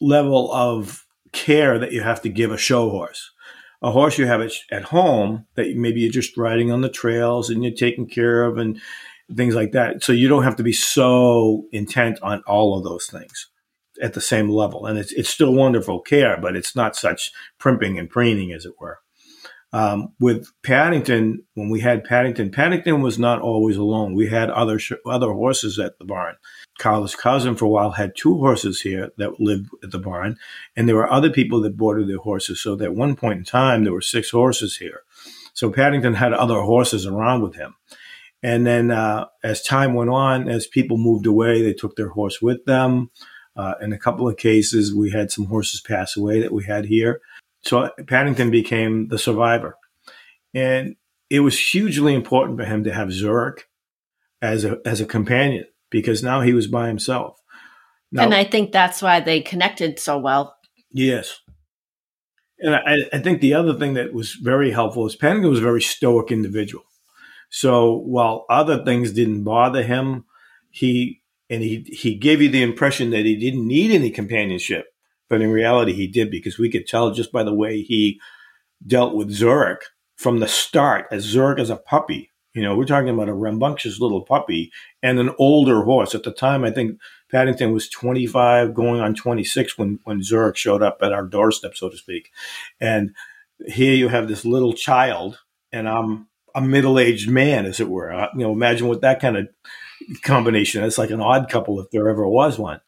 level 0.00 0.52
of 0.52 1.04
care 1.32 1.78
that 1.78 1.92
you 1.92 2.02
have 2.02 2.22
to 2.22 2.28
give 2.28 2.50
a 2.50 2.58
show 2.58 2.90
horse. 2.90 3.30
A 3.80 3.92
horse 3.92 4.18
you 4.18 4.26
have 4.26 4.40
at, 4.40 4.52
at 4.72 4.84
home 4.84 5.46
that 5.54 5.76
maybe 5.76 6.00
you're 6.00 6.10
just 6.10 6.36
riding 6.36 6.72
on 6.72 6.80
the 6.80 6.88
trails 6.88 7.48
and 7.48 7.62
you're 7.62 7.72
taking 7.72 8.08
care 8.08 8.44
of 8.44 8.58
and 8.58 8.80
things 9.36 9.54
like 9.54 9.72
that. 9.72 10.02
So 10.02 10.12
you 10.12 10.28
don't 10.28 10.42
have 10.42 10.56
to 10.56 10.62
be 10.62 10.72
so 10.72 11.66
intent 11.70 12.18
on 12.22 12.42
all 12.46 12.76
of 12.76 12.82
those 12.82 13.06
things 13.06 13.48
at 14.02 14.14
the 14.14 14.20
same 14.20 14.48
level. 14.48 14.86
And 14.86 14.98
it's 14.98 15.12
it's 15.12 15.28
still 15.28 15.52
wonderful 15.52 16.00
care, 16.00 16.38
but 16.40 16.56
it's 16.56 16.74
not 16.74 16.96
such 16.96 17.30
primping 17.58 17.98
and 17.98 18.08
preening 18.08 18.52
as 18.52 18.64
it 18.64 18.74
were. 18.80 19.00
Um, 19.70 20.14
with 20.18 20.50
Paddington, 20.62 21.44
when 21.54 21.68
we 21.68 21.80
had 21.80 22.04
Paddington, 22.04 22.50
Paddington 22.50 23.02
was 23.02 23.18
not 23.18 23.42
always 23.42 23.76
alone. 23.76 24.14
We 24.14 24.28
had 24.28 24.48
other 24.48 24.78
sh- 24.78 24.92
other 25.04 25.32
horses 25.32 25.78
at 25.78 25.98
the 25.98 26.06
barn. 26.06 26.36
Carla's 26.78 27.14
cousin, 27.14 27.54
for 27.54 27.66
a 27.66 27.68
while, 27.68 27.90
had 27.90 28.16
two 28.16 28.38
horses 28.38 28.80
here 28.80 29.10
that 29.18 29.40
lived 29.40 29.68
at 29.82 29.90
the 29.90 29.98
barn, 29.98 30.38
and 30.74 30.88
there 30.88 30.96
were 30.96 31.12
other 31.12 31.30
people 31.30 31.60
that 31.62 31.76
boarded 31.76 32.08
their 32.08 32.18
horses. 32.18 32.62
So 32.62 32.80
at 32.80 32.94
one 32.94 33.14
point 33.14 33.38
in 33.40 33.44
time, 33.44 33.84
there 33.84 33.92
were 33.92 34.00
six 34.00 34.30
horses 34.30 34.78
here. 34.78 35.02
So 35.52 35.70
Paddington 35.70 36.14
had 36.14 36.32
other 36.32 36.60
horses 36.60 37.04
around 37.04 37.42
with 37.42 37.56
him. 37.56 37.74
And 38.42 38.66
then 38.66 38.90
uh, 38.90 39.26
as 39.42 39.62
time 39.62 39.94
went 39.94 40.10
on, 40.10 40.48
as 40.48 40.66
people 40.66 40.96
moved 40.96 41.26
away, 41.26 41.62
they 41.62 41.72
took 41.72 41.96
their 41.96 42.10
horse 42.10 42.40
with 42.40 42.64
them. 42.64 43.10
Uh, 43.56 43.74
in 43.80 43.92
a 43.92 43.98
couple 43.98 44.28
of 44.28 44.36
cases, 44.36 44.94
we 44.94 45.10
had 45.10 45.32
some 45.32 45.46
horses 45.46 45.80
pass 45.80 46.16
away 46.16 46.40
that 46.40 46.52
we 46.52 46.64
had 46.64 46.84
here. 46.84 47.20
So 47.68 47.90
Paddington 48.06 48.50
became 48.50 49.08
the 49.08 49.18
survivor. 49.18 49.76
And 50.54 50.96
it 51.28 51.40
was 51.40 51.58
hugely 51.58 52.14
important 52.14 52.58
for 52.58 52.64
him 52.64 52.84
to 52.84 52.94
have 52.94 53.12
Zurich 53.12 53.68
as 54.40 54.64
a, 54.64 54.78
as 54.86 55.02
a 55.02 55.06
companion 55.06 55.66
because 55.90 56.22
now 56.22 56.40
he 56.40 56.54
was 56.54 56.66
by 56.66 56.88
himself. 56.88 57.38
Now, 58.10 58.24
and 58.24 58.34
I 58.34 58.44
think 58.44 58.72
that's 58.72 59.02
why 59.02 59.20
they 59.20 59.42
connected 59.42 59.98
so 59.98 60.16
well. 60.16 60.56
Yes. 60.90 61.40
And 62.58 62.74
I, 62.74 62.96
I 63.12 63.18
think 63.18 63.42
the 63.42 63.52
other 63.52 63.74
thing 63.74 63.94
that 63.94 64.14
was 64.14 64.32
very 64.32 64.70
helpful 64.70 65.06
is 65.06 65.14
Paddington 65.14 65.50
was 65.50 65.60
a 65.60 65.62
very 65.62 65.82
stoic 65.82 66.32
individual. 66.32 66.84
So 67.50 67.98
while 67.98 68.46
other 68.48 68.82
things 68.82 69.12
didn't 69.12 69.44
bother 69.44 69.82
him, 69.82 70.24
he 70.70 71.22
and 71.50 71.62
he 71.62 71.84
he 71.88 72.14
gave 72.14 72.40
you 72.40 72.48
the 72.48 72.62
impression 72.62 73.10
that 73.10 73.26
he 73.26 73.36
didn't 73.36 73.66
need 73.66 73.90
any 73.90 74.10
companionship, 74.10 74.86
but 75.28 75.40
in 75.40 75.50
reality 75.50 75.92
he 75.92 76.06
did 76.06 76.30
because 76.30 76.58
we 76.58 76.70
could 76.70 76.86
tell 76.86 77.10
just 77.12 77.32
by 77.32 77.42
the 77.42 77.54
way 77.54 77.82
he 77.82 78.20
dealt 78.86 79.14
with 79.14 79.30
Zurich 79.30 79.82
from 80.16 80.40
the 80.40 80.48
start 80.48 81.06
as 81.10 81.22
Zurich 81.24 81.58
as 81.58 81.70
a 81.70 81.76
puppy. 81.76 82.30
You 82.54 82.62
know, 82.62 82.74
we're 82.76 82.86
talking 82.86 83.10
about 83.10 83.28
a 83.28 83.34
rambunctious 83.34 84.00
little 84.00 84.22
puppy 84.22 84.72
and 85.02 85.20
an 85.20 85.30
older 85.38 85.82
horse. 85.84 86.14
At 86.14 86.24
the 86.24 86.32
time, 86.32 86.64
I 86.64 86.70
think 86.70 86.98
Paddington 87.30 87.72
was 87.72 87.88
25, 87.88 88.74
going 88.74 89.00
on 89.00 89.14
26 89.14 89.78
when, 89.78 90.00
when 90.04 90.22
Zurich 90.22 90.56
showed 90.56 90.82
up 90.82 90.98
at 91.02 91.12
our 91.12 91.24
doorstep, 91.24 91.76
so 91.76 91.88
to 91.88 91.96
speak. 91.96 92.30
And 92.80 93.14
here 93.66 93.94
you 93.94 94.08
have 94.08 94.26
this 94.26 94.44
little 94.44 94.72
child, 94.72 95.38
and 95.70 95.88
I'm 95.88 96.28
a 96.54 96.60
middle 96.60 96.98
aged 96.98 97.30
man, 97.30 97.66
as 97.66 97.78
it 97.78 97.88
were. 97.88 98.12
Uh, 98.12 98.28
You 98.34 98.40
know, 98.40 98.52
imagine 98.52 98.88
what 98.88 99.02
that 99.02 99.20
kind 99.20 99.36
of 99.36 99.48
combination. 100.22 100.82
It's 100.82 100.98
like 100.98 101.10
an 101.10 101.20
odd 101.20 101.48
couple 101.50 101.78
if 101.80 101.90
there 101.90 102.08
ever 102.08 102.26
was 102.26 102.58
one. 102.58 102.80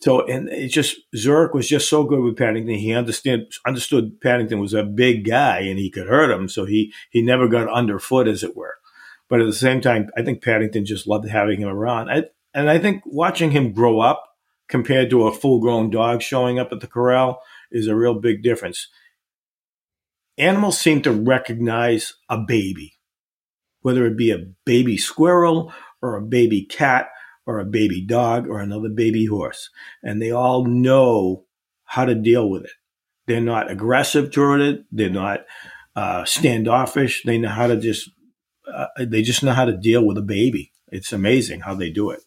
So, 0.00 0.24
and 0.26 0.48
it 0.48 0.68
just 0.68 0.96
Zurich 1.16 1.54
was 1.54 1.68
just 1.68 1.88
so 1.88 2.04
good 2.04 2.20
with 2.20 2.36
Paddington. 2.36 2.76
He 2.76 2.94
understood 2.94 3.50
understood 3.66 4.20
Paddington 4.20 4.60
was 4.60 4.72
a 4.72 4.84
big 4.84 5.24
guy 5.24 5.58
and 5.60 5.78
he 5.78 5.90
could 5.90 6.06
hurt 6.06 6.30
him, 6.30 6.48
so 6.48 6.64
he 6.64 6.92
he 7.10 7.20
never 7.20 7.48
got 7.48 7.68
underfoot, 7.68 8.28
as 8.28 8.44
it 8.44 8.56
were. 8.56 8.76
But 9.28 9.40
at 9.40 9.46
the 9.46 9.52
same 9.52 9.80
time, 9.80 10.08
I 10.16 10.22
think 10.22 10.42
Paddington 10.42 10.86
just 10.86 11.06
loved 11.06 11.28
having 11.28 11.60
him 11.60 11.68
around. 11.68 12.10
I, 12.10 12.24
and 12.54 12.70
I 12.70 12.78
think 12.78 13.02
watching 13.04 13.50
him 13.50 13.72
grow 13.72 14.00
up 14.00 14.24
compared 14.68 15.10
to 15.10 15.26
a 15.26 15.34
full 15.34 15.60
grown 15.60 15.90
dog 15.90 16.22
showing 16.22 16.58
up 16.58 16.72
at 16.72 16.80
the 16.80 16.86
corral 16.86 17.42
is 17.70 17.88
a 17.88 17.96
real 17.96 18.14
big 18.14 18.42
difference. 18.42 18.88
Animals 20.38 20.78
seem 20.78 21.02
to 21.02 21.12
recognize 21.12 22.14
a 22.28 22.38
baby, 22.38 22.94
whether 23.80 24.06
it 24.06 24.16
be 24.16 24.30
a 24.30 24.46
baby 24.64 24.96
squirrel 24.96 25.72
or 26.00 26.16
a 26.16 26.22
baby 26.22 26.62
cat 26.62 27.08
or 27.48 27.58
a 27.58 27.64
baby 27.64 28.02
dog 28.02 28.46
or 28.46 28.60
another 28.60 28.90
baby 28.90 29.24
horse. 29.24 29.70
And 30.02 30.20
they 30.20 30.30
all 30.30 30.66
know 30.66 31.44
how 31.84 32.04
to 32.04 32.14
deal 32.14 32.48
with 32.50 32.64
it. 32.64 32.70
They're 33.26 33.40
not 33.40 33.70
aggressive 33.70 34.30
toward 34.30 34.60
it. 34.60 34.84
They're 34.92 35.08
not 35.08 35.40
uh, 35.96 36.26
standoffish. 36.26 37.22
They 37.24 37.38
know 37.38 37.48
how 37.48 37.66
to 37.66 37.76
just, 37.78 38.10
uh, 38.72 38.86
they 39.00 39.22
just 39.22 39.42
know 39.42 39.52
how 39.52 39.64
to 39.64 39.76
deal 39.76 40.04
with 40.06 40.18
a 40.18 40.22
baby. 40.22 40.72
It's 40.88 41.12
amazing 41.12 41.60
how 41.60 41.74
they 41.74 41.90
do 41.90 42.10
it. 42.10 42.20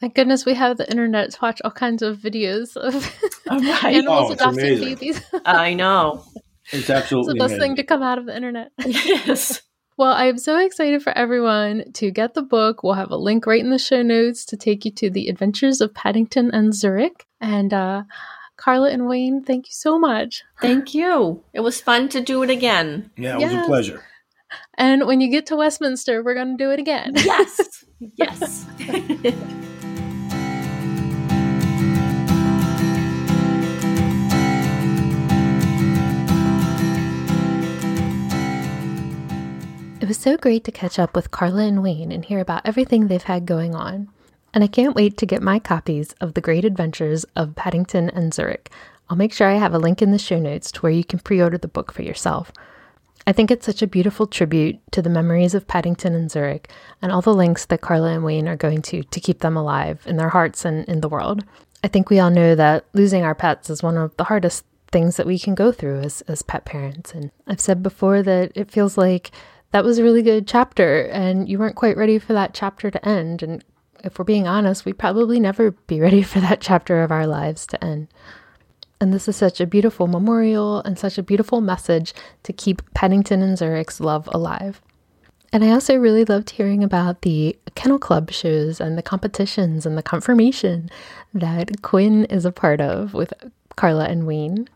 Thank 0.00 0.14
goodness 0.14 0.46
we 0.46 0.54
have 0.54 0.78
the 0.78 0.88
internet 0.88 1.30
to 1.32 1.38
watch 1.42 1.60
all 1.64 1.70
kinds 1.72 2.02
of 2.02 2.16
videos 2.18 2.76
of 2.76 2.94
Right. 3.50 3.84
animals 3.96 4.30
Oh, 4.30 4.32
adopting 4.32 4.60
amazing. 4.64 4.94
babies. 4.94 5.20
I 5.44 5.74
know. 5.74 6.24
It's 6.66 6.74
it's 6.82 6.90
absolutely 6.90 7.34
the 7.34 7.38
best 7.38 7.52
amazing. 7.54 7.60
thing 7.70 7.76
to 7.76 7.82
come 7.84 8.02
out 8.02 8.18
of 8.18 8.26
the 8.26 8.34
internet. 8.36 8.70
yes. 8.86 9.60
Well, 9.98 10.12
I 10.12 10.26
am 10.26 10.38
so 10.38 10.56
excited 10.56 11.02
for 11.02 11.10
everyone 11.18 11.92
to 11.94 12.12
get 12.12 12.34
the 12.34 12.42
book. 12.42 12.84
We'll 12.84 12.94
have 12.94 13.10
a 13.10 13.16
link 13.16 13.46
right 13.46 13.60
in 13.60 13.70
the 13.70 13.80
show 13.80 14.00
notes 14.00 14.44
to 14.44 14.56
take 14.56 14.84
you 14.84 14.92
to 14.92 15.10
the 15.10 15.28
adventures 15.28 15.80
of 15.80 15.92
Paddington 15.92 16.52
and 16.52 16.72
Zurich. 16.72 17.26
And 17.40 17.74
uh, 17.74 18.04
Carla 18.56 18.90
and 18.90 19.08
Wayne, 19.08 19.42
thank 19.42 19.66
you 19.66 19.72
so 19.72 19.98
much. 19.98 20.44
Thank 20.60 20.94
you. 20.94 21.42
It 21.52 21.60
was 21.60 21.80
fun 21.80 22.08
to 22.10 22.20
do 22.20 22.44
it 22.44 22.50
again. 22.50 23.10
yeah, 23.16 23.38
it 23.38 23.44
was 23.44 23.52
a 23.52 23.64
pleasure. 23.64 24.04
And 24.74 25.04
when 25.04 25.20
you 25.20 25.30
get 25.30 25.46
to 25.46 25.56
Westminster, 25.56 26.22
we're 26.22 26.34
going 26.34 26.56
to 26.56 26.64
do 26.64 26.70
it 26.70 26.78
again. 26.78 27.14
Yes. 27.16 27.84
yes. 28.16 28.66
It 40.08 40.16
was 40.16 40.16
so 40.16 40.38
great 40.38 40.64
to 40.64 40.72
catch 40.72 40.98
up 40.98 41.14
with 41.14 41.30
Carla 41.30 41.64
and 41.64 41.82
Wayne 41.82 42.10
and 42.12 42.24
hear 42.24 42.40
about 42.40 42.62
everything 42.64 43.08
they've 43.08 43.22
had 43.22 43.44
going 43.44 43.74
on. 43.74 44.08
And 44.54 44.64
I 44.64 44.66
can't 44.66 44.96
wait 44.96 45.18
to 45.18 45.26
get 45.26 45.42
my 45.42 45.58
copies 45.58 46.14
of 46.18 46.32
The 46.32 46.40
Great 46.40 46.64
Adventures 46.64 47.26
of 47.36 47.54
Paddington 47.54 48.08
and 48.08 48.32
Zurich. 48.32 48.70
I'll 49.10 49.18
make 49.18 49.34
sure 49.34 49.46
I 49.50 49.58
have 49.58 49.74
a 49.74 49.78
link 49.78 50.00
in 50.00 50.10
the 50.10 50.18
show 50.18 50.38
notes 50.38 50.72
to 50.72 50.80
where 50.80 50.90
you 50.90 51.04
can 51.04 51.18
pre 51.18 51.42
order 51.42 51.58
the 51.58 51.68
book 51.68 51.92
for 51.92 52.00
yourself. 52.00 52.50
I 53.26 53.32
think 53.32 53.50
it's 53.50 53.66
such 53.66 53.82
a 53.82 53.86
beautiful 53.86 54.26
tribute 54.26 54.78
to 54.92 55.02
the 55.02 55.10
memories 55.10 55.52
of 55.52 55.68
Paddington 55.68 56.14
and 56.14 56.30
Zurich 56.30 56.70
and 57.02 57.12
all 57.12 57.20
the 57.20 57.34
links 57.34 57.66
that 57.66 57.82
Carla 57.82 58.12
and 58.12 58.24
Wayne 58.24 58.48
are 58.48 58.56
going 58.56 58.80
to 58.80 59.02
to 59.02 59.20
keep 59.20 59.40
them 59.40 59.58
alive 59.58 60.00
in 60.06 60.16
their 60.16 60.30
hearts 60.30 60.64
and 60.64 60.88
in 60.88 61.02
the 61.02 61.10
world. 61.10 61.44
I 61.84 61.88
think 61.88 62.08
we 62.08 62.18
all 62.18 62.30
know 62.30 62.54
that 62.54 62.86
losing 62.94 63.24
our 63.24 63.34
pets 63.34 63.68
is 63.68 63.82
one 63.82 63.98
of 63.98 64.16
the 64.16 64.24
hardest 64.24 64.64
things 64.90 65.18
that 65.18 65.26
we 65.26 65.38
can 65.38 65.54
go 65.54 65.70
through 65.70 66.00
as, 66.00 66.22
as 66.22 66.40
pet 66.40 66.64
parents. 66.64 67.12
And 67.12 67.30
I've 67.46 67.60
said 67.60 67.82
before 67.82 68.22
that 68.22 68.52
it 68.54 68.70
feels 68.70 68.96
like 68.96 69.32
that 69.70 69.84
was 69.84 69.98
a 69.98 70.02
really 70.02 70.22
good 70.22 70.46
chapter 70.46 71.02
and 71.06 71.48
you 71.48 71.58
weren't 71.58 71.76
quite 71.76 71.96
ready 71.96 72.18
for 72.18 72.32
that 72.32 72.54
chapter 72.54 72.90
to 72.90 73.08
end. 73.08 73.42
And 73.42 73.64
if 74.04 74.18
we're 74.18 74.24
being 74.24 74.46
honest, 74.46 74.84
we'd 74.84 74.98
probably 74.98 75.40
never 75.40 75.72
be 75.72 76.00
ready 76.00 76.22
for 76.24 76.40
that 76.40 76.60
chapter 76.60 77.02
of 77.02 77.12
our 77.12 77.26
lives 77.26 77.66
to 77.66 77.84
end. 77.84 78.08
And 79.00 79.12
this 79.12 79.28
is 79.28 79.36
such 79.36 79.60
a 79.60 79.66
beautiful 79.66 80.08
memorial 80.08 80.80
and 80.82 80.98
such 80.98 81.18
a 81.18 81.22
beautiful 81.22 81.60
message 81.60 82.12
to 82.42 82.52
keep 82.52 82.82
Paddington 82.94 83.42
and 83.42 83.56
Zurich's 83.56 84.00
love 84.00 84.28
alive. 84.32 84.80
And 85.52 85.64
I 85.64 85.70
also 85.70 85.96
really 85.96 86.24
loved 86.24 86.50
hearing 86.50 86.84
about 86.84 87.22
the 87.22 87.56
Kennel 87.74 87.98
Club 87.98 88.30
shows 88.30 88.80
and 88.80 88.98
the 88.98 89.02
competitions 89.02 89.86
and 89.86 89.96
the 89.96 90.02
conformation 90.02 90.90
that 91.32 91.80
Quinn 91.82 92.24
is 92.26 92.44
a 92.44 92.52
part 92.52 92.80
of 92.80 93.14
with 93.14 93.32
Carla 93.76 94.06
and 94.06 94.26
Wayne. 94.26 94.68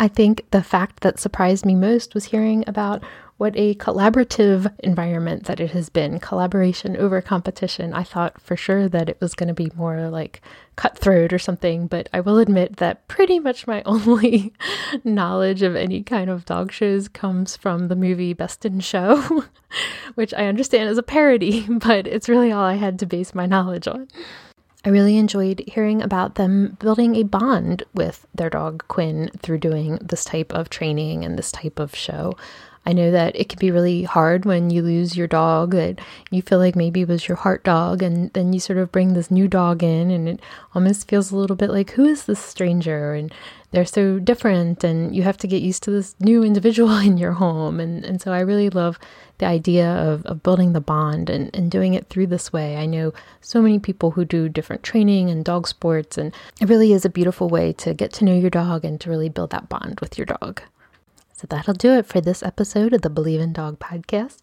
I 0.00 0.08
think 0.08 0.46
the 0.50 0.62
fact 0.62 1.00
that 1.00 1.20
surprised 1.20 1.64
me 1.64 1.74
most 1.74 2.14
was 2.14 2.26
hearing 2.26 2.64
about 2.66 3.04
what 3.38 3.54
a 3.56 3.74
collaborative 3.74 4.72
environment 4.78 5.44
that 5.44 5.60
it 5.60 5.72
has 5.72 5.90
been 5.90 6.18
collaboration 6.18 6.96
over 6.96 7.20
competition. 7.20 7.92
I 7.92 8.02
thought 8.02 8.40
for 8.40 8.56
sure 8.56 8.88
that 8.88 9.10
it 9.10 9.20
was 9.20 9.34
going 9.34 9.48
to 9.48 9.54
be 9.54 9.70
more 9.76 10.08
like 10.08 10.40
cutthroat 10.76 11.34
or 11.34 11.38
something, 11.38 11.86
but 11.86 12.08
I 12.14 12.20
will 12.20 12.38
admit 12.38 12.78
that 12.78 13.06
pretty 13.08 13.38
much 13.38 13.66
my 13.66 13.82
only 13.86 14.54
knowledge 15.04 15.62
of 15.62 15.76
any 15.76 16.02
kind 16.02 16.30
of 16.30 16.46
dog 16.46 16.72
shows 16.72 17.08
comes 17.08 17.56
from 17.56 17.88
the 17.88 17.96
movie 17.96 18.32
Best 18.32 18.64
in 18.64 18.80
Show, 18.80 19.44
which 20.14 20.32
I 20.32 20.46
understand 20.46 20.88
is 20.88 20.98
a 20.98 21.02
parody, 21.02 21.66
but 21.68 22.06
it's 22.06 22.30
really 22.30 22.50
all 22.50 22.64
I 22.64 22.76
had 22.76 22.98
to 23.00 23.06
base 23.06 23.34
my 23.34 23.44
knowledge 23.44 23.86
on. 23.86 24.08
I 24.86 24.90
really 24.90 25.18
enjoyed 25.18 25.64
hearing 25.66 26.00
about 26.00 26.36
them 26.36 26.76
building 26.78 27.16
a 27.16 27.24
bond 27.24 27.82
with 27.92 28.24
their 28.32 28.48
dog 28.48 28.84
Quinn 28.86 29.30
through 29.36 29.58
doing 29.58 29.98
this 30.00 30.24
type 30.24 30.52
of 30.52 30.70
training 30.70 31.24
and 31.24 31.36
this 31.36 31.50
type 31.50 31.80
of 31.80 31.94
show. 31.94 32.34
I 32.86 32.92
know 32.92 33.10
that 33.10 33.34
it 33.34 33.48
can 33.48 33.58
be 33.58 33.72
really 33.72 34.04
hard 34.04 34.44
when 34.44 34.70
you 34.70 34.80
lose 34.80 35.16
your 35.16 35.26
dog 35.26 35.72
that 35.72 36.00
you 36.30 36.40
feel 36.40 36.60
like 36.60 36.76
maybe 36.76 37.00
it 37.00 37.08
was 37.08 37.26
your 37.26 37.36
heart 37.36 37.64
dog, 37.64 38.00
and 38.00 38.32
then 38.32 38.52
you 38.52 38.60
sort 38.60 38.78
of 38.78 38.92
bring 38.92 39.12
this 39.12 39.28
new 39.28 39.48
dog 39.48 39.82
in, 39.82 40.12
and 40.12 40.28
it 40.28 40.40
almost 40.72 41.08
feels 41.08 41.32
a 41.32 41.36
little 41.36 41.56
bit 41.56 41.70
like, 41.70 41.90
who 41.90 42.04
is 42.04 42.26
this 42.26 42.38
stranger? 42.38 43.12
And 43.12 43.34
they're 43.72 43.84
so 43.84 44.20
different, 44.20 44.84
and 44.84 45.16
you 45.16 45.24
have 45.24 45.36
to 45.38 45.48
get 45.48 45.62
used 45.62 45.82
to 45.82 45.90
this 45.90 46.14
new 46.20 46.44
individual 46.44 46.96
in 47.08 47.18
your 47.18 47.32
home. 47.32 47.80
And, 47.80 48.04
and 48.04 48.22
so 48.22 48.32
I 48.32 48.38
really 48.38 48.70
love 48.70 49.00
the 49.38 49.46
idea 49.46 49.88
of, 49.88 50.24
of 50.24 50.44
building 50.44 50.72
the 50.72 50.80
bond 50.80 51.28
and, 51.28 51.50
and 51.54 51.68
doing 51.72 51.94
it 51.94 52.08
through 52.08 52.28
this 52.28 52.52
way. 52.52 52.76
I 52.76 52.86
know 52.86 53.12
so 53.40 53.60
many 53.60 53.80
people 53.80 54.12
who 54.12 54.24
do 54.24 54.48
different 54.48 54.84
training 54.84 55.28
and 55.28 55.44
dog 55.44 55.66
sports, 55.66 56.16
and 56.16 56.32
it 56.60 56.68
really 56.68 56.92
is 56.92 57.04
a 57.04 57.10
beautiful 57.10 57.48
way 57.48 57.72
to 57.72 57.94
get 57.94 58.12
to 58.14 58.24
know 58.24 58.36
your 58.36 58.48
dog 58.48 58.84
and 58.84 59.00
to 59.00 59.10
really 59.10 59.28
build 59.28 59.50
that 59.50 59.68
bond 59.68 59.98
with 59.98 60.16
your 60.16 60.26
dog. 60.26 60.62
So 61.36 61.46
that'll 61.46 61.74
do 61.74 61.92
it 61.92 62.06
for 62.06 62.22
this 62.22 62.42
episode 62.42 62.94
of 62.94 63.02
the 63.02 63.10
Believe 63.10 63.42
in 63.42 63.52
Dog 63.52 63.78
podcast. 63.78 64.38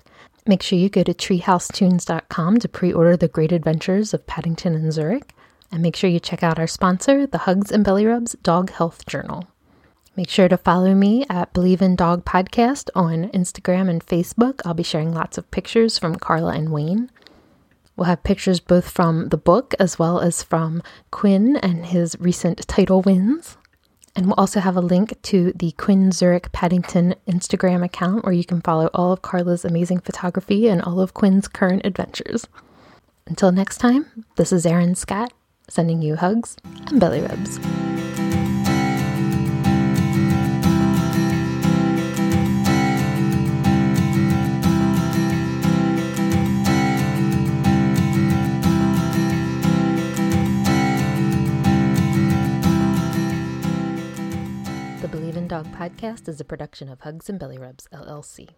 Make 0.45 0.61
sure 0.61 0.77
you 0.77 0.89
go 0.89 1.01
to 1.01 1.11
treehousetoons.com 1.11 2.59
to 2.59 2.69
pre 2.69 2.93
order 2.93 3.17
the 3.17 3.27
great 3.27 3.51
adventures 3.51 4.13
of 4.13 4.27
Paddington 4.27 4.75
and 4.75 4.93
Zurich. 4.93 5.33
And 5.71 5.81
make 5.81 5.95
sure 5.95 6.07
you 6.07 6.19
check 6.19 6.43
out 6.43 6.59
our 6.59 6.67
sponsor, 6.67 7.25
the 7.25 7.39
Hugs 7.39 7.71
and 7.71 7.83
Belly 7.83 8.05
Rubs 8.05 8.35
Dog 8.43 8.69
Health 8.69 9.07
Journal. 9.07 9.47
Make 10.15 10.29
sure 10.29 10.47
to 10.47 10.55
follow 10.55 10.93
me 10.93 11.25
at 11.31 11.51
Believe 11.51 11.81
in 11.81 11.95
Dog 11.95 12.25
Podcast 12.25 12.91
on 12.93 13.29
Instagram 13.29 13.89
and 13.89 14.05
Facebook. 14.05 14.61
I'll 14.63 14.75
be 14.75 14.83
sharing 14.83 15.15
lots 15.15 15.39
of 15.39 15.49
pictures 15.49 15.97
from 15.97 16.17
Carla 16.17 16.53
and 16.53 16.71
Wayne. 16.71 17.09
We'll 17.95 18.05
have 18.05 18.21
pictures 18.21 18.59
both 18.59 18.87
from 18.87 19.29
the 19.29 19.37
book 19.37 19.73
as 19.79 19.97
well 19.97 20.19
as 20.19 20.43
from 20.43 20.83
Quinn 21.09 21.57
and 21.57 21.87
his 21.87 22.15
recent 22.19 22.67
title 22.67 23.01
wins. 23.01 23.57
And 24.15 24.27
we'll 24.27 24.35
also 24.35 24.59
have 24.59 24.77
a 24.77 24.81
link 24.81 25.19
to 25.23 25.53
the 25.53 25.71
Quinn 25.71 26.11
Zurich 26.11 26.51
Paddington 26.51 27.15
Instagram 27.27 27.83
account 27.83 28.23
where 28.23 28.33
you 28.33 28.45
can 28.45 28.61
follow 28.61 28.89
all 28.93 29.11
of 29.11 29.23
Carla's 29.23 29.65
amazing 29.65 29.99
photography 29.99 30.67
and 30.67 30.81
all 30.81 30.99
of 30.99 31.13
Quinn's 31.13 31.47
current 31.47 31.83
adventures. 31.83 32.47
Until 33.25 33.51
next 33.51 33.77
time, 33.77 34.25
this 34.35 34.51
is 34.51 34.65
Erin 34.65 34.95
Scott 34.95 35.33
sending 35.67 36.01
you 36.01 36.15
hugs 36.15 36.57
and 36.87 36.99
belly 36.99 37.21
rubs. 37.21 37.59
Dog 55.53 55.67
podcast 55.67 56.27
is 56.27 56.41
a 56.41 56.43
production 56.43 56.89
of 56.89 57.01
Hugs 57.01 57.29
and 57.29 57.37
Belly 57.37 57.59
Rubs, 57.59 57.87
LLC. 57.93 58.49